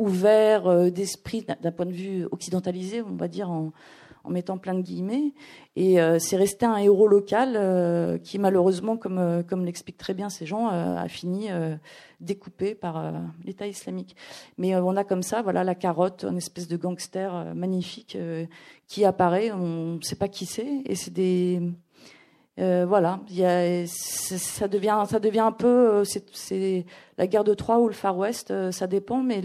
ouverts 0.00 0.90
d'esprit 0.90 1.44
d'un 1.60 1.72
point 1.72 1.86
de 1.86 1.92
vue 1.92 2.26
occidentalisé, 2.30 3.02
on 3.02 3.16
va 3.16 3.28
dire, 3.28 3.50
en, 3.50 3.72
en 4.24 4.30
mettant 4.30 4.58
plein 4.58 4.74
de 4.74 4.82
guillemets. 4.82 5.32
Et 5.76 6.00
euh, 6.00 6.18
c'est 6.18 6.36
resté 6.36 6.66
un 6.66 6.76
héros 6.76 7.08
local 7.08 7.54
euh, 7.56 8.18
qui, 8.18 8.38
malheureusement, 8.38 8.96
comme, 8.96 9.18
euh, 9.18 9.42
comme 9.42 9.64
l'expliquent 9.64 9.98
très 9.98 10.14
bien 10.14 10.28
ces 10.28 10.46
gens, 10.46 10.68
a 10.68 11.08
fini 11.08 11.48
découpé 12.20 12.74
par 12.74 13.12
l'État 13.44 13.66
islamique. 13.66 14.16
Mais 14.58 14.76
on 14.76 14.96
a 14.96 15.04
comme 15.04 15.22
ça, 15.22 15.42
voilà, 15.42 15.64
la 15.64 15.74
carotte, 15.74 16.24
une 16.24 16.36
espèce 16.36 16.68
de 16.68 16.76
gangster 16.76 17.54
magnifique 17.54 18.16
qui 18.86 19.04
apparaît. 19.04 19.52
On 19.52 19.96
ne 19.96 20.02
sait 20.02 20.16
pas 20.16 20.28
qui 20.28 20.46
c'est, 20.46 20.82
et 20.84 20.94
c'est 20.94 21.12
des 21.12 21.60
voilà, 22.58 23.20
y 23.30 23.44
a, 23.44 23.86
ça 23.86 24.68
devient, 24.68 25.04
ça 25.08 25.18
devient 25.18 25.40
un 25.40 25.52
peu, 25.52 26.04
c'est 26.04 26.84
la 27.16 27.26
guerre 27.26 27.44
de 27.44 27.54
Troie 27.54 27.78
ou 27.78 27.88
le 27.88 27.94
Far 27.94 28.16
West, 28.16 28.52
ça 28.70 28.86
dépend, 28.86 29.22
mais 29.22 29.42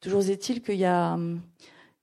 toujours 0.00 0.28
est-il 0.28 0.62
qu'il 0.62 0.76
y 0.76 0.84
a, 0.84 1.18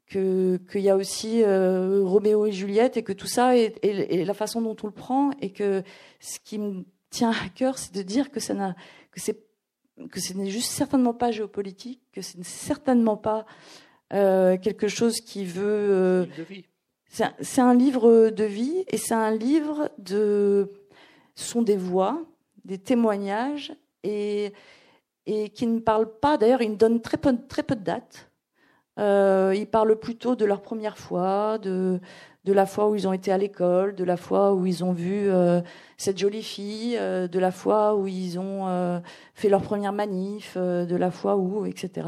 qu'il 0.08 0.60
y 0.76 0.90
a 0.90 0.96
aussi 0.96 1.44
euh, 1.44 2.02
Roméo 2.04 2.46
et 2.46 2.52
Juliette 2.52 2.98
et 2.98 3.04
que 3.04 3.14
tout 3.14 3.28
ça 3.28 3.58
est, 3.58 4.26
la 4.26 4.34
façon 4.34 4.62
dont 4.62 4.76
on 4.84 4.88
le 4.88 4.94
prend 4.94 5.32
et 5.42 5.52
que 5.52 5.84
ce 6.20 6.40
qui 6.40 6.60
me 6.60 6.86
tient 7.10 7.32
à 7.32 7.50
cœur, 7.50 7.78
c'est 7.78 7.94
de 7.94 8.02
dire 8.02 8.32
que 8.32 8.40
ça 8.40 8.76
que 9.12 9.20
que 10.12 10.20
ce 10.20 10.34
n'est 10.34 10.52
juste 10.52 10.72
certainement 10.72 11.16
pas 11.16 11.32
géopolitique, 11.32 12.02
que 12.12 12.22
ce 12.22 12.38
n'est 12.38 12.44
certainement 12.44 13.18
pas 13.18 13.48
euh, 14.14 14.56
quelque 14.58 14.88
chose 14.88 15.22
qui 15.22 15.44
veut. 15.44 16.28
C'est 17.10 17.62
un, 17.62 17.74
livre 17.74 18.30
de 18.30 18.44
vie 18.44 18.84
et 18.88 18.98
c'est 18.98 19.14
un 19.14 19.32
livre 19.32 19.90
de. 19.98 20.72
Ce 21.36 21.46
sont 21.46 21.62
des 21.62 21.78
voix, 21.78 22.22
des 22.66 22.78
témoignages 22.78 23.74
et 24.04 24.54
et 25.28 25.50
qui 25.50 25.68
ne 25.68 25.80
parle 25.80 26.10
pas. 26.20 26.38
D'ailleurs, 26.38 26.62
il 26.62 26.78
donne 26.78 27.02
très 27.02 27.18
peu 27.18 27.36
très 27.48 27.64
peu 27.64 27.76
de 27.76 27.84
dates. 27.84 28.30
Euh, 29.00 29.54
ils 29.56 29.68
parlent 29.68 30.00
plutôt 30.00 30.36
de 30.36 30.46
leur 30.46 30.62
première 30.62 30.98
fois, 30.98 31.60
de, 31.60 32.00
de 32.46 32.54
la 32.54 32.66
fois 32.66 32.90
où 32.90 32.96
ils 32.96 33.08
ont 33.08 33.14
été 33.14 33.32
à 33.32 33.38
l'école, 33.38 33.94
de 33.94 34.04
la 34.04 34.18
fois 34.18 34.54
où 34.54 34.66
ils 34.66 34.84
ont 34.84 34.92
vu 34.92 35.30
euh, 35.30 35.62
cette 35.98 36.18
jolie 36.18 36.42
fille, 36.42 36.98
euh, 36.98 37.28
de 37.28 37.38
la 37.38 37.52
fois 37.52 37.96
où 37.96 38.08
ils 38.08 38.40
ont 38.40 39.02
fait 39.36 39.50
leur 39.50 39.62
première 39.62 39.94
manif, 39.94 40.58
de 40.58 40.96
la 40.96 41.12
fois 41.12 41.36
où, 41.36 41.66
etc. 41.66 42.08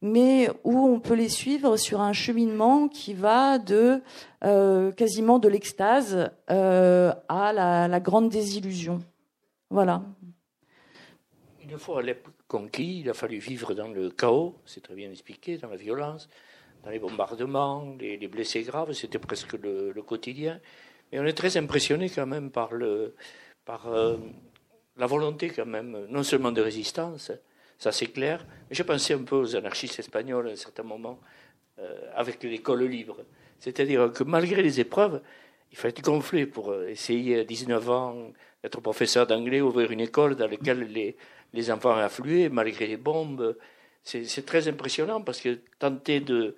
Mais 0.00 0.48
où 0.62 0.86
on 0.86 1.00
peut 1.00 1.14
les 1.14 1.28
suivre 1.28 1.76
sur 1.76 2.00
un 2.00 2.12
cheminement 2.12 2.88
qui 2.88 3.14
va 3.14 3.58
de 3.58 4.00
quasiment 4.96 5.38
de 5.38 5.48
l'extase 5.48 6.30
à 6.46 7.52
la, 7.52 8.00
grande 8.00 8.28
désillusion. 8.28 9.00
Voilà. 9.70 10.02
Une 11.62 11.78
fois 11.78 12.02
conquis, 12.48 13.00
il 13.00 13.10
a 13.10 13.14
fallu 13.14 13.38
vivre 13.38 13.74
dans 13.74 13.88
le 13.88 14.10
chaos, 14.10 14.56
c'est 14.64 14.82
très 14.82 14.94
bien 14.94 15.10
expliqué, 15.10 15.58
dans 15.58 15.68
la 15.68 15.76
violence, 15.76 16.28
dans 16.82 16.90
les 16.90 16.98
bombardements, 16.98 17.94
les, 18.00 18.28
blessés 18.28 18.62
graves, 18.62 18.92
c'était 18.92 19.18
presque 19.18 19.52
le, 19.52 20.02
quotidien. 20.02 20.60
Mais 21.12 21.20
on 21.20 21.24
est 21.24 21.36
très 21.36 21.56
impressionné 21.56 22.08
quand 22.08 22.26
même 22.26 22.50
par 22.50 22.72
euh, 22.72 23.14
la 24.96 25.06
volonté 25.06 25.50
quand 25.50 25.66
même, 25.66 26.06
non 26.08 26.22
seulement 26.22 26.52
de 26.52 26.62
résistance, 26.62 27.32
ça 27.78 27.92
c'est 27.92 28.08
clair, 28.08 28.44
mais 28.68 28.76
j'ai 28.76 28.84
pensé 28.84 29.14
un 29.14 29.22
peu 29.22 29.36
aux 29.36 29.56
anarchistes 29.56 29.98
espagnols 29.98 30.48
à 30.48 30.52
un 30.52 30.56
certain 30.56 30.82
moment, 30.82 31.20
euh, 31.78 32.10
avec 32.14 32.42
l'école 32.42 32.84
libre. 32.84 33.18
C'est-à-dire 33.60 34.12
que 34.12 34.24
malgré 34.24 34.62
les 34.62 34.80
épreuves, 34.80 35.22
il 35.70 35.78
fallait 35.78 35.94
gonfler 36.02 36.46
pour 36.46 36.70
euh, 36.70 36.88
essayer 36.88 37.40
à 37.40 37.44
19 37.44 37.90
ans 37.90 38.32
d'être 38.62 38.80
professeur 38.80 39.26
d'anglais, 39.26 39.60
ouvrir 39.60 39.90
une 39.90 40.00
école 40.00 40.34
dans 40.34 40.48
laquelle 40.48 40.80
les, 40.80 41.16
les 41.52 41.70
enfants 41.70 41.96
affluaient 41.96 42.48
malgré 42.48 42.86
les 42.86 42.96
bombes. 42.96 43.56
C'est 44.02 44.46
très 44.46 44.68
impressionnant 44.68 45.20
parce 45.20 45.40
que 45.40 45.58
tenter 45.78 46.20
de, 46.20 46.56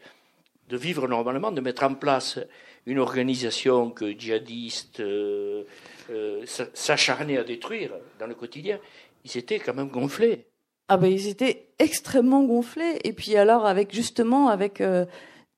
de, 0.69 0.77
vivre 0.77 1.09
normalement, 1.09 1.51
de 1.51 1.61
mettre 1.61 1.83
en 1.83 1.95
place 1.95 2.39
une 2.87 3.01
organisation 3.01 3.91
que 3.91 4.17
djihadistes 4.17 5.01
euh, 5.01 5.65
euh, 6.11 6.45
s'acharnaient 6.47 7.39
à 7.39 7.45
détruire 7.45 7.93
dans 8.19 8.27
le 8.27 8.35
quotidien, 8.35 8.79
ils 9.25 9.37
étaient 9.37 9.59
quand 9.59 9.75
même 9.75 9.89
gonflés. 9.89 10.47
Ah 10.91 10.97
ben 10.97 11.11
ils 11.11 11.29
étaient 11.29 11.69
extrêmement 11.79 12.43
gonflés. 12.43 12.99
Et 13.05 13.13
puis 13.13 13.37
alors 13.37 13.65
avec 13.65 13.95
justement 13.95 14.49
avec 14.49 14.81
euh, 14.81 15.07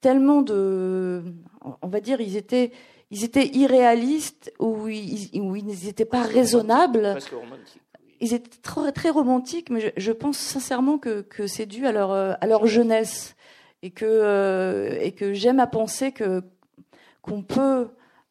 tellement 0.03 0.43
de, 0.43 1.24
on 1.80 1.89
va 1.89 2.01
dire 2.01 2.20
ils 2.20 2.37
étaient 2.37 2.70
ils 3.11 3.24
étaient 3.24 3.47
irréalistes 3.47 4.53
ou 4.59 4.89
ils, 4.89 5.28
n'étaient 5.85 6.07
pas 6.07 6.22
raisonnables. 6.22 7.18
Ils 8.20 8.33
étaient 8.33 8.61
très, 8.62 8.91
très 8.91 9.11
romantiques, 9.11 9.68
mais 9.68 9.93
je, 9.97 10.12
pense 10.12 10.39
sincèrement 10.39 10.97
que, 10.97 11.20
que 11.20 11.47
c'est 11.47 11.66
dû 11.66 11.87
à 11.87 11.93
leur, 11.93 12.11
euh, 12.11 12.33
à 12.41 12.47
leur 12.47 12.66
jeunesse. 12.66 13.37
Et 13.83 13.91
que, 13.91 14.07
euh, 14.07 14.97
et 15.01 15.12
que 15.12 15.35
j'aime 15.35 15.61
à 15.61 15.66
penser 15.66 16.12
que 16.12 16.43
qu'on 17.20 17.43
peut, 17.43 17.89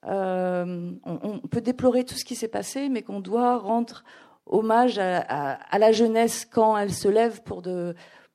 euh, 0.08 0.92
on, 1.06 1.40
peut 1.40 1.62
déplorer 1.62 2.04
tout 2.04 2.16
ce 2.16 2.26
qui 2.26 2.36
s'est 2.36 2.48
passé, 2.48 2.90
mais 2.90 3.04
qu'on 3.04 3.20
doit 3.20 3.58
rendre 3.58 4.04
hommage 4.46 5.00
à, 5.00 5.80
la 5.80 5.92
jeunesse 5.92 6.46
quand 6.46 6.78
elle 6.78 6.94
se 6.94 7.08
lève 7.08 7.42
pour 7.44 7.64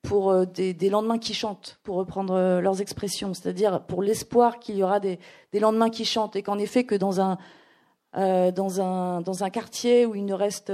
pour 0.02 0.46
des, 0.46 0.88
lendemains 0.88 1.18
qui 1.18 1.34
chantent, 1.34 1.80
pour 1.82 1.96
reprendre 1.96 2.60
leurs 2.60 2.80
expressions, 2.80 3.34
c'est-à-dire 3.34 3.82
pour 3.82 4.02
l'espoir 4.02 4.60
qu'il 4.60 4.76
y 4.76 4.82
aura 4.82 5.00
des, 5.00 5.18
lendemains 5.54 5.90
qui 5.90 6.04
chantent, 6.04 6.36
et 6.36 6.42
qu'en 6.42 6.58
effet 6.58 6.84
que 6.84 6.94
dans 6.94 7.20
un 7.20 7.38
un 8.12 9.50
quartier 9.50 10.06
où 10.06 10.14
il 10.14 10.24
ne 10.24 10.34
reste 10.34 10.72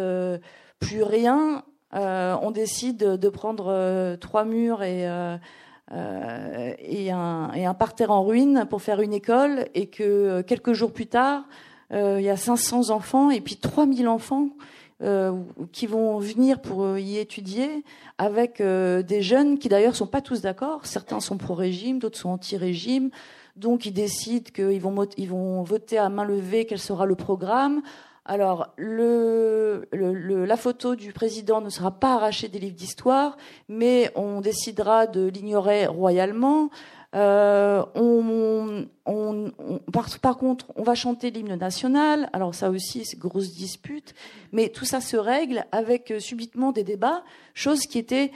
plus 0.78 1.03
rien, 1.03 1.64
euh, 1.95 2.37
on 2.41 2.51
décide 2.51 2.99
de 2.99 3.28
prendre 3.28 3.66
euh, 3.68 4.16
trois 4.16 4.45
murs 4.45 4.83
et, 4.83 5.07
euh, 5.07 5.37
et, 6.78 7.11
un, 7.11 7.53
et, 7.53 7.66
un, 7.66 7.74
parterre 7.74 8.11
en 8.11 8.24
ruine 8.24 8.66
pour 8.70 8.80
faire 8.80 9.01
une 9.01 9.12
école. 9.12 9.66
Et 9.74 9.89
que 9.89 10.41
quelques 10.43 10.72
jours 10.72 10.93
plus 10.93 11.07
tard, 11.07 11.45
il 11.91 12.22
y 12.22 12.30
a 12.30 12.39
500 12.39 12.89
enfants 12.89 13.30
et 13.30 13.43
puis 13.43 13.57
3000 13.57 14.09
enfants 14.09 14.49
qui 15.72 15.86
vont 15.86 16.18
venir 16.18 16.61
pour 16.61 16.97
y 16.97 17.18
étudier 17.18 17.84
avec 18.18 18.62
des 18.62 19.22
jeunes 19.22 19.59
qui 19.59 19.68
d'ailleurs 19.68 19.97
sont 19.97 20.07
pas 20.07 20.20
tous 20.20 20.43
d'accord. 20.43 20.86
Certains 20.86 21.20
sont 21.20 21.38
pro-régime, 21.38 21.99
d'autres 21.99 22.18
sont 22.18 22.30
anti-régime. 22.30 23.11
Donc 23.57 23.84
ils 23.86 23.93
décident 23.93 24.51
qu'ils 24.53 24.80
vont, 24.80 25.62
voter 25.62 25.99
à 25.99 26.09
main 26.09 26.24
levée 26.24 26.64
quel 26.64 26.78
sera 26.78 27.07
le 27.07 27.14
programme. 27.14 27.82
Alors, 28.24 28.72
la 28.78 30.57
photo 30.57 30.95
du 30.95 31.12
président 31.12 31.61
ne 31.61 31.68
sera 31.68 31.90
pas 31.90 32.14
arrachée 32.14 32.47
des 32.47 32.61
livres 32.61 32.76
d'histoire, 32.76 33.36
mais 33.68 34.12
on 34.14 34.40
décidera 34.40 35.09
de 35.09 35.26
l'ignorer 35.26 35.86
royalement. 35.86 36.70
Euh, 37.14 37.84
on, 37.94 38.86
par, 40.22 40.38
contre, 40.38 40.72
on 40.76 40.82
va 40.82 40.94
chanter 40.94 41.30
l'hymne 41.30 41.56
national. 41.56 42.30
Alors 42.32 42.54
ça 42.54 42.70
aussi, 42.70 43.04
c'est 43.04 43.18
grosse 43.18 43.52
dispute. 43.52 44.14
Mais 44.52 44.68
tout 44.68 44.84
ça 44.84 45.00
se 45.00 45.16
règle 45.16 45.66
avec 45.72 46.10
euh, 46.10 46.20
subitement 46.20 46.72
des 46.72 46.84
débats, 46.84 47.22
chose 47.54 47.82
qui 47.82 47.98
était 47.98 48.30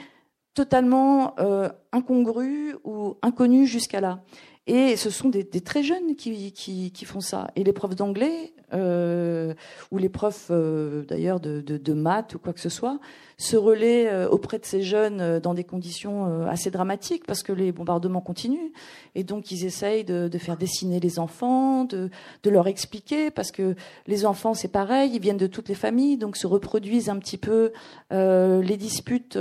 totalement 0.53 1.35
euh, 1.39 1.69
incongrue 1.91 2.75
ou 2.83 3.17
inconnue 3.21 3.67
jusqu'à 3.67 4.01
là. 4.01 4.23
Et 4.67 4.97
ce 4.97 5.09
sont 5.09 5.29
des, 5.29 5.45
très 5.61 5.81
jeunes 5.81 6.15
qui, 6.17 6.51
qui, 6.51 7.05
font 7.05 7.21
ça. 7.21 7.49
Et 7.55 7.63
les 7.63 7.71
profs 7.71 7.95
d'anglais, 7.95 8.53
euh, 8.73 9.53
ou 9.91 9.97
les 9.97 10.09
profs 10.09 10.47
euh, 10.51 11.05
d'ailleurs 11.05 11.39
de, 11.39 11.61
de, 11.61 11.93
maths 11.93 12.35
ou 12.35 12.39
quoi 12.39 12.51
que 12.51 12.59
ce 12.59 12.67
soit, 12.67 12.99
se 13.37 13.55
relaient 13.55 14.09
euh, 14.09 14.27
auprès 14.27 14.59
de 14.59 14.65
ces 14.65 14.81
jeunes 14.81 15.39
dans 15.39 15.53
des 15.53 15.63
conditions 15.63 16.45
assez 16.47 16.69
dramatiques 16.69 17.25
parce 17.25 17.43
que 17.43 17.53
les 17.53 17.71
bombardements 17.71 18.19
continuent. 18.19 18.73
Et 19.15 19.23
donc 19.23 19.51
ils 19.51 19.63
essayent 19.63 20.03
de, 20.03 20.27
de 20.27 20.37
faire 20.37 20.57
dessiner 20.57 20.99
les 20.99 21.17
enfants, 21.17 21.85
de, 21.85 22.09
de, 22.43 22.49
leur 22.49 22.67
expliquer 22.67 23.31
parce 23.31 23.53
que 23.53 23.75
les 24.05 24.25
enfants 24.25 24.53
c'est 24.53 24.67
pareil, 24.67 25.11
ils 25.13 25.21
viennent 25.21 25.37
de 25.37 25.47
toutes 25.47 25.69
les 25.69 25.75
familles, 25.75 26.17
donc 26.17 26.35
se 26.35 26.45
reproduisent 26.45 27.09
un 27.09 27.19
petit 27.19 27.37
peu 27.37 27.71
les 28.11 28.77
disputes 28.77 29.37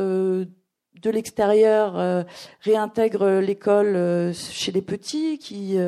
de 1.03 1.11
l'extérieur 1.11 2.25
réintègrent 2.61 3.41
l'école 3.41 4.33
chez 4.35 4.73
les 4.73 4.83
petits, 4.83 5.39
qui 5.39 5.79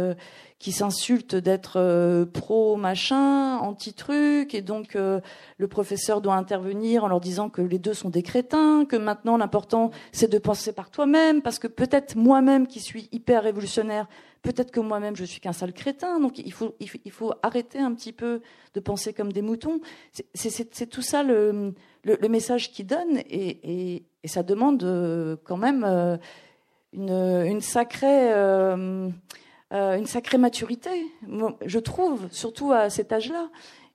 qui 0.58 0.72
s'insultent 0.72 1.36
d'être 1.36 1.76
euh, 1.76 2.26
pro 2.26 2.76
machin, 2.76 3.58
anti 3.58 3.92
truc, 3.92 4.54
et 4.54 4.62
donc 4.62 4.96
euh, 4.96 5.20
le 5.56 5.68
professeur 5.68 6.20
doit 6.20 6.34
intervenir 6.34 7.04
en 7.04 7.08
leur 7.08 7.20
disant 7.20 7.48
que 7.48 7.62
les 7.62 7.78
deux 7.78 7.94
sont 7.94 8.10
des 8.10 8.24
crétins, 8.24 8.84
que 8.84 8.96
maintenant 8.96 9.36
l'important 9.36 9.90
c'est 10.10 10.28
de 10.28 10.38
penser 10.38 10.72
par 10.72 10.90
toi-même, 10.90 11.42
parce 11.42 11.60
que 11.60 11.68
peut-être 11.68 12.16
moi-même 12.16 12.66
qui 12.66 12.80
suis 12.80 13.08
hyper 13.12 13.44
révolutionnaire, 13.44 14.08
peut-être 14.42 14.72
que 14.72 14.80
moi-même 14.80 15.14
je 15.14 15.24
suis 15.24 15.40
qu'un 15.40 15.52
sale 15.52 15.72
crétin, 15.72 16.18
donc 16.18 16.38
il 16.38 16.52
faut, 16.52 16.74
il 16.80 17.12
faut, 17.12 17.32
arrêter 17.42 17.78
un 17.78 17.94
petit 17.94 18.12
peu 18.12 18.40
de 18.74 18.80
penser 18.80 19.12
comme 19.12 19.32
des 19.32 19.42
moutons. 19.42 19.80
C'est 20.34 20.86
tout 20.90 21.02
ça 21.02 21.22
le, 21.22 21.74
le, 22.02 22.28
message 22.28 22.72
qu'il 22.72 22.86
donne, 22.86 23.18
et, 23.28 23.94
et, 23.94 24.04
et, 24.22 24.28
ça 24.28 24.42
demande 24.42 24.82
euh, 24.82 25.36
quand 25.44 25.56
même 25.56 25.84
une, 26.92 27.10
une 27.10 27.60
sacrée 27.60 28.32
euh, 29.74 29.98
une 29.98 30.06
sacrée 30.06 30.38
maturité, 30.38 30.90
je 31.66 31.78
trouve, 31.78 32.26
surtout 32.30 32.72
à 32.72 32.88
cet 32.88 33.12
âge-là. 33.12 33.50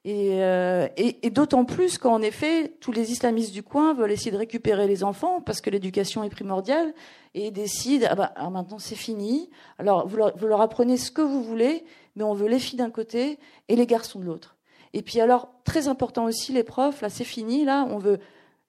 Euh, 0.05 0.87
et, 0.97 1.29
d'autant 1.31 1.65
plus 1.65 1.97
qu'en 1.97 2.21
effet, 2.21 2.75
tous 2.79 2.91
les 2.91 3.11
islamistes 3.11 3.53
du 3.53 3.63
coin 3.63 3.93
veulent 3.93 4.11
essayer 4.11 4.31
de 4.31 4.37
récupérer 4.37 4.85
les 4.85 5.03
enfants 5.03 5.41
parce 5.41 5.61
que 5.61 5.69
l'éducation 5.69 6.23
est 6.23 6.29
primordiale 6.29 6.93
et 7.33 7.49
décident 7.49 8.05
ah 8.09 8.15
bah, 8.15 8.33
maintenant 8.51 8.79
c'est 8.79 8.95
fini. 8.95 9.49
Alors 9.79 10.05
vous 10.07 10.19
vous 10.35 10.47
leur, 10.47 10.61
apprenez 10.61 10.97
ce 10.97 11.09
que 11.09 11.21
vous 11.21 11.41
voulez, 11.41 11.85
mais 12.15 12.23
on 12.23 12.33
veut 12.33 12.49
les 12.49 12.59
filles 12.59 12.77
d'un 12.77 12.91
côté 12.91 13.39
et 13.69 13.75
les 13.75 13.87
garçons 13.87 14.19
de 14.19 14.25
l'autre. 14.25 14.57
Et 14.91 15.01
puis 15.01 15.21
alors 15.21 15.49
très 15.63 15.87
important 15.87 16.25
aussi 16.25 16.51
les 16.51 16.63
profs. 16.63 17.01
Là 17.01 17.09
c'est 17.09 17.23
fini. 17.23 17.63
Là 17.63 17.87
on 17.89 17.97
veut 17.97 18.19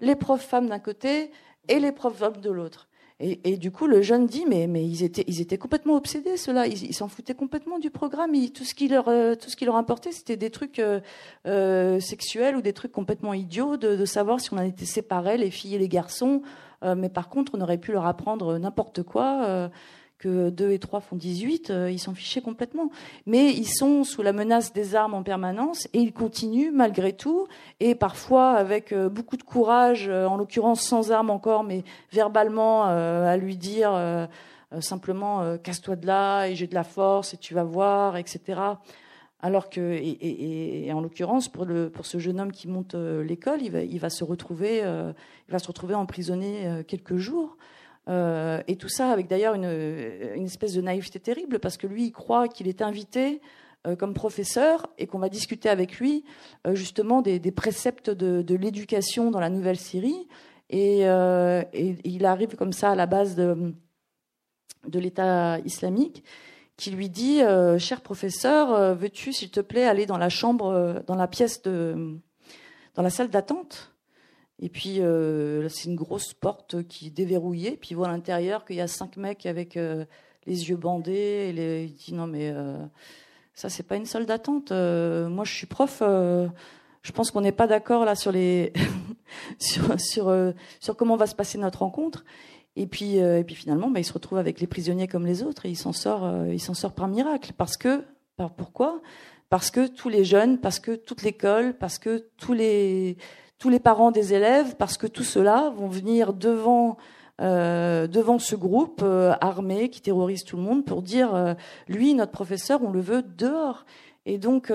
les 0.05 0.15
profs 0.15 0.45
femmes 0.45 0.69
d'un 0.69 0.79
côté 0.79 1.31
et 1.69 1.81
les 1.81 1.93
profs 1.93 2.23
hommes 2.23 2.41
de 2.41 2.51
l'autre. 2.51 2.89
Et, 3.21 3.57
du 3.57 3.71
coup, 3.71 3.87
le 3.87 4.03
jeune 4.03 4.27
dit, 4.27 4.45
mais, 4.49 4.67
mais 4.67 4.85
ils, 4.85 5.05
étaient, 5.05 5.25
ils 5.29 5.59
complètement 5.59 5.95
obsédés, 5.95 6.37
ceux-là. 6.37 6.67
Ils 6.67 6.93
s'en 6.93 7.07
foutaient 7.07 7.35
complètement 7.35 7.79
du 7.79 7.89
programme. 7.89 8.33
tout, 8.53 8.65
ce 8.65 8.75
qui 8.75 8.89
leur, 8.89 9.07
euh, 9.07 9.37
tout 9.37 9.49
ce 9.49 9.57
qui 9.57 9.65
leur 9.65 9.77
importait, 9.77 10.11
c'était 10.11 10.37
des 10.37 10.51
trucs 10.51 10.81
euh, 10.81 10.99
euh, 11.47 12.01
sexuels 12.01 12.57
ou 12.57 12.61
des 12.61 12.73
trucs 12.73 12.91
complètement 12.91 13.33
idiots, 13.33 13.77
de, 13.77 13.95
de, 13.95 14.05
savoir 14.05 14.41
si 14.41 14.53
on 14.53 14.59
en 14.59 14.63
était 14.63 14.85
séparés, 14.85 15.39
les 15.39 15.53
filles 15.53 15.77
et 15.77 15.79
les 15.79 15.89
garçons. 15.89 16.43
mais 16.83 17.09
par 17.09 17.29
contre, 17.29 17.53
on 17.55 17.61
aurait 17.61 17.79
pu 17.79 17.93
leur 17.93 18.05
apprendre 18.05 18.59
n'importe 18.59 19.03
quoi 19.05 19.71
que 20.25 20.49
2 20.49 20.71
et 20.71 20.79
3 20.79 21.01
font 21.01 21.17
18, 21.17 21.69
euh, 21.69 21.91
ils 21.91 21.99
s'en 21.99 22.15
fichaient 22.15 22.41
complètement. 22.41 22.91
Mais 23.27 23.53
ils 23.53 23.69
sont 23.69 24.05
sous 24.05 24.23
la 24.23 24.33
menace 24.33 24.73
des 24.73 24.95
armes 24.95 25.13
en 25.13 25.23
permanence 25.23 25.87
et 25.93 25.99
ils 25.99 26.15
continuent 26.15 26.73
malgré 26.73 27.13
tout, 27.13 27.47
et 27.79 27.95
parfois 27.95 28.53
avec 28.53 28.93
euh, 28.93 29.11
beaucoup 29.11 29.37
de 29.37 29.43
courage, 29.43 30.09
euh, 30.09 30.27
en 30.27 30.39
l'occurrence 30.39 30.81
sans 30.81 31.13
armes 31.13 31.29
encore, 31.29 31.63
mais 31.63 31.85
verbalement 32.11 32.85
à 32.85 33.37
lui 33.37 33.57
dire 33.57 33.93
simplement 34.81 35.59
casse-toi 35.59 35.97
de 35.97 36.07
là 36.07 36.47
et 36.47 36.55
j'ai 36.55 36.67
de 36.67 36.75
la 36.75 36.85
force 36.85 37.35
et 37.35 37.37
tu 37.37 37.55
vas 37.55 37.65
voir, 37.65 38.17
etc. 38.17 38.61
Alors 39.41 39.69
que, 39.69 39.81
et, 39.81 40.91
en 40.93 41.01
l'occurrence, 41.01 41.49
pour, 41.49 41.67
pour 41.93 42.07
ce 42.07 42.19
jeune 42.19 42.41
homme 42.41 42.53
qui 42.53 42.69
monte 42.69 42.95
l'école, 42.95 43.63
il 43.63 43.71
va, 43.73 43.81
il 43.83 43.99
va 43.99 44.11
se 44.11 44.25
il 44.25 45.53
va 45.53 45.59
se 45.59 45.67
retrouver 45.67 45.95
emprisonné 45.95 46.85
quelques 46.87 47.17
jours. 47.17 47.57
Euh, 48.09 48.63
et 48.69 48.77
tout 48.77 48.89
ça 48.89 49.11
avec 49.11 49.29
d'ailleurs 49.29 49.55
une, 49.55 50.45
espèce 50.45 50.75
de 50.75 50.81
naïveté 50.81 51.21
terrible, 51.21 51.59
parce 51.59 51.77
que 51.77 51.87
lui, 51.87 52.05
il 52.07 52.13
croit 52.13 52.49
qu'il 52.49 52.69
est 52.69 52.83
invité 52.83 53.41
euh, 53.87 53.97
comme 53.97 54.15
professeur 54.15 54.87
et 54.99 55.07
qu'on 55.07 55.19
va 55.19 55.29
discuter 55.29 55.69
avec 55.69 55.99
lui 55.99 56.25
euh, 56.67 56.75
justement 56.75 57.23
des, 57.23 57.39
préceptes 57.51 58.11
de, 58.11 58.55
l'éducation 58.55 59.31
dans 59.31 59.41
la 59.41 59.51
nouvelle 59.51 59.79
Syrie. 59.79 60.29
Et, 60.71 61.03
et, 61.03 61.97
il 62.05 62.25
arrive 62.25 62.57
comme 62.57 62.73
ça 62.73 62.91
à 62.93 62.95
la 62.95 63.07
base 63.07 63.37
de, 63.37 63.75
de 64.89 64.99
l'État 64.99 65.59
islamique 65.61 66.25
qui 66.77 66.91
lui 66.91 67.09
dit 67.09 67.41
Cher 67.79 68.01
professeur, 68.01 68.95
veux-tu, 68.97 69.33
s'il 69.33 69.51
te 69.51 69.61
plaît, 69.61 69.85
aller 69.85 70.07
dans 70.07 70.19
la 70.19 70.31
chambre, 70.31 71.03
dans 71.07 71.15
la 71.15 71.29
pièce 71.29 71.63
de. 71.63 72.19
dans 72.95 73.03
la 73.03 73.11
salle 73.11 73.29
d'attente? 73.29 73.94
Et 74.65 74.71
puis, 74.71 75.03
euh, 75.03 75.69
c'est 75.69 75.91
une 75.91 75.95
grosse 75.95 76.33
porte 76.33 76.85
qui 76.85 77.09
est 77.09 77.11
déverrouillée. 77.11 77.73
Puis, 77.73 77.91
il 77.91 77.97
voit 77.97 78.09
à 78.09 78.11
l'intérieur 78.11 78.65
qu'il 78.65 78.77
y 78.77 78.81
a 78.81 78.87
cinq 78.87 79.19
mecs 79.19 79.45
avec 79.45 79.77
euh, 79.77 80.07
les 80.47 80.71
yeux 80.71 80.77
bandés. 80.77 81.53
Il 81.55 81.95
dit 81.95 82.15
Non, 82.15 82.27
mais 82.27 82.49
euh, 82.49 82.79
ça, 83.53 83.69
c'est 83.69 83.83
pas 83.83 83.97
une 83.97 84.07
salle 84.07 84.25
d'attente. 84.25 84.71
moi, 84.71 85.45
je 85.45 85.53
suis 85.53 85.67
prof. 85.67 85.99
je 86.01 87.13
pense 87.13 87.31
qu'on 87.31 87.43
n'est 87.43 87.53
pas 87.53 87.67
d'accord 87.67 88.07
là 88.07 88.15
sur, 88.15 88.33
les 88.33 88.73
sur, 89.59 89.95
sur, 89.99 90.97
comment 90.97 91.17
va 91.17 91.27
se 91.27 91.35
passer 91.35 91.59
notre 91.59 91.81
rencontre. 91.81 92.25
Et 92.75 92.87
puis, 92.87 93.17
et 93.17 93.45
puis 93.45 93.57
finalement, 93.57 93.91
bah, 93.91 94.01
il 94.01 94.05
se 94.05 94.15
retrouve 94.15 94.39
avec 94.39 94.61
les 94.61 94.67
prisonniers 94.67 95.09
comme 95.09 95.27
les 95.27 95.43
autres 95.43 95.67
et 95.67 95.69
il 95.69 95.77
s'en 95.77 95.93
sort, 95.93 96.47
il 96.51 96.59
sort 96.59 96.95
par 96.95 97.09
miracle. 97.09 97.53
Parce 97.55 97.77
que, 97.77 98.03
pourquoi? 98.57 99.03
Parce 99.51 99.71
que 99.71 99.89
tous 99.89 100.09
les 100.09 100.25
jeunes, 100.25 100.59
parce 100.59 100.81
que 100.81 100.97
toute 100.97 101.21
l'école, 101.21 101.77
parce 101.77 101.99
que 101.99 102.29
tous 102.39 102.55
les 102.55 103.19
tous 103.59 103.69
les 103.69 103.81
parents 103.81 104.11
des 104.11 104.35
élèves, 104.35 104.77
parce 104.77 104.97
que 104.97 105.07
tout 105.07 105.25
cela 105.25 105.73
vont 105.77 105.89
venir 105.89 106.33
devant 106.33 106.97
euh, 107.41 108.07
devant 108.07 108.39
ce 108.39 108.55
groupe 108.55 109.01
euh, 109.03 109.35
armé 109.41 109.89
qui 109.91 110.01
terrorise 110.01 110.45
tout 110.45 110.57
le 110.57 110.63
monde 110.63 110.85
pour 110.85 111.03
dire 111.03 111.35
euh, 111.35 111.55
lui 111.89 112.15
notre 112.15 112.31
professeur 112.31 112.81
on 112.85 112.93
le 112.93 113.01
veut 113.01 113.23
dehors. 113.23 113.87
Et 114.25 114.39
donc 114.39 114.73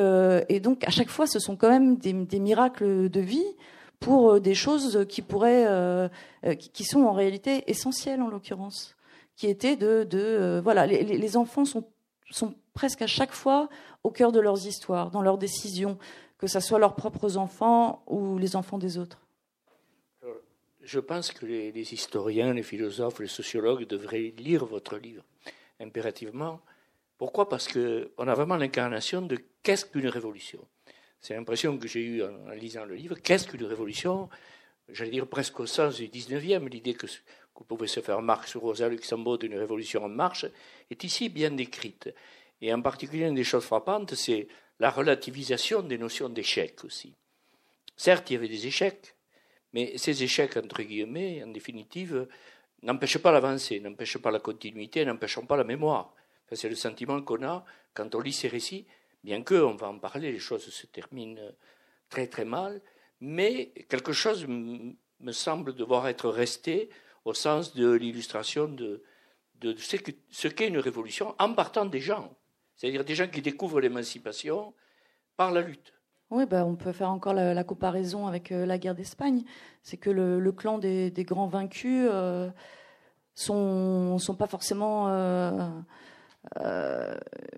et 0.50 0.60
donc 0.60 0.84
à 0.84 0.92
chaque 0.92 1.10
fois 1.10 1.26
ce 1.26 1.40
sont 1.40 1.56
quand 1.56 1.70
même 1.70 1.96
des, 1.96 2.14
des 2.14 2.40
miracles 2.40 3.10
de 3.10 3.20
vie 3.20 3.56
pour 4.00 4.40
des 4.40 4.54
choses 4.54 5.08
qui 5.10 5.24
pourraient 5.24 5.66
sont 6.84 7.02
en 7.02 7.14
réalité 7.14 7.64
essentielles 7.66 8.22
en 8.22 8.28
l'occurrence 8.28 8.96
qui 9.36 9.48
étaient 9.48 9.76
de, 9.76 10.04
de 10.04 10.62
voilà 10.64 10.86
les, 10.86 11.04
les 11.04 11.36
enfants 11.36 11.66
sont 11.66 11.86
sont 12.30 12.54
presque 12.76 13.02
à 13.02 13.08
chaque 13.08 13.32
fois 13.32 13.70
au 14.04 14.12
cœur 14.12 14.32
de 14.32 14.40
leurs 14.40 14.68
histoires 14.68 15.10
dans 15.10 15.24
leurs 15.24 15.40
décisions 15.40 15.98
que 16.40 16.48
ce 16.48 16.60
soit 16.60 16.80
leurs 16.80 16.96
propres 16.96 17.38
enfants 17.38 18.02
ou 18.08 18.40
les 18.40 18.56
enfants 18.56 18.80
des 18.80 18.98
autres 18.98 19.20
Je 20.82 21.00
pense 21.00 21.32
que 21.32 21.46
les, 21.46 21.94
historiens, 21.94 22.54
les 22.54 22.64
philosophes, 22.64 23.20
les 23.20 23.28
sociologues 23.28 23.86
devraient 23.86 24.34
lire 24.38 24.66
votre 24.66 24.98
livre 24.98 25.24
impérativement. 25.80 26.62
Pourquoi? 27.18 27.48
Parce 27.50 27.68
qu'on 27.68 28.28
a 28.28 28.34
vraiment 28.34 28.56
l'incarnation 28.56 29.22
de 29.22 29.38
qu'est-ce 29.62 29.86
qu'une 29.86 30.08
révolution. 30.08 30.66
C'est 31.20 31.36
l'impression 31.36 31.78
que 31.78 31.88
j'ai 31.88 32.02
eue 32.02 32.24
en, 32.24 32.50
lisant 32.52 32.86
le 32.86 32.96
livre. 32.96 33.16
Qu'est-ce 33.22 33.46
qu'une 33.48 33.66
révolution? 33.66 34.30
J'allais 34.88 35.12
dire 35.12 35.28
presque 35.28 35.60
au 35.60 35.66
sens 35.66 35.98
du 35.98 36.08
19e, 36.08 36.68
l'idée 36.70 36.94
que, 36.94 37.06
que 37.06 37.64
pouvait 37.68 37.88
se 37.88 38.00
faire 38.00 38.22
Marx 38.22 38.56
ou 38.56 38.62
Rosa 38.62 38.88
Luxembourg 38.88 39.38
d'une 39.38 39.58
révolution 39.58 40.06
en 40.06 40.10
marche 40.10 40.46
est 40.90 41.04
ici 41.04 41.28
bien 41.28 41.52
décrite. 41.52 42.10
Et 42.62 42.74
en 42.74 42.82
particulier, 42.82 43.28
une 43.28 43.36
des 43.36 43.44
choses 43.44 43.66
frappantes, 43.66 44.16
c'est 44.16 44.48
la 44.80 44.90
relativisation 44.90 45.82
des 45.82 45.98
notions 45.98 46.30
d'échec 46.30 46.84
aussi. 46.84 47.14
Certes, 47.96 48.30
il 48.30 48.34
y 48.34 48.38
avait 48.38 48.48
des 48.48 48.66
échecs, 48.66 49.16
mais 49.74 49.98
ces 49.98 50.24
échecs, 50.24 50.58
entre 50.58 50.82
guillemets, 50.84 51.44
en 51.44 51.48
définitive, 51.48 52.28
n'empêchent 52.82 53.18
pas 53.18 53.32
l'avancée, 53.32 53.80
n'empêchent 53.80 54.18
pas 54.18 54.32
la 54.32 54.40
continuité, 54.40 55.04
n'empêchent 55.04 55.46
pas 55.46 55.58
la 55.58 55.64
mémoire. 55.64 56.14
c'est 56.52 56.70
le 56.70 56.76
sentiment 56.76 57.22
qu'on 57.22 57.44
a 57.44 57.66
quand 57.94 58.16
on 58.16 58.22
lit 58.22 58.34
ces 58.34 58.48
récits, 58.48 58.86
bien 59.24 59.44
que, 59.44 59.56
on 59.56 59.76
va 59.76 59.90
en 59.90 60.00
parler, 60.00 60.32
les 60.32 60.40
choses 60.40 60.70
se 60.70 60.88
terminent 60.88 61.42
très 62.10 62.28
très 62.28 62.46
mal, 62.46 62.82
mais 63.20 63.74
quelque 63.90 64.14
chose 64.14 64.48
me 64.48 65.32
semble 65.32 65.76
devoir 65.76 66.08
être 66.08 66.30
resté 66.30 66.90
au 67.26 67.34
sens 67.34 67.76
de 67.76 67.92
l'illustration 67.92 68.70
de, 68.70 69.04
de 69.56 69.76
ce 69.78 70.48
qu'est 70.48 70.68
une 70.68 70.78
révolution 70.78 71.36
en 71.38 71.54
partant 71.54 71.86
des 71.86 72.00
gens. 72.00 72.34
C'est-à-dire 72.80 73.04
des 73.04 73.14
gens 73.14 73.28
qui 73.28 73.42
découvrent 73.42 73.82
l'émancipation 73.82 74.74
par 75.36 75.52
la 75.52 75.60
lutte. 75.60 75.94
Oui, 76.32 76.46
bah, 76.46 76.64
on 76.66 76.76
peut 76.76 76.94
faire 76.94 77.10
encore 77.10 77.34
la, 77.34 77.64
comparaison 77.66 78.26
avec 78.26 78.54
euh, 78.54 78.66
la 78.66 78.78
guerre 78.78 78.96
d'Espagne. 78.96 79.44
C'est 79.84 79.98
que 79.98 80.10
le, 80.10 80.52
clan 80.54 80.78
des, 80.78 81.12
grands 81.28 81.48
vaincus 81.48 82.08
euh, 82.10 82.50
sont, 83.36 84.18
sont 84.18 84.36
pas 84.36 84.48
forcément. 84.48 85.10
Euh, 85.10 85.68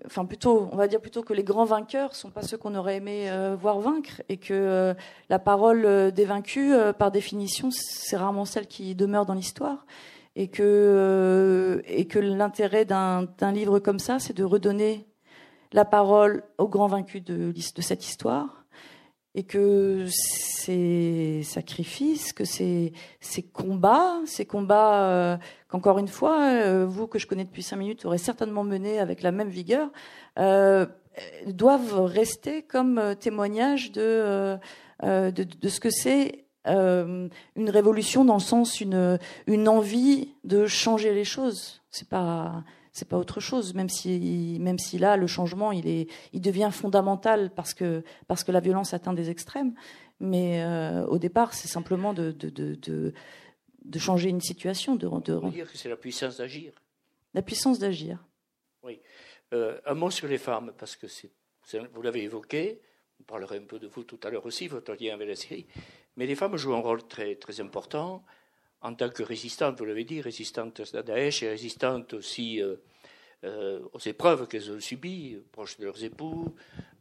enfin, 0.06 0.24
plutôt, 0.24 0.68
on 0.72 0.76
va 0.76 0.88
dire 0.88 1.00
plutôt 1.00 1.22
que 1.22 1.32
les 1.32 1.44
grands 1.44 1.66
vainqueurs 1.66 2.16
sont 2.16 2.32
pas 2.32 2.42
ceux 2.42 2.58
qu'on 2.58 2.74
aurait 2.74 2.96
aimé 2.96 3.30
voir 3.60 3.78
vaincre, 3.78 4.22
et 4.28 4.38
que 4.38 4.92
la 5.28 5.38
parole 5.38 6.10
des 6.10 6.24
vaincus, 6.24 6.74
par 6.98 7.12
définition, 7.12 7.70
c'est 7.70 8.16
rarement 8.16 8.44
celle 8.44 8.66
qui 8.66 8.96
demeure 8.96 9.24
dans 9.24 9.34
l'histoire 9.34 9.86
et 10.34 10.48
que, 10.48 11.80
et 11.86 12.06
que 12.06 12.18
l'intérêt 12.18 12.84
d'un 12.84 13.52
livre 13.52 13.78
comme 13.78 14.00
ça, 14.00 14.18
c'est 14.18 14.36
de 14.36 14.44
redonner 14.44 15.06
la 15.72 15.84
parole 15.84 16.42
aux 16.58 16.68
grands 16.68 16.86
vaincus 16.86 17.24
de, 17.24 17.52
cette 17.80 18.06
histoire 18.06 18.64
et 19.34 19.44
que 19.44 20.06
ces 20.10 21.42
sacrifices, 21.42 22.32
que 22.34 22.44
ces, 22.44 22.92
combats, 23.52 24.20
ces 24.26 24.44
combats 24.44 25.08
euh, 25.08 25.36
qu'encore 25.68 25.98
une 25.98 26.08
fois, 26.08 26.42
euh, 26.42 26.86
vous 26.86 27.06
que 27.06 27.18
je 27.18 27.26
connais 27.26 27.44
depuis 27.44 27.62
cinq 27.62 27.76
minutes 27.76 28.04
aurez 28.04 28.18
certainement 28.18 28.62
mené 28.62 28.98
avec 28.98 29.22
la 29.22 29.32
même 29.32 29.48
vigueur, 29.48 29.90
euh, 30.38 30.84
doivent 31.46 32.04
rester 32.04 32.62
comme 32.62 33.14
témoignage 33.18 33.92
de, 33.92 34.58
ce 35.02 35.80
que 35.80 35.90
c'est 35.90 36.44
une 36.66 37.30
révolution 37.56 38.24
dans 38.24 38.34
le 38.34 38.40
sens 38.40 38.80
une 38.80 39.18
une 39.46 39.68
envie 39.68 40.34
de 40.44 40.66
changer 40.66 41.12
les 41.12 41.24
choses. 41.24 41.82
C'est 41.90 42.08
pas 42.08 42.62
c'est 42.92 43.08
pas 43.08 43.16
autre 43.16 43.40
chose, 43.40 43.74
même 43.74 43.88
si, 43.88 44.58
même 44.60 44.78
si 44.78 44.98
là, 44.98 45.16
le 45.16 45.26
changement, 45.26 45.72
il, 45.72 45.88
est, 45.88 46.08
il 46.32 46.42
devient 46.42 46.68
fondamental 46.70 47.50
parce 47.50 47.72
que, 47.72 48.04
parce 48.28 48.44
que 48.44 48.52
la 48.52 48.60
violence 48.60 48.92
atteint 48.92 49.14
des 49.14 49.30
extrêmes. 49.30 49.74
Mais 50.20 50.62
euh, 50.62 51.04
au 51.06 51.18
départ, 51.18 51.54
c'est 51.54 51.68
simplement 51.68 52.12
de, 52.12 52.30
de, 52.30 52.50
de, 52.50 53.14
de, 53.84 53.98
changer 53.98 54.28
une 54.28 54.42
situation. 54.42 54.94
De, 54.94 55.08
de... 55.20 55.34
On 55.34 55.48
dire 55.48 55.70
que 55.70 55.78
c'est 55.78 55.88
la 55.88 55.96
puissance 55.96 56.36
d'agir. 56.36 56.74
La 57.32 57.40
puissance 57.40 57.78
d'agir. 57.78 58.24
Oui. 58.82 59.00
Euh, 59.54 59.80
un 59.86 59.94
mot 59.94 60.10
sur 60.10 60.28
les 60.28 60.38
femmes, 60.38 60.72
parce 60.78 60.96
que 60.96 61.06
vous 61.94 62.02
l'avez 62.02 62.22
évoqué, 62.22 62.82
on 63.20 63.24
parlera 63.24 63.54
un 63.54 63.64
peu 63.64 63.78
de 63.78 63.86
vous 63.86 64.04
tout 64.04 64.20
à 64.22 64.30
l'heure 64.30 64.44
aussi, 64.44 64.68
votre 64.68 64.92
lien 64.94 65.14
avec 65.14 65.28
la 65.28 65.36
Syrie. 65.36 65.66
Mais 66.16 66.26
les 66.26 66.34
femmes 66.34 66.56
jouent 66.56 66.74
un 66.74 66.80
rôle 66.80 67.02
très, 67.08 67.36
très 67.36 67.60
important 67.60 68.22
en 68.82 68.94
tant 68.94 69.08
que 69.10 69.22
résistante, 69.22 69.78
vous 69.78 69.84
l'avez 69.84 70.04
dit, 70.04 70.20
résistante 70.20 70.82
à 70.94 71.02
Daesh 71.02 71.42
et 71.42 71.48
résistante 71.48 72.14
aussi 72.14 72.60
euh, 72.60 72.76
euh, 73.44 73.80
aux 73.92 74.00
épreuves 74.00 74.48
qu'elles 74.48 74.70
ont 74.72 74.80
subies, 74.80 75.38
proches 75.52 75.78
de 75.78 75.84
leurs 75.84 76.02
époux, 76.02 76.54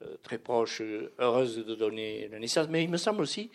euh, 0.04 0.16
très 0.22 0.38
proches, 0.38 0.82
heureuses 1.20 1.58
de 1.58 1.76
donner 1.76 2.28
la 2.30 2.40
naissance. 2.40 2.68
Mais 2.70 2.84
il 2.84 2.90
me 2.90 2.98
semble 2.98 3.22
aussi 3.22 3.52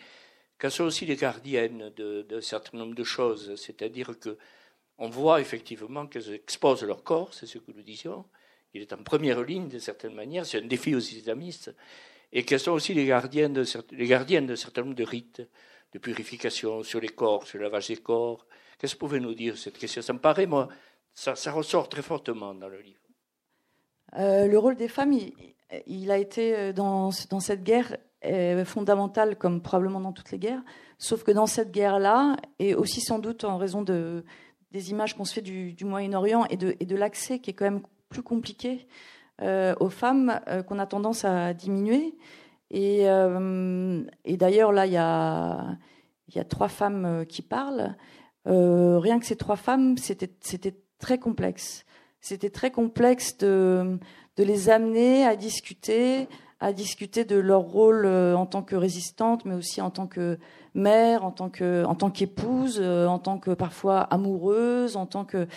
qu'elles 0.59 0.71
sont 0.71 0.83
aussi 0.83 1.05
les 1.05 1.15
gardiennes 1.15 1.91
d'un 1.95 2.41
certain 2.41 2.77
nombre 2.77 2.95
de 2.95 3.03
choses, 3.03 3.55
c'est-à-dire 3.55 4.19
que 4.19 4.37
on 4.99 5.09
voit 5.09 5.39
effectivement 5.39 6.07
qu'elles 6.07 6.33
exposent 6.33 6.83
leur 6.83 7.03
corps, 7.03 7.31
c'est 7.33 7.45
ce 7.45 7.59
que 7.59 7.71
nous 7.71 7.83
disions. 7.83 8.25
Il 8.73 8.81
est 8.81 8.93
en 8.93 9.03
première 9.03 9.43
ligne 9.43 9.67
d'une 9.67 9.79
certaine 9.79 10.15
manière, 10.15 10.45
c'est 10.45 10.57
un 10.57 10.65
défi 10.65 10.95
aux 10.95 10.99
islamistes, 10.99 11.73
et 12.33 12.43
qu'elles 12.43 12.59
sont 12.59 12.71
aussi 12.71 12.95
les 12.95 13.05
gardiennes 13.05 13.53
de, 13.53 13.63
les 13.91 14.07
gardiennes 14.07 14.47
d'un 14.47 14.55
certain 14.55 14.81
nombre 14.81 14.95
de 14.95 15.03
rites 15.03 15.43
de 15.93 15.99
purification 15.99 16.83
sur 16.83 16.99
les 16.99 17.09
corps, 17.09 17.45
sur 17.45 17.57
le 17.57 17.65
lavage 17.65 17.87
des 17.87 17.97
corps. 17.97 18.45
Qu'est-ce 18.77 18.95
que 18.95 18.99
vous 18.99 19.07
pouvez 19.07 19.19
nous 19.19 19.33
dire 19.33 19.57
cette 19.57 19.77
question? 19.77 20.01
Ça 20.01 20.13
me 20.13 20.19
paraît, 20.19 20.45
moi, 20.45 20.67
ça, 21.13 21.51
ressort 21.51 21.89
très 21.89 22.01
fortement 22.01 22.53
dans 22.53 22.67
le 22.67 22.79
livre. 22.79 22.99
Euh, 24.17 24.47
le 24.47 24.57
rôle 24.57 24.75
des 24.75 24.87
femmes, 24.87 25.13
il, 25.87 26.11
a 26.11 26.17
été 26.17 26.55
euh, 26.55 26.73
dans, 26.73 27.11
cette 27.11 27.63
guerre 27.63 27.97
euh, 28.25 28.63
fondamental, 28.65 29.35
comme 29.37 29.61
probablement 29.61 29.99
dans 29.99 30.13
toutes 30.13 30.31
les 30.31 30.39
guerres, 30.39 30.61
sauf 30.97 31.23
que 31.23 31.31
dans 31.31 31.47
cette 31.47 31.71
guerre-là, 31.71 32.37
et 32.59 32.75
aussi 32.75 33.01
sans 33.01 33.19
doute 33.19 33.43
en 33.43 33.57
raison 33.57 33.81
de, 33.81 34.23
des 34.71 34.91
images 34.91 35.15
qu'on 35.17 35.25
se 35.25 35.33
fait 35.33 35.41
du, 35.41 35.75
Moyen-Orient 35.83 36.45
et 36.49 36.57
de 36.57 36.95
l'accès 36.95 37.39
qui 37.39 37.49
est 37.49 37.53
quand 37.53 37.65
même 37.65 37.81
plus 38.09 38.23
compliqué 38.23 38.87
aux 39.41 39.89
femmes, 39.89 40.39
qu'on 40.67 40.79
a 40.79 40.87
tendance 40.87 41.23
à 41.23 41.53
diminuer. 41.53 42.15
Et, 42.71 43.09
euh, 43.09 44.03
et 44.25 44.37
d'ailleurs, 44.37 44.71
là, 44.71 44.85
il 44.85 44.93
y 44.93 44.97
a, 44.97 46.43
trois 46.49 46.67
femmes 46.67 47.05
euh, 47.05 47.25
qui 47.25 47.41
parlent. 47.41 47.95
Euh, 48.47 48.99
rien 48.99 49.19
que 49.19 49.25
ces 49.25 49.35
trois 49.35 49.55
femmes, 49.55 49.97
c'était 49.97 50.75
très 50.99 51.17
complexe. 51.17 51.85
C'était 52.19 52.49
très 52.49 52.71
complexe 52.71 53.37
de, 53.37 53.99
les 54.37 54.69
amener 54.69 55.25
à 55.25 55.35
discuter, 55.35 56.27
à 56.59 56.73
discuter 56.73 57.25
de 57.25 57.35
leur 57.35 57.61
rôle 57.61 58.05
en 58.05 58.45
tant 58.45 58.63
que 58.63 58.75
résistante, 58.75 59.45
mais 59.45 59.55
aussi 59.55 59.81
en 59.81 59.91
tant 59.91 60.07
que 60.07 60.37
mère, 60.73 61.23
en 61.23 61.31
tant 61.31 61.49
que, 61.49 61.85
en 61.85 61.95
tant 61.95 62.09
qu'épouse, 62.09 62.81
en 62.81 63.19
tant 63.19 63.37
que 63.37 63.51
parfois 63.51 64.01
amoureuse, 64.01 64.95
en 64.95 65.05
tant 65.05 65.25
que 65.25 65.47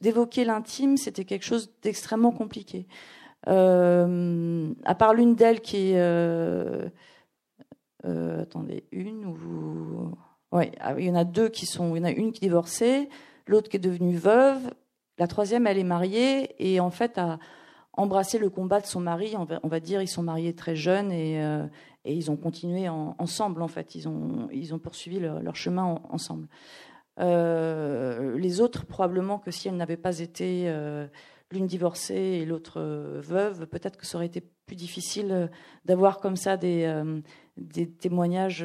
d'évoquer 0.00 0.44
l'intime, 0.44 0.96
c'était 0.96 1.24
quelque 1.24 1.44
chose 1.44 1.72
d'extrêmement 1.82 2.32
compliqué. 2.32 2.86
À 4.84 4.94
part 4.94 5.14
l'une 5.14 5.34
d'elles 5.34 5.60
qui 5.60 5.92
est. 5.92 5.98
Euh, 6.00 6.88
euh, 8.04 8.42
attendez, 8.42 8.84
une 8.92 9.24
ou. 9.26 10.12
Oui, 10.52 10.70
ah 10.80 10.94
il 10.98 11.06
y 11.06 11.10
en 11.10 11.14
a 11.14 11.24
deux 11.24 11.48
qui 11.48 11.66
sont. 11.66 11.94
Il 11.94 11.98
y 11.98 12.02
en 12.02 12.04
a 12.04 12.10
une 12.10 12.32
qui 12.32 12.44
est 12.44 12.48
divorcée, 12.48 13.08
l'autre 13.46 13.68
qui 13.68 13.76
est 13.76 13.80
devenue 13.80 14.16
veuve. 14.16 14.72
La 15.18 15.26
troisième, 15.26 15.66
elle 15.66 15.78
est 15.78 15.84
mariée 15.84 16.54
et 16.58 16.78
en 16.78 16.90
fait 16.90 17.18
a 17.18 17.38
embrassé 17.94 18.38
le 18.38 18.50
combat 18.50 18.80
de 18.80 18.86
son 18.86 19.00
mari. 19.00 19.34
On 19.36 19.68
va, 19.68 19.80
dire, 19.80 20.02
ils 20.02 20.08
sont 20.08 20.22
mariés 20.22 20.54
très 20.54 20.76
jeunes 20.76 21.10
et, 21.10 21.36
et 22.04 22.14
ils 22.14 22.30
ont 22.30 22.36
continué 22.36 22.90
ensemble. 22.90 23.62
En 23.62 23.68
fait, 23.68 23.94
ils 23.94 24.08
ont, 24.08 24.48
ils 24.52 24.74
ont 24.74 24.78
poursuivi 24.78 25.18
leur, 25.18 25.56
chemin 25.56 25.98
ensemble. 26.10 26.48
les 27.18 28.60
autres, 28.60 28.84
probablement 28.84 29.38
que 29.38 29.50
si 29.50 29.68
elles 29.68 29.76
n'avaient 29.76 29.96
pas 29.96 30.18
été 30.18 30.70
l'une 31.52 31.66
divorcée 31.66 32.14
et 32.14 32.44
l'autre 32.44 32.80
euh, 32.80 33.20
veuve, 33.22 33.66
peut-être 33.66 33.96
que 33.96 34.06
ça 34.06 34.18
aurait 34.18 34.26
été 34.26 34.40
plus 34.40 34.76
difficile 34.76 35.30
euh, 35.30 35.46
d'avoir 35.84 36.18
comme 36.18 36.36
ça 36.36 36.56
des, 36.56 36.84
euh, 36.84 37.20
témoignages 38.00 38.64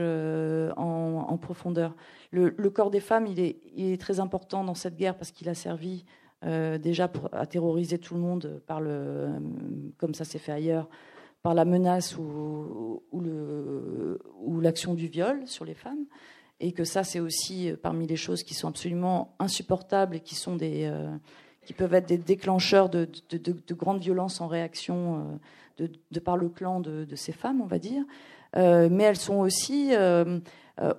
en, 0.78 1.38
profondeur. 1.38 1.96
Le, 2.32 2.52
corps 2.70 2.92
des 2.92 3.00
femmes, 3.00 3.28
il 3.28 3.40
est, 3.40 4.00
très 4.00 4.20
important 4.20 4.64
dans 4.64 4.76
cette 4.76 4.96
guerre 4.96 5.18
parce 5.18 5.32
qu'il 5.32 5.50
a 5.50 5.54
servi 5.54 6.06
déjà 6.44 7.10
à 7.34 7.46
terroriser 7.46 8.00
tout 8.00 8.16
le 8.16 8.20
monde, 8.20 8.62
par 8.66 8.82
le, 8.82 9.30
comme 9.98 10.16
ça 10.16 10.26
s'est 10.26 10.40
fait 10.40 10.52
ailleurs, 10.52 10.90
par 11.44 11.54
la 11.54 11.66
menace 11.66 12.18
ou 12.18 13.02
l'action 14.60 14.94
du 14.94 15.08
viol 15.08 15.48
sur 15.48 15.64
les 15.66 15.76
femmes. 15.76 16.06
Et 16.60 16.74
que 16.74 16.84
ça, 16.84 17.04
c'est 17.04 17.20
aussi 17.20 17.72
parmi 17.82 18.08
les 18.08 18.18
choses 18.18 18.44
qui 18.44 18.56
sont 18.56 18.68
absolument 18.68 19.36
insupportables 19.40 20.16
et 20.18 20.20
qui 20.20 20.36
sont 20.36 20.56
des 20.56 20.92
qui 21.66 21.74
peuvent 21.74 21.93
être 21.93 22.07
des 22.07 22.18
déclencheurs 22.18 22.89
de, 22.89 23.07
de, 23.32 23.74
grandes 23.74 23.99
violences 23.99 24.41
en 24.41 24.47
réaction 24.47 25.38
euh, 25.80 25.88
de, 26.12 26.20
par 26.20 26.38
le 26.38 26.49
clan 26.49 26.80
de, 26.80 27.16
ces 27.16 27.32
femmes, 27.32 27.62
on 27.62 27.68
va 27.68 27.80
dire. 27.80 28.03
Euh, 28.57 28.89
mais 28.91 29.03
elles 29.03 29.18
sont 29.18 29.39
aussi, 29.39 29.95
euh, 29.95 30.39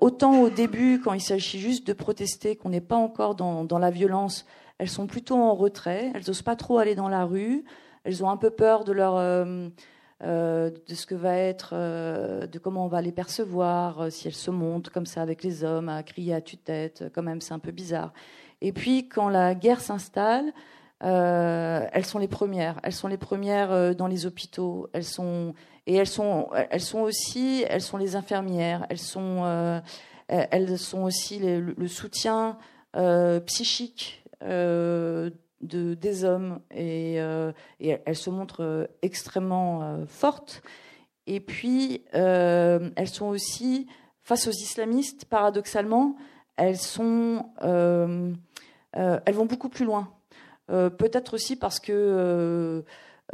autant 0.00 0.40
au 0.40 0.50
début, 0.50 1.00
quand 1.00 1.12
il 1.12 1.20
s'agit 1.20 1.58
juste 1.58 1.86
de 1.86 1.92
protester, 1.92 2.56
qu'on 2.56 2.70
n'est 2.70 2.80
pas 2.80 2.96
encore 2.96 3.34
dans, 3.34 3.64
dans, 3.64 3.78
la 3.78 3.90
violence, 3.90 4.46
elles 4.78 4.88
sont 4.88 5.06
plutôt 5.06 5.36
en 5.36 5.54
retrait, 5.54 6.12
elles 6.14 6.24
n'osent 6.26 6.42
pas 6.42 6.56
trop 6.56 6.78
aller 6.78 6.94
dans 6.94 7.08
la 7.08 7.24
rue, 7.24 7.64
elles 8.04 8.24
ont 8.24 8.30
un 8.30 8.36
peu 8.36 8.50
peur 8.50 8.84
de 8.84 8.92
leur... 8.92 9.16
de 10.20 10.94
ce 10.94 11.06
que 11.06 11.14
va 11.14 11.36
être, 11.36 11.74
de 11.74 12.58
comment 12.58 12.86
on 12.86 12.88
va 12.88 13.02
les 13.02 13.12
percevoir, 13.12 14.10
si 14.10 14.28
elles 14.28 14.34
se 14.34 14.50
montent 14.50 14.90
comme 14.90 15.06
ça 15.06 15.22
avec 15.22 15.42
les 15.42 15.64
hommes, 15.64 15.88
à 15.88 16.02
crier 16.02 16.34
à 16.34 16.40
tue-tête, 16.40 17.04
quand 17.12 17.22
même 17.22 17.40
c'est 17.40 17.54
un 17.54 17.58
peu 17.58 17.72
bizarre. 17.72 18.12
Et 18.62 18.72
puis, 18.72 19.08
quand 19.08 19.28
la 19.28 19.56
guerre 19.56 19.80
s'installe, 19.80 20.52
euh, 21.02 21.84
elles 21.92 22.06
sont 22.06 22.20
les 22.20 22.28
premières. 22.28 22.78
Elles 22.84 22.92
sont 22.92 23.08
les 23.08 23.16
premières 23.16 23.72
euh, 23.72 23.92
dans 23.92 24.06
les 24.06 24.24
hôpitaux. 24.24 24.88
Elles 24.92 25.04
sont 25.04 25.54
et 25.86 25.96
elles 25.96 26.06
sont 26.06 26.48
elles 26.70 26.80
sont 26.80 27.00
aussi 27.00 27.64
elles 27.68 27.82
sont 27.82 27.96
les 27.96 28.14
infirmières. 28.14 28.86
Elles 28.88 29.00
sont 29.00 29.42
euh, 29.44 29.80
elles 30.28 30.78
sont 30.78 31.02
aussi 31.02 31.40
le, 31.40 31.88
soutien 31.88 32.56
psychique 33.46 34.24
de 34.40 35.32
des 35.60 36.24
hommes 36.24 36.60
et, 36.70 37.16
elles 37.16 38.16
se 38.16 38.30
montrent 38.30 38.88
extrêmement 39.02 40.06
fortes. 40.06 40.62
Et 41.26 41.40
puis 41.40 42.04
elles 42.12 43.08
sont 43.08 43.26
aussi 43.26 43.88
face 44.22 44.46
aux 44.46 44.52
islamistes 44.52 45.24
paradoxalement 45.24 46.16
elles 46.56 46.78
sont 46.78 47.46
elles 48.94 49.34
vont 49.34 49.46
beaucoup 49.46 49.68
plus 49.68 49.84
loin. 49.84 50.12
Euh, 50.70 50.90
peut-être 50.90 51.34
aussi 51.34 51.56
parce 51.56 51.80
que 51.80 51.92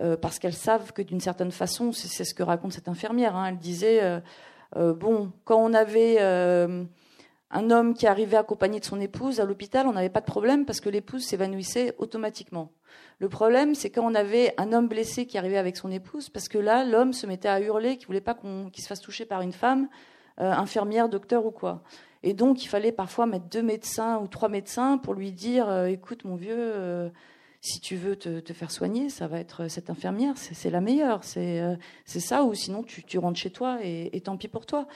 euh, 0.00 0.16
parce 0.16 0.38
qu'elles 0.38 0.54
savent 0.54 0.92
que 0.92 1.02
d'une 1.02 1.20
certaine 1.20 1.50
façon, 1.50 1.92
c'est 1.92 2.24
ce 2.24 2.34
que 2.34 2.42
raconte 2.42 2.72
cette 2.72 2.88
infirmière. 2.88 3.36
Hein. 3.36 3.46
elle 3.48 3.58
disait 3.58 4.20
bon, 4.76 5.32
quand 5.44 5.58
on 5.58 5.74
avait 5.74 6.20
un 6.20 7.70
homme 7.70 7.94
qui 7.94 8.06
arrivait 8.06 8.36
accompagné 8.36 8.78
de 8.78 8.84
son 8.84 9.00
épouse 9.00 9.40
à 9.40 9.44
l'hôpital, 9.44 9.86
on 9.86 9.92
n'avait 9.92 10.08
pas 10.08 10.20
de 10.20 10.26
problème 10.26 10.64
parce 10.66 10.80
que 10.80 10.88
l'épouse 10.88 11.24
s'évanouissait 11.24 11.94
automatiquement. 11.98 12.70
Le 13.18 13.28
problème, 13.28 13.74
c'est 13.74 13.90
quand 13.90 14.04
on 14.04 14.14
avait 14.14 14.54
un 14.56 14.72
homme 14.72 14.86
blessé 14.86 15.26
qui 15.26 15.36
arrivait 15.36 15.58
avec 15.58 15.76
son 15.76 15.90
épouse, 15.90 16.28
parce 16.28 16.48
que 16.48 16.58
là, 16.58 16.84
l'homme 16.84 17.12
se 17.12 17.26
mettait 17.26 17.48
à 17.48 17.60
hurler 17.60 17.96
qu'il 17.96 18.06
voulait 18.06 18.20
pas 18.20 18.36
qu'il 18.72 18.82
se 18.82 18.86
fasse 18.86 19.00
toucher 19.00 19.24
par 19.24 19.42
une 19.42 19.52
femme, 19.52 19.88
infirmière, 20.36 21.08
docteur 21.08 21.44
ou 21.44 21.50
quoi. 21.50 21.82
Et 22.22 22.34
donc, 22.34 22.64
il 22.64 22.68
fallait 22.68 22.92
parfois 22.92 23.26
mettre 23.26 23.46
deux 23.46 23.62
médecins 23.62 24.18
ou 24.18 24.26
trois 24.26 24.48
médecins 24.48 24.98
pour 24.98 25.14
lui 25.14 25.32
dire 25.32 25.68
euh, 25.68 25.86
écoute, 25.86 26.24
mon 26.24 26.34
vieux, 26.34 26.56
euh, 26.56 27.08
si 27.60 27.80
tu 27.80 27.96
veux 27.96 28.16
te, 28.16 28.52
faire 28.52 28.70
soigner, 28.70 29.08
ça 29.08 29.26
va 29.26 29.38
être 29.38 29.68
cette 29.68 29.90
infirmière, 29.90 30.34
c'est 30.36 30.70
la 30.70 30.80
meilleure. 30.80 31.20
Euh, 31.36 31.76
c'est 32.04 32.20
ça, 32.20 32.44
ou 32.44 32.54
sinon 32.54 32.82
tu, 32.82 33.18
rentres 33.18 33.38
chez 33.38 33.50
toi 33.50 33.78
et, 33.82 34.20
tant 34.20 34.36
pis 34.36 34.48
pour 34.48 34.66
toi. 34.66 34.86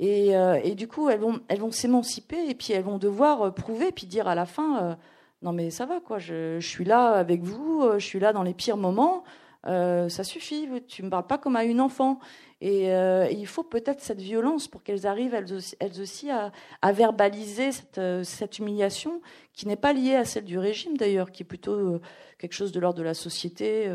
Et, 0.00 0.74
du 0.76 0.88
coup, 0.88 1.08
elles 1.08 1.20
vont, 1.20 1.40
elles 1.48 1.60
vont 1.60 1.70
s'émanciper 1.70 2.48
et 2.48 2.54
puis 2.54 2.72
elles 2.72 2.82
vont 2.82 2.98
devoir 2.98 3.54
prouver, 3.54 3.92
puis 3.92 4.06
dire 4.06 4.26
à 4.28 4.34
la 4.34 4.46
fin 4.46 4.96
non, 5.42 5.52
mais 5.52 5.68
ça 5.70 5.84
va, 5.84 6.00
quoi, 6.00 6.18
je, 6.18 6.58
je, 6.58 6.66
suis 6.66 6.86
là 6.86 7.10
avec 7.10 7.42
vous, 7.42 7.84
je 7.94 8.04
suis 8.04 8.18
là 8.18 8.32
dans 8.32 8.42
les 8.42 8.54
pires 8.54 8.76
moments. 8.76 9.24
ça 9.64 10.24
suffit, 10.24 10.68
tu 10.88 11.02
me 11.02 11.10
parles 11.10 11.26
pas 11.26 11.38
comme 11.38 11.56
à 11.56 11.64
une 11.64 11.80
enfant. 11.80 12.18
Euh, 12.64 13.26
et, 13.28 13.34
il 13.34 13.46
faut 13.46 13.62
peut-être 13.62 14.00
cette 14.00 14.20
violence 14.20 14.68
pour 14.68 14.82
qu'elles 14.82 15.06
arrivent 15.06 15.34
elles 15.34 16.00
aussi, 16.00 16.30
à, 16.30 16.52
verbaliser 16.92 17.70
euh, 17.98 18.24
cette, 18.24 18.58
humiliation 18.58 19.20
qui 19.52 19.68
n'est 19.68 19.76
pas 19.76 19.92
liée 19.92 20.14
à 20.14 20.24
celle 20.24 20.44
du 20.44 20.58
régime 20.58 20.96
d'ailleurs, 20.96 21.30
qui 21.30 21.42
est 21.42 21.46
plutôt 21.46 21.74
euh, 21.74 22.00
quelque 22.38 22.54
chose 22.54 22.72
de 22.72 22.80
l'ordre 22.80 22.98
de 22.98 23.04
la 23.04 23.14
société 23.14 23.90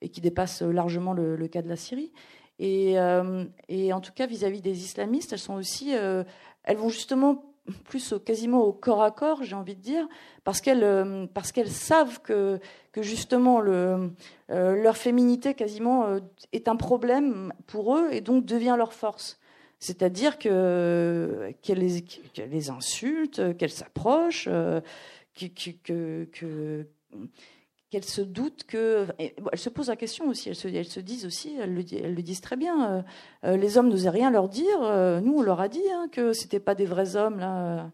et 0.00 0.08
qui 0.08 0.20
dépasse 0.20 0.62
largement 0.62 1.12
le, 1.12 1.48
cas 1.48 1.62
de 1.62 1.68
la 1.68 1.76
Syrie. 1.76 2.12
Et, 2.58 2.96
et 3.68 3.92
en 3.92 4.00
tout 4.00 4.12
cas, 4.12 4.26
vis-à-vis 4.26 4.60
des 4.60 4.84
islamistes, 4.84 5.32
elles 5.32 5.38
sont 5.38 5.54
aussi, 5.54 5.92
elles 5.92 6.76
vont 6.76 6.88
justement 6.88 7.47
plus 7.84 8.14
quasiment 8.24 8.62
au 8.62 8.72
corps 8.72 9.02
à 9.02 9.10
corps, 9.10 9.42
j'ai 9.42 9.54
envie 9.54 9.76
de 9.76 9.80
dire, 9.80 10.06
parce 10.44 10.60
qu'elles 10.60 11.28
parce 11.34 11.52
qu'elles 11.52 11.70
savent 11.70 12.20
que 12.22 12.58
que 12.92 13.02
justement 13.02 13.60
le, 13.60 14.10
leur 14.48 14.96
féminité 14.96 15.54
quasiment 15.54 16.18
est 16.52 16.68
un 16.68 16.76
problème 16.76 17.52
pour 17.66 17.96
eux 17.96 18.08
et 18.12 18.20
donc 18.20 18.44
devient 18.44 18.74
leur 18.76 18.92
force. 18.92 19.38
C'est-à-dire 19.80 20.38
que 20.38 21.52
qu'elles 21.62 21.78
les, 21.78 22.04
les 22.50 22.70
insultent, 22.70 23.56
qu'elles 23.56 23.70
s'approchent, 23.70 24.48
que, 25.34 26.26
que, 26.32 26.86
qu'elles 27.90 28.04
se 28.04 28.20
doutent 28.20 28.64
que. 28.64 29.06
elles 29.18 29.58
se 29.58 29.70
posent 29.70 29.88
la 29.88 29.96
question 29.96 30.28
aussi, 30.28 30.50
elles 30.50 30.56
se, 30.56 31.00
disent 31.00 31.24
aussi, 31.24 31.56
elles 31.58 31.74
le, 31.74 32.22
disent 32.22 32.40
très 32.40 32.56
bien, 32.56 32.90
euh, 32.90 33.02
euh, 33.44 33.56
les 33.56 33.78
hommes 33.78 33.88
n'osaient 33.88 34.10
rien 34.10 34.30
leur 34.30 34.48
dire. 34.48 34.78
Euh, 34.82 35.20
nous, 35.20 35.38
on 35.38 35.42
leur 35.42 35.60
a 35.60 35.68
dit 35.68 35.82
hein, 35.90 36.08
que 36.12 36.32
c'était 36.32 36.60
pas 36.60 36.74
des 36.74 36.84
vrais 36.84 37.16
hommes, 37.16 37.38
là, 37.38 37.90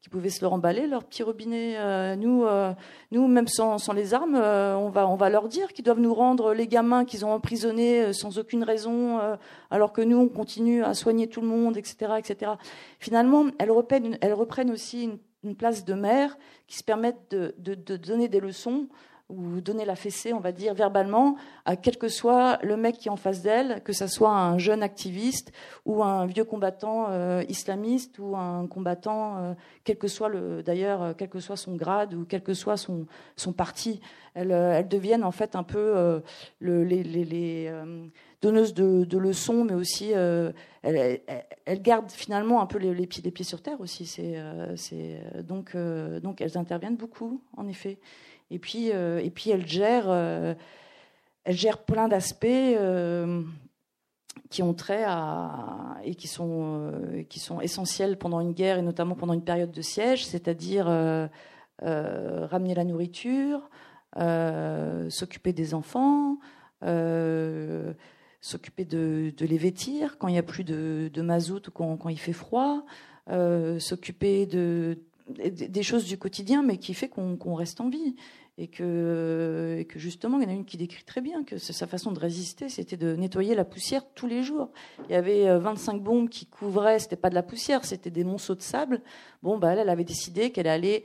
qui 0.00 0.08
pouvaient 0.08 0.30
se 0.30 0.42
leur 0.42 0.52
emballer, 0.52 0.86
leur 0.86 1.04
petit 1.04 1.22
robinet. 1.22 1.76
nous, 2.16 2.44
nous, 3.12 3.28
même 3.28 3.46
sans, 3.46 3.78
sans 3.78 3.92
les 3.92 4.14
armes, 4.14 4.34
on, 4.34 4.90
va, 4.90 5.08
on 5.08 5.14
va 5.14 5.30
leur 5.30 5.46
dire 5.46 5.72
qu'ils 5.72 5.84
doivent 5.84 6.00
nous 6.00 6.12
rendre 6.12 6.54
les 6.54 6.66
gamins 6.66 7.04
qu'ils 7.04 7.24
ont 7.24 7.30
emprisonnés 7.30 8.12
sans 8.12 8.36
aucune 8.36 8.64
raison, 8.64 9.20
alors 9.70 9.92
que 9.92 10.02
nous, 10.02 10.16
on 10.16 10.28
continue 10.28 10.82
à 10.82 10.94
soigner 10.94 11.28
tout 11.28 11.40
le 11.40 11.46
monde, 11.46 11.76
etc. 11.76 12.14
etc. 12.18 12.52
Finalement, 12.98 13.46
elles 13.60 13.70
reprennent, 13.70 14.18
elles 14.20 14.34
reprennent 14.34 14.72
aussi 14.72 15.08
une, 15.44 15.54
place 15.54 15.84
de 15.84 15.94
mère 15.94 16.36
qui 16.66 16.78
se 16.78 16.84
permettent 16.84 17.30
de 17.30 17.96
donner 17.96 18.26
des 18.26 18.40
leçons 18.40 18.88
ou 19.32 19.60
donner 19.60 19.84
la 19.84 19.96
fessée, 19.96 20.32
on 20.32 20.40
va 20.40 20.52
dire, 20.52 20.74
verbalement, 20.74 21.36
à 21.64 21.76
quel 21.76 21.96
que 21.96 22.08
soit 22.08 22.58
le 22.62 22.76
mec 22.76 22.98
qui 22.98 23.08
est 23.08 23.10
en 23.10 23.16
face 23.16 23.42
d'elle, 23.42 23.82
que 23.82 23.92
ce 23.92 24.06
soit 24.06 24.30
un 24.30 24.58
jeune 24.58 24.82
activiste 24.82 25.52
ou 25.86 26.02
un 26.02 26.26
vieux 26.26 26.44
combattant 26.44 27.06
euh, 27.10 27.42
islamiste 27.48 28.18
ou 28.18 28.36
un 28.36 28.66
combattant, 28.66 29.38
euh, 29.38 29.54
quel 29.84 29.96
que 29.96 30.08
soit 30.08 30.28
le, 30.28 30.62
d'ailleurs, 30.62 31.02
euh, 31.02 31.12
quel 31.16 31.28
que 31.28 31.40
soit 31.40 31.56
son 31.56 31.76
grade 31.76 32.14
ou 32.14 32.24
quel 32.24 32.42
que 32.42 32.54
soit 32.54 32.76
son, 32.76 33.06
son 33.36 33.52
parti. 33.52 34.00
Elles, 34.34 34.50
elles 34.50 34.88
deviennent 34.88 35.24
en 35.24 35.30
fait 35.30 35.56
un 35.56 35.62
peu 35.62 36.22
le, 36.58 36.84
les, 36.84 37.70
donneuses 38.40 38.72
de, 38.72 39.18
leçons, 39.18 39.64
mais 39.64 39.74
aussi 39.74 40.12
elles, 40.12 40.54
elles, 41.66 41.82
gardent 41.82 42.10
finalement 42.10 42.62
un 42.62 42.66
peu 42.66 42.78
les, 42.78 43.06
pieds, 43.06 43.22
les 43.22 43.30
pieds 43.30 43.44
sur 43.44 43.60
terre 43.60 43.78
aussi. 43.82 44.18
Donc 45.44 45.74
elles 45.74 46.56
interviennent 46.56 46.96
beaucoup, 46.96 47.42
en 47.58 47.68
effet. 47.68 47.98
Et 48.52 48.58
puis, 48.58 48.92
euh, 48.92 49.18
et 49.24 49.30
puis 49.30 49.50
elle 49.50 49.66
gère, 49.66 50.04
euh, 50.08 50.54
elle 51.44 51.56
gère 51.56 51.78
plein 51.78 52.06
d'aspects 52.06 52.44
euh, 52.44 53.42
qui 54.50 54.62
ont 54.62 54.74
trait 54.74 55.04
à 55.06 55.96
et 56.04 56.14
qui 56.14 56.28
sont 56.28 56.92
qui 57.30 57.40
sont 57.40 57.62
essentiels 57.62 58.18
pendant 58.18 58.40
une 58.40 58.52
guerre 58.52 58.78
et 58.78 58.82
notamment 58.82 59.14
pendant 59.14 59.32
une 59.32 59.44
période 59.44 59.72
de 59.72 59.80
siège, 59.80 60.26
c'est-à-dire 60.26 60.84
ramener 61.80 62.74
la 62.74 62.84
nourriture, 62.84 63.70
s'occuper 65.08 65.54
des 65.54 65.72
enfants. 65.72 66.36
s'occuper 68.40 68.84
de, 68.84 69.32
les 69.40 69.58
vêtir 69.58 70.18
quand 70.18 70.28
il 70.28 70.32
n'y 70.32 70.38
a 70.38 70.42
plus 70.42 70.64
de, 70.64 71.22
mazout 71.22 71.68
ou 71.68 71.70
quand, 71.70 71.96
quand, 71.96 72.10
il 72.10 72.18
fait 72.18 72.34
froid, 72.34 72.84
s'occuper 73.78 74.44
de, 74.46 74.98
des 75.28 75.82
choses 75.82 76.04
du 76.04 76.18
quotidien, 76.18 76.62
mais 76.62 76.76
qui 76.76 76.94
fait 76.94 77.08
qu'on 77.08 77.54
reste 77.54 77.80
en 77.80 77.88
vie 77.88 78.16
et 78.58 78.68
que, 78.68 79.84
justement, 79.96 80.38
il 80.38 80.44
y 80.44 80.46
en 80.46 80.50
a 80.50 80.54
une 80.54 80.66
qui 80.66 80.76
décrit 80.76 81.04
très 81.04 81.22
bien 81.22 81.42
que 81.42 81.56
sa 81.56 81.86
façon 81.86 82.12
de 82.12 82.18
résister, 82.18 82.68
c'était 82.68 82.98
de 82.98 83.16
nettoyer 83.16 83.54
la 83.54 83.64
poussière 83.64 84.02
tous 84.14 84.26
les 84.26 84.42
jours. 84.42 84.70
Il 85.08 85.12
y 85.12 85.14
avait 85.14 85.58
25 85.58 85.94
euh, 85.94 85.98
bombes 85.98 86.28
qui 86.28 86.46
couvraient, 86.46 86.98
c'était 86.98 87.16
pas 87.16 87.30
de 87.30 87.34
la 87.34 87.42
poussière, 87.42 87.84
c'était 87.84 88.10
des 88.10 88.24
monceaux 88.24 88.54
de 88.54 88.60
sable. 88.60 89.00
Bon, 89.42 89.56
bah, 89.56 89.72
elle, 89.72 89.88
avait 89.88 90.04
décidé 90.04 90.50
qu'elle 90.50 90.68
allait 90.68 91.04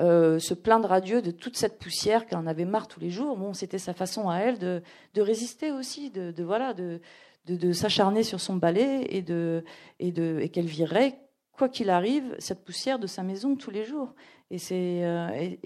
euh, 0.00 0.40
se 0.40 0.54
plaindre 0.54 0.90
à 0.90 1.00
Dieu 1.00 1.22
de 1.22 1.30
toute 1.30 1.56
cette 1.56 1.78
poussière 1.78 2.26
qu'elle 2.26 2.38
en 2.38 2.48
avait 2.48 2.64
marre 2.64 2.88
tous 2.88 3.00
les 3.00 3.10
jours. 3.10 3.36
Bon, 3.36 3.54
c'était 3.54 3.78
sa 3.78 3.94
façon 3.94 4.28
à 4.28 4.38
elle 4.38 4.58
de, 4.58 4.82
résister 5.16 5.70
aussi, 5.70 6.10
de, 6.10 6.42
voilà, 6.42 6.74
de, 6.74 7.00
s'acharner 7.72 8.24
sur 8.24 8.40
son 8.40 8.56
balai 8.56 9.02
et 9.08 9.24
et 10.00 10.48
qu'elle 10.48 10.66
virait 10.66 11.16
quoi 11.58 11.68
qu'il 11.68 11.90
arrive 11.90 12.36
cette 12.38 12.64
poussière 12.64 12.98
de 12.98 13.06
sa 13.08 13.22
maison 13.22 13.56
tous 13.56 13.70
les 13.70 13.84
jours. 13.84 14.14
Et 14.50 14.58
c'est 14.58 15.04
euh, 15.04 15.56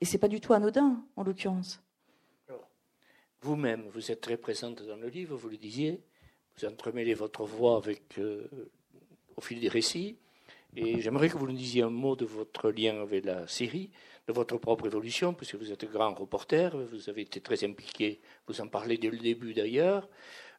et 0.00 0.04
c'est 0.04 0.18
pas 0.18 0.28
du 0.28 0.40
tout 0.40 0.52
anodin, 0.52 1.02
en 1.16 1.24
l'occurrence. 1.24 1.80
Vous-même, 3.40 3.84
vous 3.92 4.10
êtes 4.10 4.20
très 4.20 4.36
présente 4.36 4.82
dans 4.82 4.96
le 4.96 5.08
livre, 5.08 5.36
vous 5.36 5.48
le 5.48 5.56
disiez, 5.56 6.00
vous 6.56 6.66
entremêlez 6.66 7.14
votre 7.14 7.44
voix 7.44 7.76
avec, 7.76 8.18
euh, 8.18 8.48
au 9.36 9.40
fil 9.40 9.60
des 9.60 9.68
récits. 9.68 10.16
Et 10.74 11.00
j'aimerais 11.00 11.28
que 11.28 11.36
vous 11.38 11.46
nous 11.46 11.56
disiez 11.56 11.82
un 11.82 11.90
mot 11.90 12.16
de 12.16 12.24
votre 12.24 12.70
lien 12.70 13.00
avec 13.00 13.24
la 13.24 13.46
Syrie, 13.46 13.90
de 14.26 14.32
votre 14.32 14.58
propre 14.58 14.86
évolution, 14.86 15.34
puisque 15.34 15.54
vous 15.54 15.70
êtes 15.70 15.84
grand 15.84 16.14
reporter, 16.14 16.76
vous 16.76 17.08
avez 17.08 17.22
été 17.22 17.40
très 17.40 17.64
impliqué, 17.64 18.20
vous 18.48 18.60
en 18.60 18.66
parlez 18.66 18.98
dès 18.98 19.10
le 19.10 19.18
début 19.18 19.54
d'ailleurs. 19.54 20.08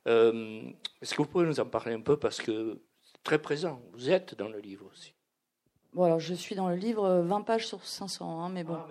Euh, 0.08 0.62
est-ce 1.02 1.14
que 1.14 1.22
vous 1.22 1.28
pouvez 1.28 1.46
nous 1.46 1.60
en 1.60 1.66
parler 1.66 1.94
un 1.94 2.02
peu, 2.02 2.18
parce 2.18 2.42
que 2.42 2.82
très 3.24 3.40
présent, 3.42 3.82
vous 3.92 4.10
êtes 4.10 4.36
dans 4.36 4.50
le 4.50 4.60
livre 4.60 4.90
aussi. 4.90 5.14
Bon, 5.94 6.04
alors 6.04 6.20
je 6.20 6.34
suis 6.34 6.56
dans 6.56 6.70
le 6.70 6.76
livre 6.76 7.22
20 7.22 7.42
pages 7.42 7.68
sur 7.68 7.84
500, 7.84 8.42
hein, 8.42 8.50
mais 8.50 8.64
bon. 8.64 8.76
Ah, 8.76 8.88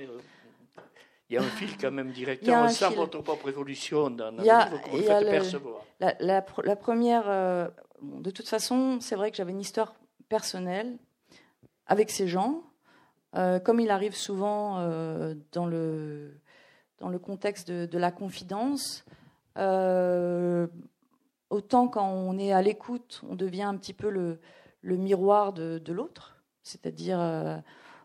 il 1.30 1.34
y 1.34 1.36
a 1.36 1.42
un 1.42 1.44
fil 1.44 1.76
quand 1.76 1.90
même 1.90 2.10
directement. 2.10 2.64
On 2.64 2.68
sent 2.68 2.94
votre 2.94 3.20
propre 3.20 3.48
évolution 3.50 4.08
dans 4.10 4.30
le 4.30 4.38
livre 4.42 4.82
que 4.82 4.90
vous 4.90 5.02
faites 5.02 5.30
percevoir. 5.30 5.84
La, 6.00 6.14
la, 6.20 6.44
la 6.64 6.76
première, 6.76 7.24
euh, 7.28 7.68
de 8.02 8.30
toute 8.30 8.48
façon, 8.48 8.98
c'est 9.00 9.14
vrai 9.14 9.30
que 9.30 9.36
j'avais 9.36 9.52
une 9.52 9.60
histoire 9.60 9.94
personnelle 10.28 10.96
avec 11.86 12.10
ces 12.10 12.28
gens. 12.28 12.62
Euh, 13.36 13.58
comme 13.60 13.78
il 13.78 13.90
arrive 13.90 14.14
souvent 14.16 14.78
euh, 14.78 15.34
dans, 15.52 15.66
le, 15.66 16.40
dans 16.98 17.10
le 17.10 17.18
contexte 17.18 17.70
de, 17.70 17.84
de 17.84 17.98
la 17.98 18.10
confidence, 18.10 19.04
autant 21.50 21.88
quand 21.88 22.08
on 22.08 22.38
est 22.38 22.52
à 22.52 22.62
l'écoute, 22.62 23.22
on 23.28 23.34
devient 23.34 23.62
un 23.64 23.76
petit 23.76 23.92
peu 23.92 24.08
le, 24.08 24.38
le 24.80 24.96
miroir 24.96 25.52
de, 25.52 25.78
de 25.78 25.92
l'autre. 25.92 26.37
C'est-à-dire 26.68 27.18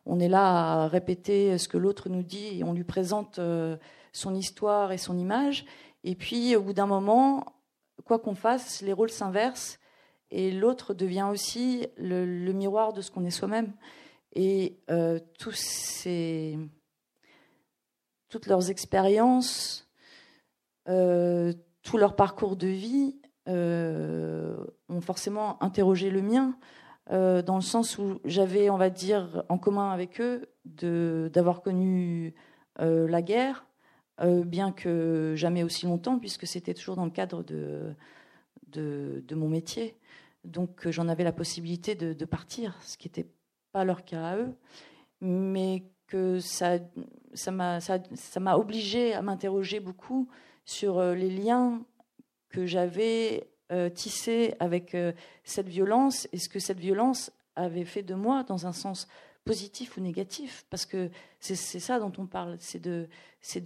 on 0.05 0.19
est 0.19 0.27
là 0.27 0.83
à 0.83 0.87
répéter 0.87 1.57
ce 1.57 1.67
que 1.67 1.77
l'autre 1.77 2.09
nous 2.09 2.23
dit 2.23 2.59
et 2.59 2.63
on 2.63 2.73
lui 2.73 2.83
présente 2.83 3.39
euh, 3.39 3.77
son 4.11 4.35
histoire 4.35 4.91
et 4.91 4.97
son 4.97 5.17
image. 5.17 5.65
Et 6.03 6.15
puis, 6.15 6.55
au 6.55 6.61
bout 6.61 6.73
d'un 6.73 6.85
moment, 6.85 7.45
quoi 8.03 8.19
qu'on 8.19 8.35
fasse, 8.35 8.81
les 8.81 8.93
rôles 8.93 9.11
s'inversent 9.11 9.79
et 10.29 10.51
l'autre 10.51 10.93
devient 10.93 11.27
aussi 11.31 11.87
le, 11.97 12.25
miroir 12.51 12.91
de 12.91 13.01
ce 13.01 13.11
qu'on 13.11 13.23
est 13.23 13.31
soi-même. 13.31 13.71
Et 14.33 14.79
euh, 14.89 15.19
ces, 15.53 16.57
toutes 18.29 18.47
leurs 18.47 18.69
expériences, 18.69 19.87
euh, 20.89 21.53
tout 21.81 21.97
leur 21.97 22.15
parcours 22.15 22.55
de 22.55 22.67
vie 22.67 23.19
ont 23.45 25.01
forcément 25.01 25.61
interrogé 25.61 26.09
le 26.09 26.21
mien. 26.21 26.57
Euh, 27.11 27.41
dans 27.41 27.55
le 27.55 27.61
sens 27.61 27.97
où 27.97 28.19
j'avais, 28.23 28.69
on 28.69 28.77
va 28.77 28.89
dire, 28.89 29.43
en 29.49 29.57
commun 29.57 29.91
avec 29.91 30.21
eux 30.21 30.47
d'avoir 30.65 31.61
connu 31.61 32.33
euh, 32.79 33.07
la 33.07 33.21
guerre, 33.21 33.65
euh, 34.21 34.43
bien 34.43 34.71
que 34.71 35.33
jamais 35.35 35.63
aussi 35.63 35.85
longtemps, 35.85 36.17
puisque 36.17 36.47
c'était 36.47 36.73
toujours 36.73 36.95
dans 36.95 37.05
le 37.05 37.11
cadre 37.11 37.43
de, 37.43 37.95
mon 39.31 39.49
métier. 39.49 39.97
Donc 40.45 40.89
j'en 40.89 41.09
avais 41.09 41.23
la 41.23 41.33
possibilité 41.33 41.95
de, 41.95 42.25
partir, 42.25 42.77
ce 42.81 42.97
qui 42.97 43.07
n'était 43.07 43.27
pas 43.73 43.83
leur 43.83 44.05
cas 44.05 44.25
à 44.25 44.37
eux, 44.37 44.55
mais 45.19 45.83
que 46.07 46.39
ça 46.39 46.79
m'a 47.51 47.81
ça 47.81 47.99
obligé 48.57 49.13
à 49.13 49.21
m'interroger 49.21 49.79
beaucoup 49.79 50.29
sur 50.65 51.01
les 51.01 51.29
liens 51.29 51.83
que 52.49 52.65
j'avais 52.65 53.52
euh, 53.73 53.89
tissé 53.89 54.53
avec 54.59 54.93
euh, 54.93 55.13
cette 55.43 55.67
violence 55.67 56.27
et 56.31 56.37
ce 56.37 56.47
que 56.47 56.59
cette 56.59 56.77
violence 56.79 57.31
avait 57.55 57.85
fait 57.85 58.03
de 58.03 58.13
moi 58.13 58.43
dans 58.43 58.67
un 58.67 58.71
sens 58.71 59.07
positif 59.45 59.97
ou 59.97 60.01
négatif 60.01 60.65
Parce 60.69 60.85
que 60.85 61.09
c'est 61.39 61.55
ça 61.55 61.99
dont 61.99 62.11
on 62.19 62.27
parle, 62.27 62.57
c'est 62.59 62.79
de, 62.79 63.07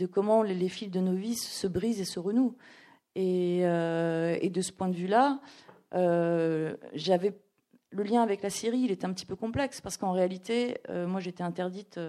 comment 0.05 0.43
les, 0.43 0.69
fils 0.69 0.89
de 0.89 1.01
nos 1.01 1.13
vies 1.13 1.35
se 1.35 1.67
brisent 1.67 1.99
et 1.99 2.05
se 2.05 2.19
renouent. 2.19 2.55
Et, 3.15 3.61
euh, 3.63 4.37
et 4.41 4.49
de 4.49 4.61
ce 4.61 4.71
point 4.71 4.87
de 4.87 4.95
vue-là, 4.95 5.41
j'avais 5.91 7.33
le 7.89 8.03
lien 8.03 8.21
avec 8.23 8.41
la 8.43 8.49
Syrie, 8.49 8.79
il 8.79 8.91
était 8.91 9.05
un 9.05 9.13
petit 9.13 9.25
peu 9.25 9.35
complexe 9.35 9.81
parce 9.81 9.97
qu'en 9.97 10.13
réalité, 10.13 10.77
moi 10.89 11.19
j'étais 11.19 11.43
interdite, 11.43 11.99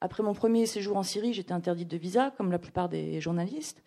après 0.00 0.22
mon 0.22 0.32
premier 0.32 0.66
séjour 0.66 0.96
en 0.96 1.02
Syrie, 1.02 1.34
j'étais 1.34 1.52
interdite 1.52 1.88
de 1.88 1.96
visa, 1.96 2.32
comme 2.36 2.50
la 2.50 2.58
plupart 2.58 2.88
des 2.88 3.20
journalistes. 3.20 3.82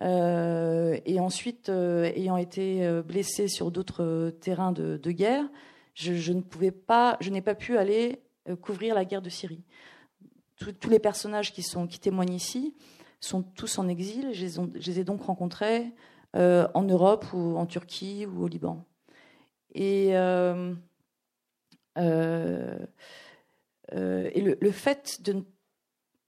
Euh, 0.00 0.98
et 1.04 1.20
ensuite, 1.20 1.68
euh, 1.68 2.10
ayant 2.14 2.36
été 2.36 2.84
euh, 2.84 3.02
blessé 3.02 3.48
sur 3.48 3.70
d'autres 3.70 4.30
terrains 4.40 4.72
de, 4.72 5.10
guerre, 5.10 5.44
je, 5.94 6.32
ne 6.32 6.40
pouvais 6.40 6.70
pas, 6.70 7.16
je 7.20 7.30
n'ai 7.30 7.42
pas 7.42 7.54
pu 7.54 7.76
aller 7.76 8.22
couvrir 8.60 8.94
la 8.94 9.04
guerre 9.04 9.22
de 9.22 9.28
Syrie. 9.28 9.62
tous 10.80 10.90
les 10.90 10.98
personnages 10.98 11.52
qui, 11.52 11.62
sont, 11.62 11.86
qui 11.86 12.00
témoignent 12.00 12.34
ici 12.34 12.74
sont 13.20 13.42
tous 13.42 13.78
en 13.78 13.88
exil. 13.88 14.30
Je 14.32 14.86
les, 14.86 14.98
ai 14.98 15.04
donc 15.04 15.22
rencontrés 15.22 15.92
en 16.34 16.82
Europe 16.82 17.26
ou 17.34 17.56
en 17.56 17.66
Turquie 17.66 18.26
ou 18.26 18.44
au 18.44 18.48
Liban. 18.48 18.84
Et, 19.74 20.08
et 20.08 20.12
le, 21.96 22.88
le, 24.60 24.70
fait 24.70 25.22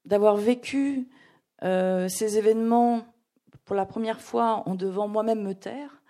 d'avoir 0.05 0.37
vécu 0.37 1.09
ces 1.63 2.39
événements 2.39 3.14
pour 3.65 3.77
la 3.77 3.87
première 3.87 4.21
fois 4.21 4.63
en 4.67 4.75
devant 4.75 5.09
moi-même 5.09 5.43
me 5.43 5.55
taire, 5.55 6.03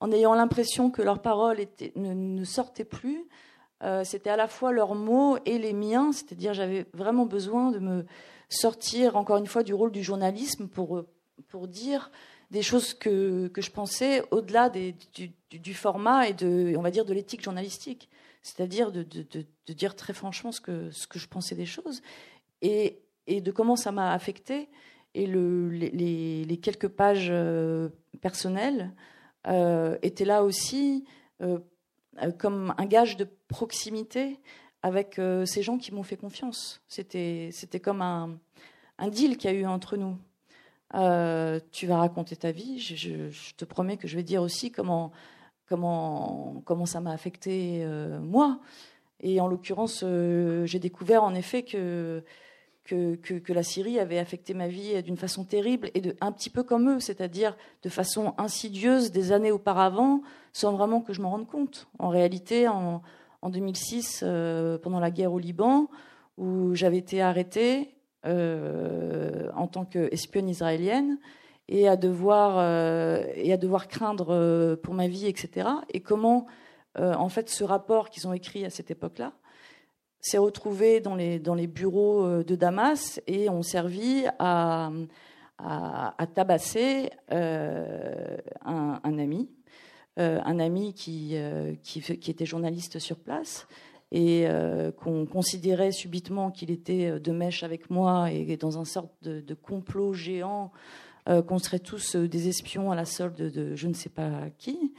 en 0.00 0.12
ayant 0.12 0.34
l'impression 0.34 0.90
que 0.90 1.02
leurs 1.02 1.22
paroles 1.22 1.58
ne, 1.96 2.44
sortaient 2.44 2.84
plus. 2.84 3.26
Euh, 3.82 4.04
c'était 4.04 4.30
à 4.30 4.36
la 4.36 4.48
fois 4.48 4.72
leurs 4.72 4.94
mots 4.94 5.38
et 5.44 5.58
les 5.58 5.72
miens, 5.72 6.12
c'est-à-dire 6.12 6.54
j'avais 6.54 6.86
vraiment 6.92 7.26
besoin 7.26 7.70
de 7.70 7.78
me 7.78 8.04
sortir 8.48 9.16
encore 9.16 9.36
une 9.36 9.46
fois 9.46 9.62
du 9.62 9.74
rôle 9.74 9.92
du 9.92 10.02
journalisme 10.02 10.68
pour, 10.68 11.04
pour 11.48 11.68
dire 11.68 12.10
des 12.50 12.62
choses 12.62 12.94
que, 12.94 13.48
que 13.48 13.60
je 13.60 13.70
pensais 13.70 14.22
au-delà 14.30 14.70
du, 14.70 15.74
format 15.74 16.28
et 16.28 16.32
de, 16.32 16.74
on 16.76 16.82
va 16.82 16.90
dire, 16.90 17.04
de 17.04 17.12
l'éthique 17.12 17.42
journalistique, 17.42 18.08
c'est-à-dire 18.42 18.90
de, 18.90 19.02
de, 19.02 19.72
dire 19.72 19.94
très 19.94 20.14
franchement 20.14 20.50
ce 20.50 20.60
que, 20.60 20.90
ce 20.90 21.06
que 21.06 21.18
je 21.18 21.28
pensais 21.28 21.54
des 21.54 21.66
choses 21.66 22.00
et, 22.62 23.02
et 23.26 23.40
de 23.40 23.50
comment 23.50 23.76
ça 23.76 23.92
m'a 23.92 24.12
affecté 24.12 24.68
et 25.14 25.26
le, 25.26 25.68
les, 25.68 26.58
quelques 26.62 26.88
pages 26.88 27.28
euh, 27.30 27.88
personnelles 28.20 28.92
euh, 29.46 29.96
était 30.02 30.24
là 30.24 30.42
aussi 30.44 31.04
euh, 31.42 31.58
comme 32.38 32.74
un 32.78 32.86
gage 32.86 33.16
de 33.16 33.26
proximité 33.48 34.38
avec 34.82 35.20
ces 35.44 35.62
gens 35.62 35.76
qui 35.76 35.92
m'ont 35.92 36.04
fait 36.04 36.16
confiance. 36.16 36.80
C'était, 36.86 37.50
c'était 37.52 37.80
comme 37.80 38.00
un, 38.00 38.38
un 38.98 39.08
deal 39.08 39.36
qu'il 39.36 39.50
y 39.50 39.54
a 39.54 39.56
eu 39.56 39.66
entre 39.66 39.96
nous. 39.96 40.16
tu 41.72 41.86
vas 41.86 41.96
raconter 41.98 42.36
ta 42.36 42.52
vie. 42.52 42.78
Je, 42.78 43.30
te 43.56 43.64
promets 43.64 43.96
que 43.96 44.06
je 44.06 44.14
vais 44.14 44.22
dire 44.22 44.40
aussi 44.40 44.70
comment, 44.70 45.10
comment, 45.68 46.62
comment 46.64 46.86
ça 46.86 47.00
m'a 47.00 47.10
affecté 47.10 47.84
moi. 48.20 48.60
Et 49.20 49.40
en 49.40 49.48
l'occurrence, 49.48 50.04
j'ai 50.64 50.78
découvert 50.78 51.24
en 51.24 51.34
effet 51.34 51.64
que 51.64 52.22
que, 52.88 53.52
la 53.52 53.62
Syrie 53.62 53.98
avait 53.98 54.18
affecté 54.18 54.54
ma 54.54 54.68
vie 54.68 55.02
d'une 55.02 55.16
façon 55.16 55.44
terrible 55.44 55.90
et 55.94 56.02
un 56.20 56.32
petit 56.32 56.50
peu 56.50 56.62
comme 56.62 56.90
eux, 56.90 57.00
c'est-à-dire 57.00 57.56
de 57.82 57.88
façon 57.88 58.34
insidieuse 58.38 59.12
des 59.12 59.32
années 59.32 59.52
auparavant, 59.52 60.22
sans 60.52 60.72
vraiment 60.72 61.00
que 61.00 61.12
je 61.12 61.20
m'en 61.20 61.30
rende 61.30 61.46
compte. 61.46 61.88
En 61.98 62.08
réalité, 62.08 62.66
en, 62.68 63.02
2006, 63.42 64.22
euh, 64.22 64.78
pendant 64.78 65.00
la 65.00 65.10
guerre 65.10 65.32
au 65.32 65.38
Liban, 65.38 65.88
où 66.38 66.74
j'avais 66.74 66.98
été 66.98 67.20
arrêtée 67.20 67.94
euh, 68.26 69.48
en 69.54 69.66
tant 69.66 69.84
qu'espionne 69.84 70.48
israélienne 70.48 71.18
et 71.68 71.88
à 71.88 71.96
devoir, 71.96 72.56
euh, 72.58 73.24
et 73.34 73.52
à 73.52 73.58
devoir 73.58 73.88
craindre 73.88 74.76
pour 74.82 74.94
ma 74.94 75.08
vie, 75.08 75.26
etc. 75.26 75.68
Et 75.92 76.00
comment, 76.00 76.46
en 76.96 77.28
fait, 77.28 77.48
ce 77.50 77.62
rapport 77.62 78.10
qu'ils 78.10 78.26
ont 78.26 78.32
écrit 78.32 78.64
à 78.64 78.70
cette 78.70 78.90
époque-là, 78.90 79.32
s'est 80.20 80.38
retrouvé 80.38 81.00
dans 81.00 81.14
les, 81.14 81.66
bureaux 81.66 82.24
euh, 82.24 82.44
de 82.44 82.54
Damas 82.54 83.20
et 83.26 83.48
ont 83.48 83.62
servi 83.62 84.24
à, 84.38 84.90
tabasser 86.34 87.10
euh, 87.32 88.36
un, 88.64 89.18
ami, 89.18 89.48
euh, 90.18 90.40
un 90.44 90.58
ami 90.58 90.94
qui, 90.94 91.34
était 91.34 92.46
journaliste 92.46 92.98
sur 92.98 93.18
place 93.18 93.66
et 94.10 94.46
qu'on 94.96 95.26
considérait 95.26 95.92
subitement 95.92 96.50
qu'il 96.50 96.70
était 96.70 97.20
de 97.20 97.32
mèche 97.32 97.62
avec 97.62 97.90
moi 97.90 98.30
et 98.30 98.56
dans 98.56 98.78
un 98.78 98.86
sorte 98.86 99.12
de, 99.22 99.54
complot 99.54 100.14
géant, 100.14 100.72
qu'on 101.26 101.58
serait 101.58 101.78
tous 101.78 102.16
des 102.16 102.48
espions 102.48 102.90
à 102.90 102.94
la 102.94 103.04
solde 103.04 103.36
de, 103.36 103.74
je 103.74 103.86
ne 103.86 103.92
sais 103.92 104.08
pas 104.08 104.48
qui. 104.56 104.94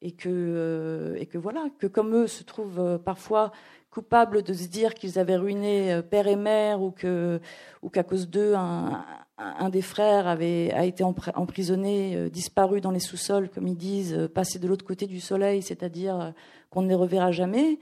Et 0.00 0.12
que, 0.12 1.16
et 1.18 1.26
que 1.26 1.36
voilà, 1.36 1.66
que 1.78 1.88
comme 1.88 2.14
eux 2.14 2.28
se 2.28 2.44
trouvent 2.44 3.00
parfois 3.04 3.50
coupables 3.90 4.42
de 4.42 4.52
se 4.52 4.68
dire 4.68 4.94
qu'ils 4.94 5.18
avaient 5.18 5.36
ruiné 5.36 5.92
euh, 5.92 6.02
père 6.02 6.28
et 6.28 6.36
mère 6.36 6.82
ou 6.82 6.90
que 6.90 7.40
ou 7.82 7.88
qu'à 7.90 8.02
cause 8.02 8.28
d'eux 8.28 8.54
un, 8.54 9.68
des 9.70 9.82
frères 9.82 10.26
avait 10.26 10.72
a 10.72 10.84
été 10.84 11.04
emprisonné, 11.04 12.16
euh, 12.16 12.28
disparu 12.28 12.80
dans 12.80 12.90
les 12.90 13.00
sous-sols 13.00 13.48
comme 13.48 13.66
ils 13.68 13.76
disent, 13.76 14.14
euh, 14.14 14.28
passé 14.28 14.58
de 14.58 14.66
l'autre 14.66 14.84
côté 14.84 15.06
du 15.06 15.20
soleil, 15.20 15.62
c'est-à-dire 15.62 16.32
qu'on 16.70 16.82
ne 16.82 16.88
les 16.88 16.94
reverra 16.94 17.32
jamais. 17.32 17.78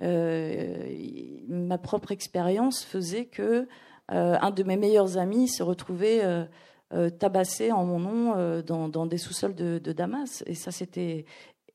ma 0.00 1.78
propre 1.78 2.12
expérience 2.12 2.84
faisait 2.84 3.26
que 3.26 3.66
un 4.08 4.50
de 4.50 4.62
mes 4.64 4.76
meilleurs 4.76 5.18
amis 5.18 5.48
se 5.48 5.62
retrouvait 5.62 6.22
tabassé 7.18 7.70
en 7.72 7.84
mon 7.84 8.00
nom 8.00 8.62
dans, 8.62 9.06
des 9.06 9.18
sous-sols 9.18 9.54
de, 9.54 9.92
Damas. 9.92 10.42
Et 10.46 10.54
ça, 10.54 10.70
c'était. 10.70 11.26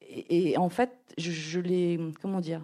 Et, 0.01 0.57
en 0.57 0.69
fait, 0.69 0.91
je 1.17 1.59
l'ai. 1.59 1.99
Comment 2.21 2.41
dire 2.41 2.61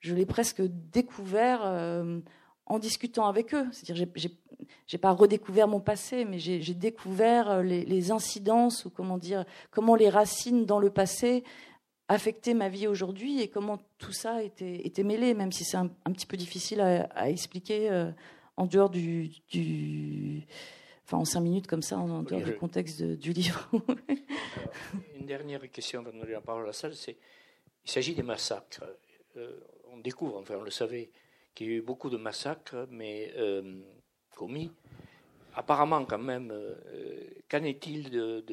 je 0.00 0.14
l'ai 0.14 0.26
presque 0.26 0.62
découvert 0.62 1.60
euh, 1.64 2.20
en 2.66 2.78
discutant 2.78 3.26
avec 3.26 3.54
eux. 3.54 3.66
C'est-à-dire, 3.70 4.08
j'ai, 4.14 4.30
j'ai 4.86 4.98
pas 4.98 5.12
redécouvert 5.12 5.68
mon 5.68 5.80
passé, 5.80 6.24
mais 6.24 6.38
j'ai, 6.38 6.74
découvert 6.74 7.50
euh, 7.50 7.62
les, 7.62 8.10
incidences 8.10 8.84
ou 8.84 8.90
comment 8.90 9.18
dire, 9.18 9.44
comment 9.70 9.94
les 9.94 10.08
racines 10.08 10.66
dans 10.66 10.78
le 10.78 10.90
passé 10.90 11.44
affectaient 12.08 12.54
ma 12.54 12.68
vie 12.68 12.88
aujourd'hui 12.88 13.40
et 13.40 13.48
comment 13.48 13.78
tout 13.98 14.12
ça 14.12 14.42
était, 14.42 14.84
était 14.86 15.04
mêlé, 15.04 15.34
même 15.34 15.52
si 15.52 15.64
c'est 15.64 15.76
un, 15.76 15.88
petit 15.88 16.26
peu 16.26 16.36
difficile 16.36 16.80
à, 16.80 17.30
expliquer 17.30 17.90
euh, 17.90 18.10
en 18.56 18.66
dehors 18.66 18.90
du, 18.90 19.30
du, 19.48 20.44
enfin 21.04 21.18
en 21.18 21.24
cinq 21.24 21.40
minutes 21.40 21.68
comme 21.68 21.82
ça, 21.82 21.98
en, 21.98 22.22
dehors 22.22 22.40
du 22.40 22.56
contexte 22.56 23.02
du 23.02 23.32
livre. 23.32 23.70
une 25.20 25.26
dernière 25.26 25.70
question 25.70 26.00
avant 26.00 26.10
de 26.10 26.18
donner 26.18 26.32
la 26.32 26.40
parole 26.40 26.64
à 26.64 26.68
la 26.68 26.72
salle, 26.72 26.94
c'est 26.96 27.16
il 27.84 27.90
s'agit 27.90 28.14
des 28.14 28.24
massacres 28.24 28.84
on 29.92 29.98
découvre, 29.98 30.38
enfin 30.38 30.56
on 30.56 30.62
le 30.62 30.70
savait, 30.70 31.10
qu'il 31.54 31.68
y 31.68 31.70
a 31.70 31.76
eu 31.76 31.82
beaucoup 31.82 32.10
de 32.10 32.16
massacres, 32.16 32.86
mais 32.90 33.32
euh, 33.36 33.80
commis. 34.36 34.70
Apparemment, 35.54 36.04
quand 36.04 36.18
même, 36.18 36.50
euh, 36.52 36.74
qu'en 37.48 37.64
est-il 37.64 38.10
de, 38.10 38.44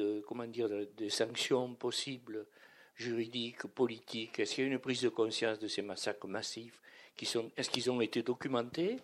des 0.96 1.10
sanctions 1.10 1.74
possibles, 1.74 2.46
juridiques, 2.94 3.66
politiques? 3.68 4.40
Est-ce 4.40 4.56
qu'il 4.56 4.64
y 4.64 4.68
a 4.68 4.70
une 4.70 4.78
prise 4.78 5.02
de 5.02 5.08
conscience 5.08 5.58
de 5.58 5.68
ces 5.68 5.82
massacres 5.82 6.26
massifs 6.26 6.80
qui 7.16 7.24
sont, 7.24 7.50
Est-ce 7.56 7.70
qu'ils 7.70 7.90
ont 7.90 8.00
été 8.00 8.22
documentés? 8.22 8.96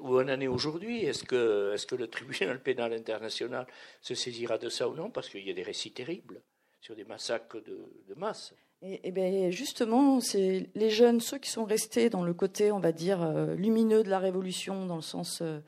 Où 0.00 0.20
en 0.20 0.28
est 0.28 0.46
aujourd'hui? 0.46 1.04
Est-ce 1.04 1.24
que, 1.24 1.72
est 1.74 1.86
que 1.86 1.96
le 1.96 2.06
tribunal 2.08 2.62
pénal 2.62 2.92
international 2.92 3.66
se 4.00 4.14
saisira 4.14 4.58
de 4.58 4.68
ça 4.68 4.88
ou 4.88 4.94
non? 4.94 5.10
Parce 5.10 5.28
qu'il 5.28 5.46
y 5.46 5.50
a 5.50 5.54
des 5.54 5.62
récits 5.62 5.92
terribles 5.92 6.42
sur 6.80 6.94
des 6.94 7.04
massacres 7.04 7.60
de 7.60 8.14
masse. 8.16 8.54
Et, 8.84 9.12
bien 9.12 9.50
justement, 9.50 10.18
c'est 10.20 10.68
les 10.74 10.90
jeunes, 10.90 11.20
ceux 11.20 11.38
qui 11.38 11.50
sont 11.50 11.64
restés 11.64 12.10
dans 12.10 12.24
le 12.24 12.34
côté, 12.34 12.72
on 12.72 12.80
va 12.80 12.90
dire, 12.90 13.22
euh, 13.22 13.54
lumineux 13.54 14.02
de 14.02 14.10
la 14.10 14.18
révolution, 14.18 14.86
dans 14.86 14.96
le 14.96 15.02
sens 15.02 15.38
euh, 15.40 15.60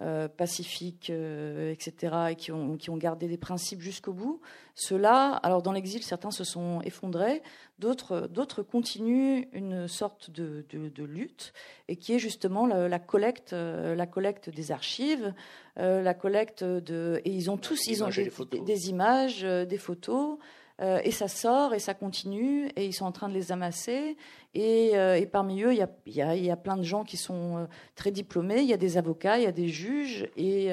euh, 0.00 0.28
pacifique, 0.28 1.10
etc., 1.10 2.14
et 2.30 2.36
qui 2.36 2.52
ont, 2.52 2.76
qui 2.76 2.90
ont 2.90 2.96
gardé 2.96 3.26
des 3.26 3.36
principes 3.36 3.80
jusqu'au 3.80 4.12
bout. 4.12 4.40
Ceux-là, 4.76 5.32
alors 5.42 5.62
dans 5.62 5.72
l'exil, 5.72 6.04
certains 6.04 6.30
se 6.30 6.44
sont 6.44 6.80
effondrés, 6.82 7.42
d'autres, 7.80 8.28
d'autres 8.28 8.62
continuent 8.62 9.48
une 9.52 9.88
sorte 9.88 10.30
de, 10.30 10.64
de, 10.70 11.04
lutte, 11.04 11.52
et 11.88 11.96
qui 11.96 12.14
est 12.14 12.20
justement 12.20 12.66
la, 12.66 12.98
collecte, 13.00 13.52
la 13.52 14.06
collecte 14.06 14.50
des 14.50 14.70
archives, 14.70 15.34
la 15.76 16.14
collecte 16.14 16.62
de, 16.62 17.20
et 17.24 17.30
ils 17.30 17.50
ont 17.50 17.58
tous, 17.58 17.86
ils 17.88 18.02
ont 18.02 18.08
des 18.08 18.88
images, 18.88 19.42
des 19.42 19.78
photos. 19.78 20.38
Euh, 20.82 21.00
et 21.04 21.12
ça 21.12 21.28
sort 21.28 21.74
et 21.74 21.78
ça 21.78 21.94
continue 21.94 22.68
et 22.74 22.84
ils 22.84 22.92
sont 22.92 23.04
en 23.04 23.12
train 23.12 23.28
de 23.28 23.34
les 23.34 23.52
amasser. 23.52 24.16
Et, 24.54 24.90
euh, 24.94 25.24
parmi 25.30 25.62
eux, 25.62 25.72
il 25.72 25.78
y 25.78 26.20
a, 26.22 26.34
y 26.34 26.50
a, 26.50 26.56
plein 26.56 26.76
de 26.76 26.82
gens 26.82 27.04
qui 27.04 27.16
sont 27.16 27.58
euh, 27.58 27.64
très 27.94 28.10
diplômés. 28.10 28.62
Il 28.62 28.68
y 28.68 28.72
a 28.72 28.78
des 28.78 28.96
avocats, 28.96 29.38
il 29.38 29.44
y 29.44 29.46
a 29.46 29.52
des 29.52 29.68
juges 29.68 30.28
et 30.36 30.70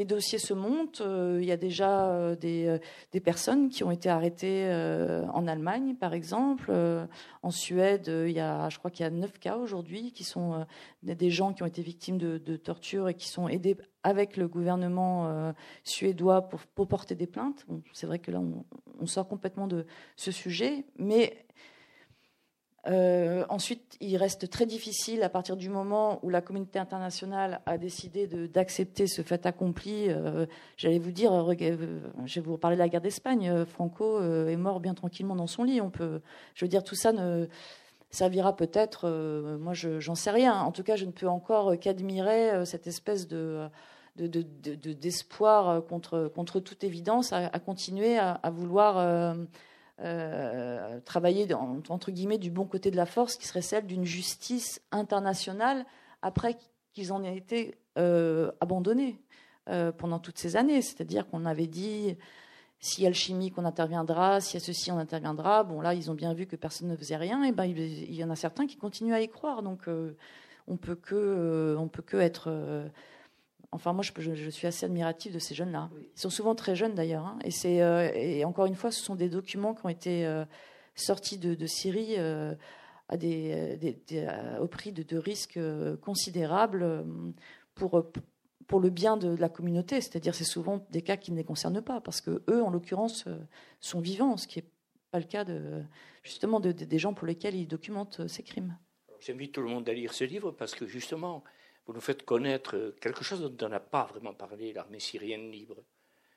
les 0.00 0.06
dossiers 0.06 0.38
se 0.38 0.54
montent. 0.54 1.02
Il 1.04 1.44
y 1.44 1.52
a 1.52 1.58
déjà 1.58 2.34
des, 2.36 2.78
des, 3.12 3.20
personnes 3.20 3.68
qui 3.68 3.84
ont 3.84 3.90
été 3.90 4.08
arrêtées 4.08 4.66
en 5.32 5.46
Allemagne, 5.46 5.94
par 5.94 6.14
exemple. 6.14 6.72
En 7.42 7.50
Suède, 7.50 8.10
il 8.26 8.32
y 8.32 8.40
a, 8.40 8.70
je 8.70 8.78
crois 8.78 8.90
qu'il 8.90 9.04
y 9.04 9.06
a 9.06 9.10
neuf 9.10 9.38
cas 9.38 9.58
aujourd'hui 9.58 10.12
qui 10.12 10.24
sont 10.24 10.64
des 11.02 11.30
gens 11.30 11.52
qui 11.52 11.62
ont 11.62 11.66
été 11.66 11.82
victimes 11.82 12.18
de, 12.18 12.56
torture 12.56 13.08
et 13.08 13.14
qui 13.14 13.28
sont 13.28 13.48
aidés 13.48 13.76
avec 14.02 14.36
le 14.36 14.48
gouvernement 14.48 15.28
euh, 15.28 15.52
suédois 15.84 16.48
pour, 16.48 16.60
pour, 16.60 16.88
porter 16.88 17.14
des 17.14 17.26
plaintes. 17.26 17.66
c'est 17.92 18.06
vrai 18.06 18.18
que 18.18 18.30
là, 18.30 18.40
on, 18.98 19.06
sort 19.06 19.28
complètement 19.28 19.66
de 19.66 19.86
ce 20.16 20.30
sujet, 20.30 20.84
mais 20.96 21.46
euh, 22.86 23.44
ensuite, 23.50 23.96
il 24.00 24.16
reste 24.16 24.48
très 24.48 24.64
difficile 24.64 25.22
à 25.22 25.28
partir 25.28 25.56
du 25.56 25.68
moment 25.68 26.18
où 26.22 26.30
la 26.30 26.40
communauté 26.40 26.78
internationale 26.78 27.60
a 27.66 27.76
décidé 27.76 28.26
d'accepter 28.26 29.06
ce 29.06 29.22
fait 29.22 29.44
accompli. 29.44 30.06
Euh, 30.08 30.46
j'allais 30.76 30.98
vous 30.98 31.10
dire, 31.10 31.32
je 32.24 32.40
vais 32.40 32.46
vous 32.46 32.56
parler 32.56 32.76
de 32.76 32.82
la 32.82 32.88
guerre 32.88 33.02
d'Espagne. 33.02 33.64
Franco 33.66 34.22
est 34.22 34.56
mort 34.56 34.80
bien 34.80 34.94
tranquillement 34.94 35.36
dans 35.36 35.46
son 35.46 35.64
lit. 35.64 35.80
On 35.80 35.90
peut, 35.90 36.20
je 36.54 36.64
veux 36.64 36.70
dire, 36.70 36.82
tout 36.82 36.94
ça 36.94 37.12
ne 37.12 37.46
servira 38.10 38.56
peut-être, 38.56 39.08
moi 39.60 39.74
j'en 39.74 40.14
sais 40.14 40.30
rien. 40.30 40.60
En 40.62 40.72
tout 40.72 40.82
cas, 40.82 40.96
je 40.96 41.04
ne 41.04 41.12
peux 41.12 41.28
encore 41.28 41.78
qu'admirer 41.78 42.64
cette 42.64 42.86
espèce 42.86 43.28
de 43.28 43.68
d'espoir 44.16 45.84
contre 45.86 46.60
toute 46.60 46.82
évidence 46.82 47.32
à, 47.32 47.48
continuer 47.60 48.18
à, 48.18 48.50
vouloir 48.50 49.36
travailler 51.04 51.46
entre 51.54 52.10
guillemets 52.10 52.38
du 52.38 52.50
bon 52.50 52.64
côté 52.64 52.90
de 52.90 52.96
la 52.96 53.06
force, 53.06 53.36
qui 53.36 53.46
serait 53.46 53.62
celle 53.62 53.86
d'une 53.86 54.04
justice 54.04 54.80
internationale 54.92 55.84
après 56.22 56.56
qu'ils 56.92 57.12
en 57.12 57.22
aient 57.22 57.36
été 57.36 57.76
abandonnés 57.96 59.20
pendant 59.98 60.18
toutes 60.18 60.38
ces 60.38 60.56
années. 60.56 60.82
C'est-à-dire 60.82 61.28
qu'on 61.28 61.44
avait 61.44 61.66
dit 61.66 62.16
s'il 62.80 63.04
y 63.04 63.06
a 63.06 63.10
le 63.10 63.14
chimique, 63.14 63.58
on 63.58 63.64
interviendra. 63.66 64.40
S'il 64.40 64.58
y 64.58 64.62
a 64.62 64.64
ceci, 64.64 64.90
on 64.90 64.98
interviendra. 64.98 65.64
Bon, 65.64 65.82
là, 65.82 65.92
ils 65.92 66.10
ont 66.10 66.14
bien 66.14 66.32
vu 66.32 66.46
que 66.46 66.56
personne 66.56 66.88
ne 66.88 66.96
faisait 66.96 67.16
rien. 67.16 67.44
Et 67.44 67.52
ben, 67.52 67.64
il 67.64 68.14
y 68.14 68.24
en 68.24 68.30
a 68.30 68.36
certains 68.36 68.66
qui 68.66 68.76
continuent 68.76 69.12
à 69.12 69.20
y 69.20 69.28
croire. 69.28 69.62
Donc, 69.62 69.86
euh, 69.86 70.16
on 70.66 70.78
peut 70.78 70.94
que, 70.94 71.14
euh, 71.14 71.76
on 71.78 71.88
peut 71.88 72.02
que 72.02 72.16
être. 72.16 72.50
Euh, 73.72 73.76
enfin, 73.76 73.92
moi, 73.92 74.02
je, 74.02 74.50
suis 74.50 74.66
assez 74.66 74.86
admiratif 74.86 75.32
de 75.32 75.38
ces 75.38 75.54
jeunes-là. 75.54 75.90
Ils 76.16 76.20
sont 76.20 76.30
souvent 76.30 76.54
très 76.54 76.76
jeunes, 76.76 76.94
d'ailleurs. 76.94 77.26
Hein. 77.26 77.38
et 77.44 77.50
c'est, 77.50 77.76
et 78.14 78.44
encore 78.44 78.66
une 78.66 78.76
fois, 78.76 78.90
ce 78.90 79.02
sont 79.02 79.14
des 79.14 79.28
documents 79.28 79.74
qui 79.74 79.86
ont 79.86 79.90
été 79.90 80.42
sortis 80.94 81.38
de, 81.38 81.66
Syrie 81.66 82.16
à 82.16 83.16
des, 83.16 83.96
au 84.60 84.66
prix 84.68 84.92
de, 84.92 85.02
de 85.02 85.16
risques 85.16 85.60
considérables 86.00 87.04
pour 87.74 88.10
pour 88.70 88.78
le 88.78 88.88
bien 88.88 89.16
de 89.16 89.34
la 89.34 89.48
communauté. 89.48 90.00
C'est-à-dire, 90.00 90.32
c'est 90.32 90.44
souvent 90.44 90.86
des 90.90 91.02
cas 91.02 91.16
qui 91.16 91.32
ne 91.32 91.36
les 91.36 91.44
concernent 91.44 91.82
pas, 91.82 92.00
parce 92.00 92.20
que 92.20 92.44
eux, 92.48 92.62
en 92.62 92.70
l'occurrence, 92.70 93.24
euh, 93.26 93.36
sont 93.80 93.98
vivants, 93.98 94.36
ce 94.36 94.46
qui 94.46 94.60
n'est 94.60 94.70
pas 95.10 95.18
le 95.18 95.24
cas 95.24 95.44
de, 95.44 95.82
justement 96.22 96.60
de, 96.60 96.70
des 96.70 96.98
gens 96.98 97.12
pour 97.12 97.26
lesquels 97.26 97.56
ils 97.56 97.66
documentent 97.66 98.20
euh, 98.20 98.28
ces 98.28 98.44
crimes. 98.44 98.78
J'invite 99.18 99.52
tout 99.52 99.60
le 99.60 99.68
monde 99.68 99.88
à 99.88 99.92
lire 99.92 100.14
ce 100.14 100.22
livre 100.22 100.52
parce 100.52 100.76
que 100.76 100.86
justement, 100.86 101.42
vous 101.86 101.92
nous 101.92 102.00
faites 102.00 102.24
connaître 102.24 102.94
quelque 103.00 103.24
chose 103.24 103.40
dont 103.40 103.66
on 103.66 103.68
n'a 103.68 103.80
pas 103.80 104.04
vraiment 104.04 104.34
parlé, 104.34 104.72
l'armée 104.72 105.00
syrienne 105.00 105.50
libre. 105.50 105.76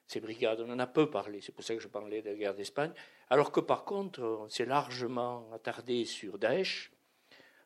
Ces 0.07 0.19
brigades, 0.19 0.61
on 0.61 0.71
en 0.71 0.79
a 0.79 0.87
peu 0.87 1.09
parlé, 1.09 1.41
c'est 1.41 1.53
pour 1.53 1.63
ça 1.63 1.73
que 1.75 1.81
je 1.81 1.87
parlais 1.87 2.21
de 2.21 2.29
la 2.29 2.35
guerre 2.35 2.55
d'Espagne. 2.55 2.91
Alors 3.29 3.51
que 3.51 3.59
par 3.59 3.85
contre, 3.85 4.21
on 4.21 4.49
s'est 4.49 4.65
largement 4.65 5.49
attardé 5.53 6.05
sur 6.05 6.37
Daesh, 6.37 6.91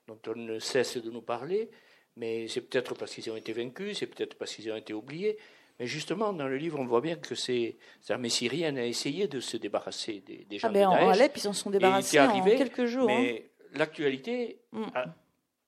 dont 0.07 0.19
on 0.27 0.35
ne 0.35 0.59
cesse 0.59 0.97
de 0.97 1.09
nous 1.09 1.21
parler, 1.21 1.69
mais 2.15 2.47
c'est 2.47 2.61
peut-être 2.61 2.95
parce 2.95 3.13
qu'ils 3.13 3.29
ont 3.31 3.35
été 3.35 3.53
vaincus, 3.53 3.97
c'est 3.99 4.07
peut-être 4.07 4.37
parce 4.37 4.53
qu'ils 4.55 4.71
ont 4.71 4.75
été 4.75 4.93
oubliés. 4.93 5.37
Mais 5.79 5.85
justement, 5.85 6.33
dans 6.33 6.47
le 6.47 6.57
livre, 6.57 6.79
on 6.79 6.85
voit 6.85 7.01
bien 7.01 7.15
que 7.15 7.35
ces 7.35 7.77
armées 8.09 8.29
syriennes 8.29 8.79
ont 8.79 8.83
essayé 8.83 9.27
de 9.27 9.39
se 9.39 9.57
débarrasser 9.57 10.21
des, 10.25 10.45
des 10.45 10.57
gens 10.57 10.69
ah 10.69 10.71
ben 10.71 10.89
de 10.89 10.95
En 10.95 11.09
Alep, 11.09 11.37
ils 11.37 11.47
en 11.47 11.53
sont 11.53 11.69
débarrassés 11.69 12.19
en 12.19 12.43
quelques 12.43 12.85
jours. 12.85 13.07
Mais 13.07 13.45
hein. 13.45 13.77
l'actualité 13.77 14.59
mm. 14.71 14.85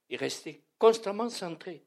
est 0.09 0.15
restée 0.15 0.63
constamment 0.79 1.29
centrée 1.29 1.83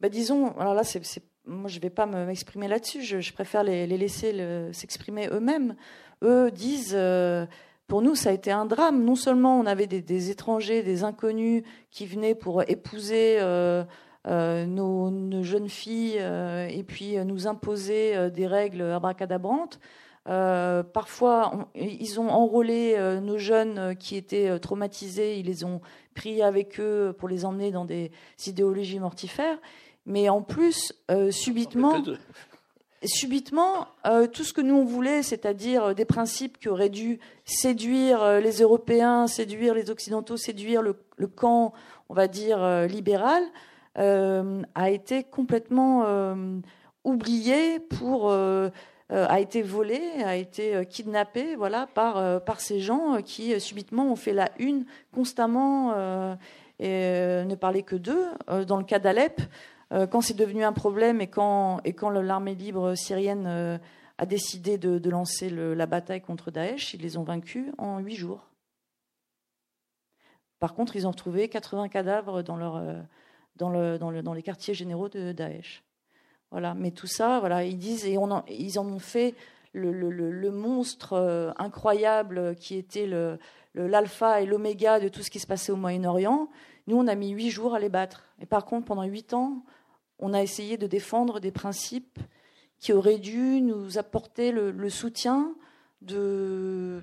Ben 0.00 0.10
disons, 0.10 0.56
alors 0.58 0.74
là, 0.74 0.84
c'est, 0.84 1.00
moi, 1.46 1.68
je 1.68 1.76
ne 1.76 1.82
vais 1.82 1.90
pas 1.90 2.06
m'exprimer 2.06 2.68
là-dessus. 2.68 3.02
Je, 3.02 3.32
préfère 3.32 3.62
les, 3.62 3.86
laisser 3.86 4.34
s'exprimer 4.72 5.28
eux-mêmes. 5.30 5.76
Eux 6.22 6.50
disent. 6.50 6.94
Euh, 6.94 7.46
pour 7.86 8.02
nous, 8.02 8.16
ça 8.16 8.30
a 8.30 8.32
été 8.32 8.50
un 8.50 8.66
drame. 8.66 9.04
Non 9.04 9.14
seulement 9.14 9.60
on 9.60 9.64
avait 9.64 9.86
des, 9.86 10.30
étrangers, 10.30 10.82
des 10.82 11.04
inconnus 11.04 11.62
qui 11.92 12.04
venaient 12.06 12.34
pour 12.34 12.68
épouser 12.68 13.36
euh, 13.38 13.84
euh, 14.26 14.66
nos, 14.66 15.42
jeunes 15.44 15.68
filles 15.68 16.18
et 16.18 16.82
puis 16.82 17.16
nous 17.24 17.46
imposer 17.46 18.30
des 18.30 18.48
règles 18.48 18.82
abracadabrantes. 18.82 19.78
Parfois, 20.26 21.70
ils 21.74 22.20
ont 22.20 22.28
enrôlé 22.28 22.96
nos 23.22 23.38
jeunes 23.38 23.96
qui 23.96 24.16
étaient 24.16 24.58
traumatisés, 24.58 25.38
ils 25.38 25.46
les 25.46 25.64
ont 25.64 25.80
pris 26.14 26.42
avec 26.42 26.80
eux 26.80 27.14
pour 27.16 27.28
les 27.28 27.44
emmener 27.44 27.70
dans 27.70 27.84
des 27.84 28.10
idéologies 28.46 28.98
mortifères. 28.98 29.58
Mais 30.04 30.28
en 30.28 30.42
plus, 30.42 30.92
subitement, 31.30 32.02
subitement, 33.06 33.86
euh, 34.06 34.26
tout 34.26 34.44
ce 34.44 34.52
que 34.52 34.60
nous 34.60 34.74
on 34.74 34.84
voulait, 34.84 35.22
c'est-à-dire 35.22 35.84
euh, 35.84 35.94
des 35.94 36.04
principes 36.04 36.58
qui 36.58 36.68
auraient 36.68 36.88
dû 36.88 37.18
séduire 37.44 38.22
euh, 38.22 38.40
les 38.40 38.60
Européens, 38.60 39.26
séduire 39.26 39.74
les 39.74 39.90
Occidentaux, 39.90 40.36
séduire 40.36 40.82
le, 40.82 40.94
camp, 41.26 41.72
on 42.08 42.14
va 42.14 42.28
dire, 42.28 42.86
libéral, 42.86 43.42
a 43.94 44.90
été 44.90 45.24
complètement 45.24 46.04
oublié 47.04 47.80
pour 47.80 48.30
a 49.10 49.38
été 49.38 49.62
volé, 49.62 50.00
a 50.24 50.36
été 50.36 50.84
kidnappé, 50.86 51.54
voilà, 51.54 51.86
par 51.86 52.42
par 52.42 52.60
ces 52.60 52.80
gens 52.80 53.22
qui 53.22 53.60
subitement 53.60 54.10
ont 54.10 54.16
fait 54.16 54.32
la 54.32 54.50
une 54.58 54.84
constamment 55.12 55.92
et 56.80 57.44
ne 57.44 57.54
parlaient 57.54 57.82
que 57.82 57.96
d'eux. 57.96 58.26
Dans 58.66 58.78
le 58.78 58.84
cas 58.84 58.98
d'Alep, 58.98 59.40
euh, 59.92 60.06
quand 60.06 60.20
c'est 60.20 60.34
devenu 60.34 60.64
un 60.64 60.72
problème 60.72 61.20
et 61.20 61.28
quand, 61.28 61.80
l'armée 62.10 62.54
libre 62.54 62.94
syrienne 62.94 63.46
euh, 63.46 63.78
a 64.18 64.26
décidé 64.26 64.78
de, 64.78 65.10
lancer 65.10 65.50
la 65.50 65.86
bataille 65.86 66.20
contre 66.20 66.50
Daesh, 66.50 66.94
ils 66.94 67.02
les 67.02 67.16
ont 67.16 67.22
vaincus 67.22 67.72
en 67.78 67.98
huit 67.98 68.16
jours. 68.16 68.48
Par 70.58 70.74
contre, 70.74 70.96
ils 70.96 71.06
ont 71.06 71.12
trouvé 71.12 71.48
80 71.48 71.88
cadavres 71.88 72.42
dans, 72.42 72.78
euh, 72.78 73.98
dans 73.98 74.34
les 74.34 74.42
quartiers 74.42 74.74
généraux 74.74 75.08
de 75.08 75.32
Daesh. 75.32 75.85
Voilà. 76.56 76.72
Mais 76.72 76.90
tout 76.90 77.06
ça, 77.06 77.38
voilà, 77.38 77.64
ils 77.64 77.76
disent, 77.76 78.06
et 78.06 78.16
on 78.16 78.42
ils 78.48 78.78
en 78.78 78.86
ont 78.86 78.98
fait 78.98 79.34
le, 79.74 80.50
monstre 80.50 81.52
incroyable 81.58 82.56
qui 82.56 82.76
était 82.76 83.06
l'alpha 83.74 84.40
et 84.40 84.46
l'oméga 84.46 84.98
de 84.98 85.08
tout 85.08 85.20
ce 85.20 85.30
qui 85.30 85.38
se 85.38 85.46
passait 85.46 85.70
au 85.70 85.76
Moyen-Orient. 85.76 86.48
Nous, 86.86 86.96
on 86.96 87.08
a 87.08 87.14
mis 87.14 87.28
huit 87.28 87.50
jours 87.50 87.74
à 87.74 87.78
les 87.78 87.90
battre. 87.90 88.24
Et 88.40 88.46
par 88.46 88.64
contre, 88.64 88.86
pendant 88.86 89.02
huit 89.02 89.34
ans, 89.34 89.64
on 90.18 90.32
a 90.32 90.42
essayé 90.42 90.78
de 90.78 90.86
défendre 90.86 91.40
des 91.40 91.52
principes 91.52 92.20
qui 92.78 92.94
auraient 92.94 93.18
dû 93.18 93.60
nous 93.60 93.98
apporter 93.98 94.50
le, 94.50 94.88
soutien 94.88 95.54
de, 96.00 97.02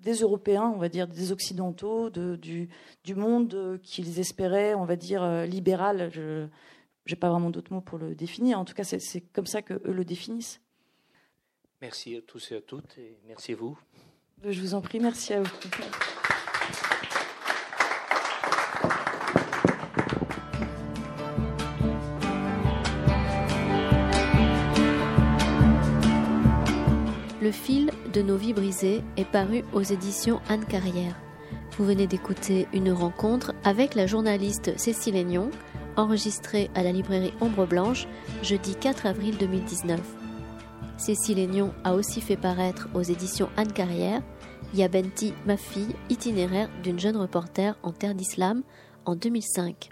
des 0.00 0.14
Européens, 0.14 0.72
on 0.74 0.78
va 0.78 0.88
dire, 0.88 1.06
des 1.06 1.30
Occidentaux, 1.30 2.10
du, 2.10 2.68
monde 3.14 3.78
qu'ils 3.84 4.18
espéraient, 4.18 4.74
on 4.74 4.86
va 4.86 4.96
dire, 4.96 5.22
euh, 5.22 5.46
libéral. 5.46 6.10
N'ai 7.12 7.18
pas 7.18 7.30
vraiment 7.30 7.50
d'autres 7.50 7.72
mots 7.72 7.80
pour 7.80 7.98
le 7.98 8.14
définir. 8.14 8.58
En 8.58 8.64
tout 8.64 8.74
cas, 8.74 8.84
c'est 8.84 9.20
comme 9.32 9.46
ça 9.46 9.62
qu'eux 9.62 9.80
le 9.84 10.04
définissent. 10.04 10.60
Merci 11.80 12.16
à 12.16 12.22
tous 12.22 12.52
et 12.52 12.56
à 12.56 12.60
toutes, 12.60 12.98
et 12.98 13.18
merci 13.26 13.52
à 13.52 13.56
vous. 13.56 13.78
Je 14.44 14.60
vous 14.60 14.74
en 14.74 14.80
prie, 14.80 15.00
merci 15.00 15.32
à 15.32 15.42
vous. 15.42 15.50
Le 27.40 27.52
fil 27.52 27.90
de 28.12 28.20
nos 28.20 28.36
vies 28.36 28.52
brisées 28.52 29.02
est 29.16 29.24
paru 29.24 29.62
aux 29.72 29.82
éditions 29.82 30.40
Anne 30.48 30.64
Carrière. 30.64 31.16
Vous 31.78 31.84
venez 31.84 32.06
d'écouter 32.06 32.66
une 32.72 32.90
rencontre 32.90 33.54
avec 33.62 33.94
la 33.94 34.06
journaliste 34.06 34.76
Cécile 34.76 35.16
Aignon, 35.16 35.50
enregistrée 35.98 36.70
à 36.74 36.82
la 36.82 36.92
librairie 36.92 37.34
Ombre 37.40 37.66
Blanche 37.66 38.06
jeudi 38.42 38.74
4 38.74 39.06
avril 39.06 39.36
2019. 39.36 40.00
Cécile 40.96 41.38
Aignon 41.38 41.72
a 41.84 41.94
aussi 41.94 42.20
fait 42.20 42.36
paraître 42.36 42.88
aux 42.94 43.02
éditions 43.02 43.50
Anne 43.56 43.72
Carrière 43.72 44.22
Yabenti, 44.74 45.32
ma 45.46 45.56
fille, 45.56 45.94
itinéraire 46.10 46.68
d'une 46.82 46.98
jeune 46.98 47.16
reporter 47.16 47.76
en 47.82 47.92
terre 47.92 48.14
d'islam 48.14 48.62
en 49.06 49.14
2005. 49.16 49.90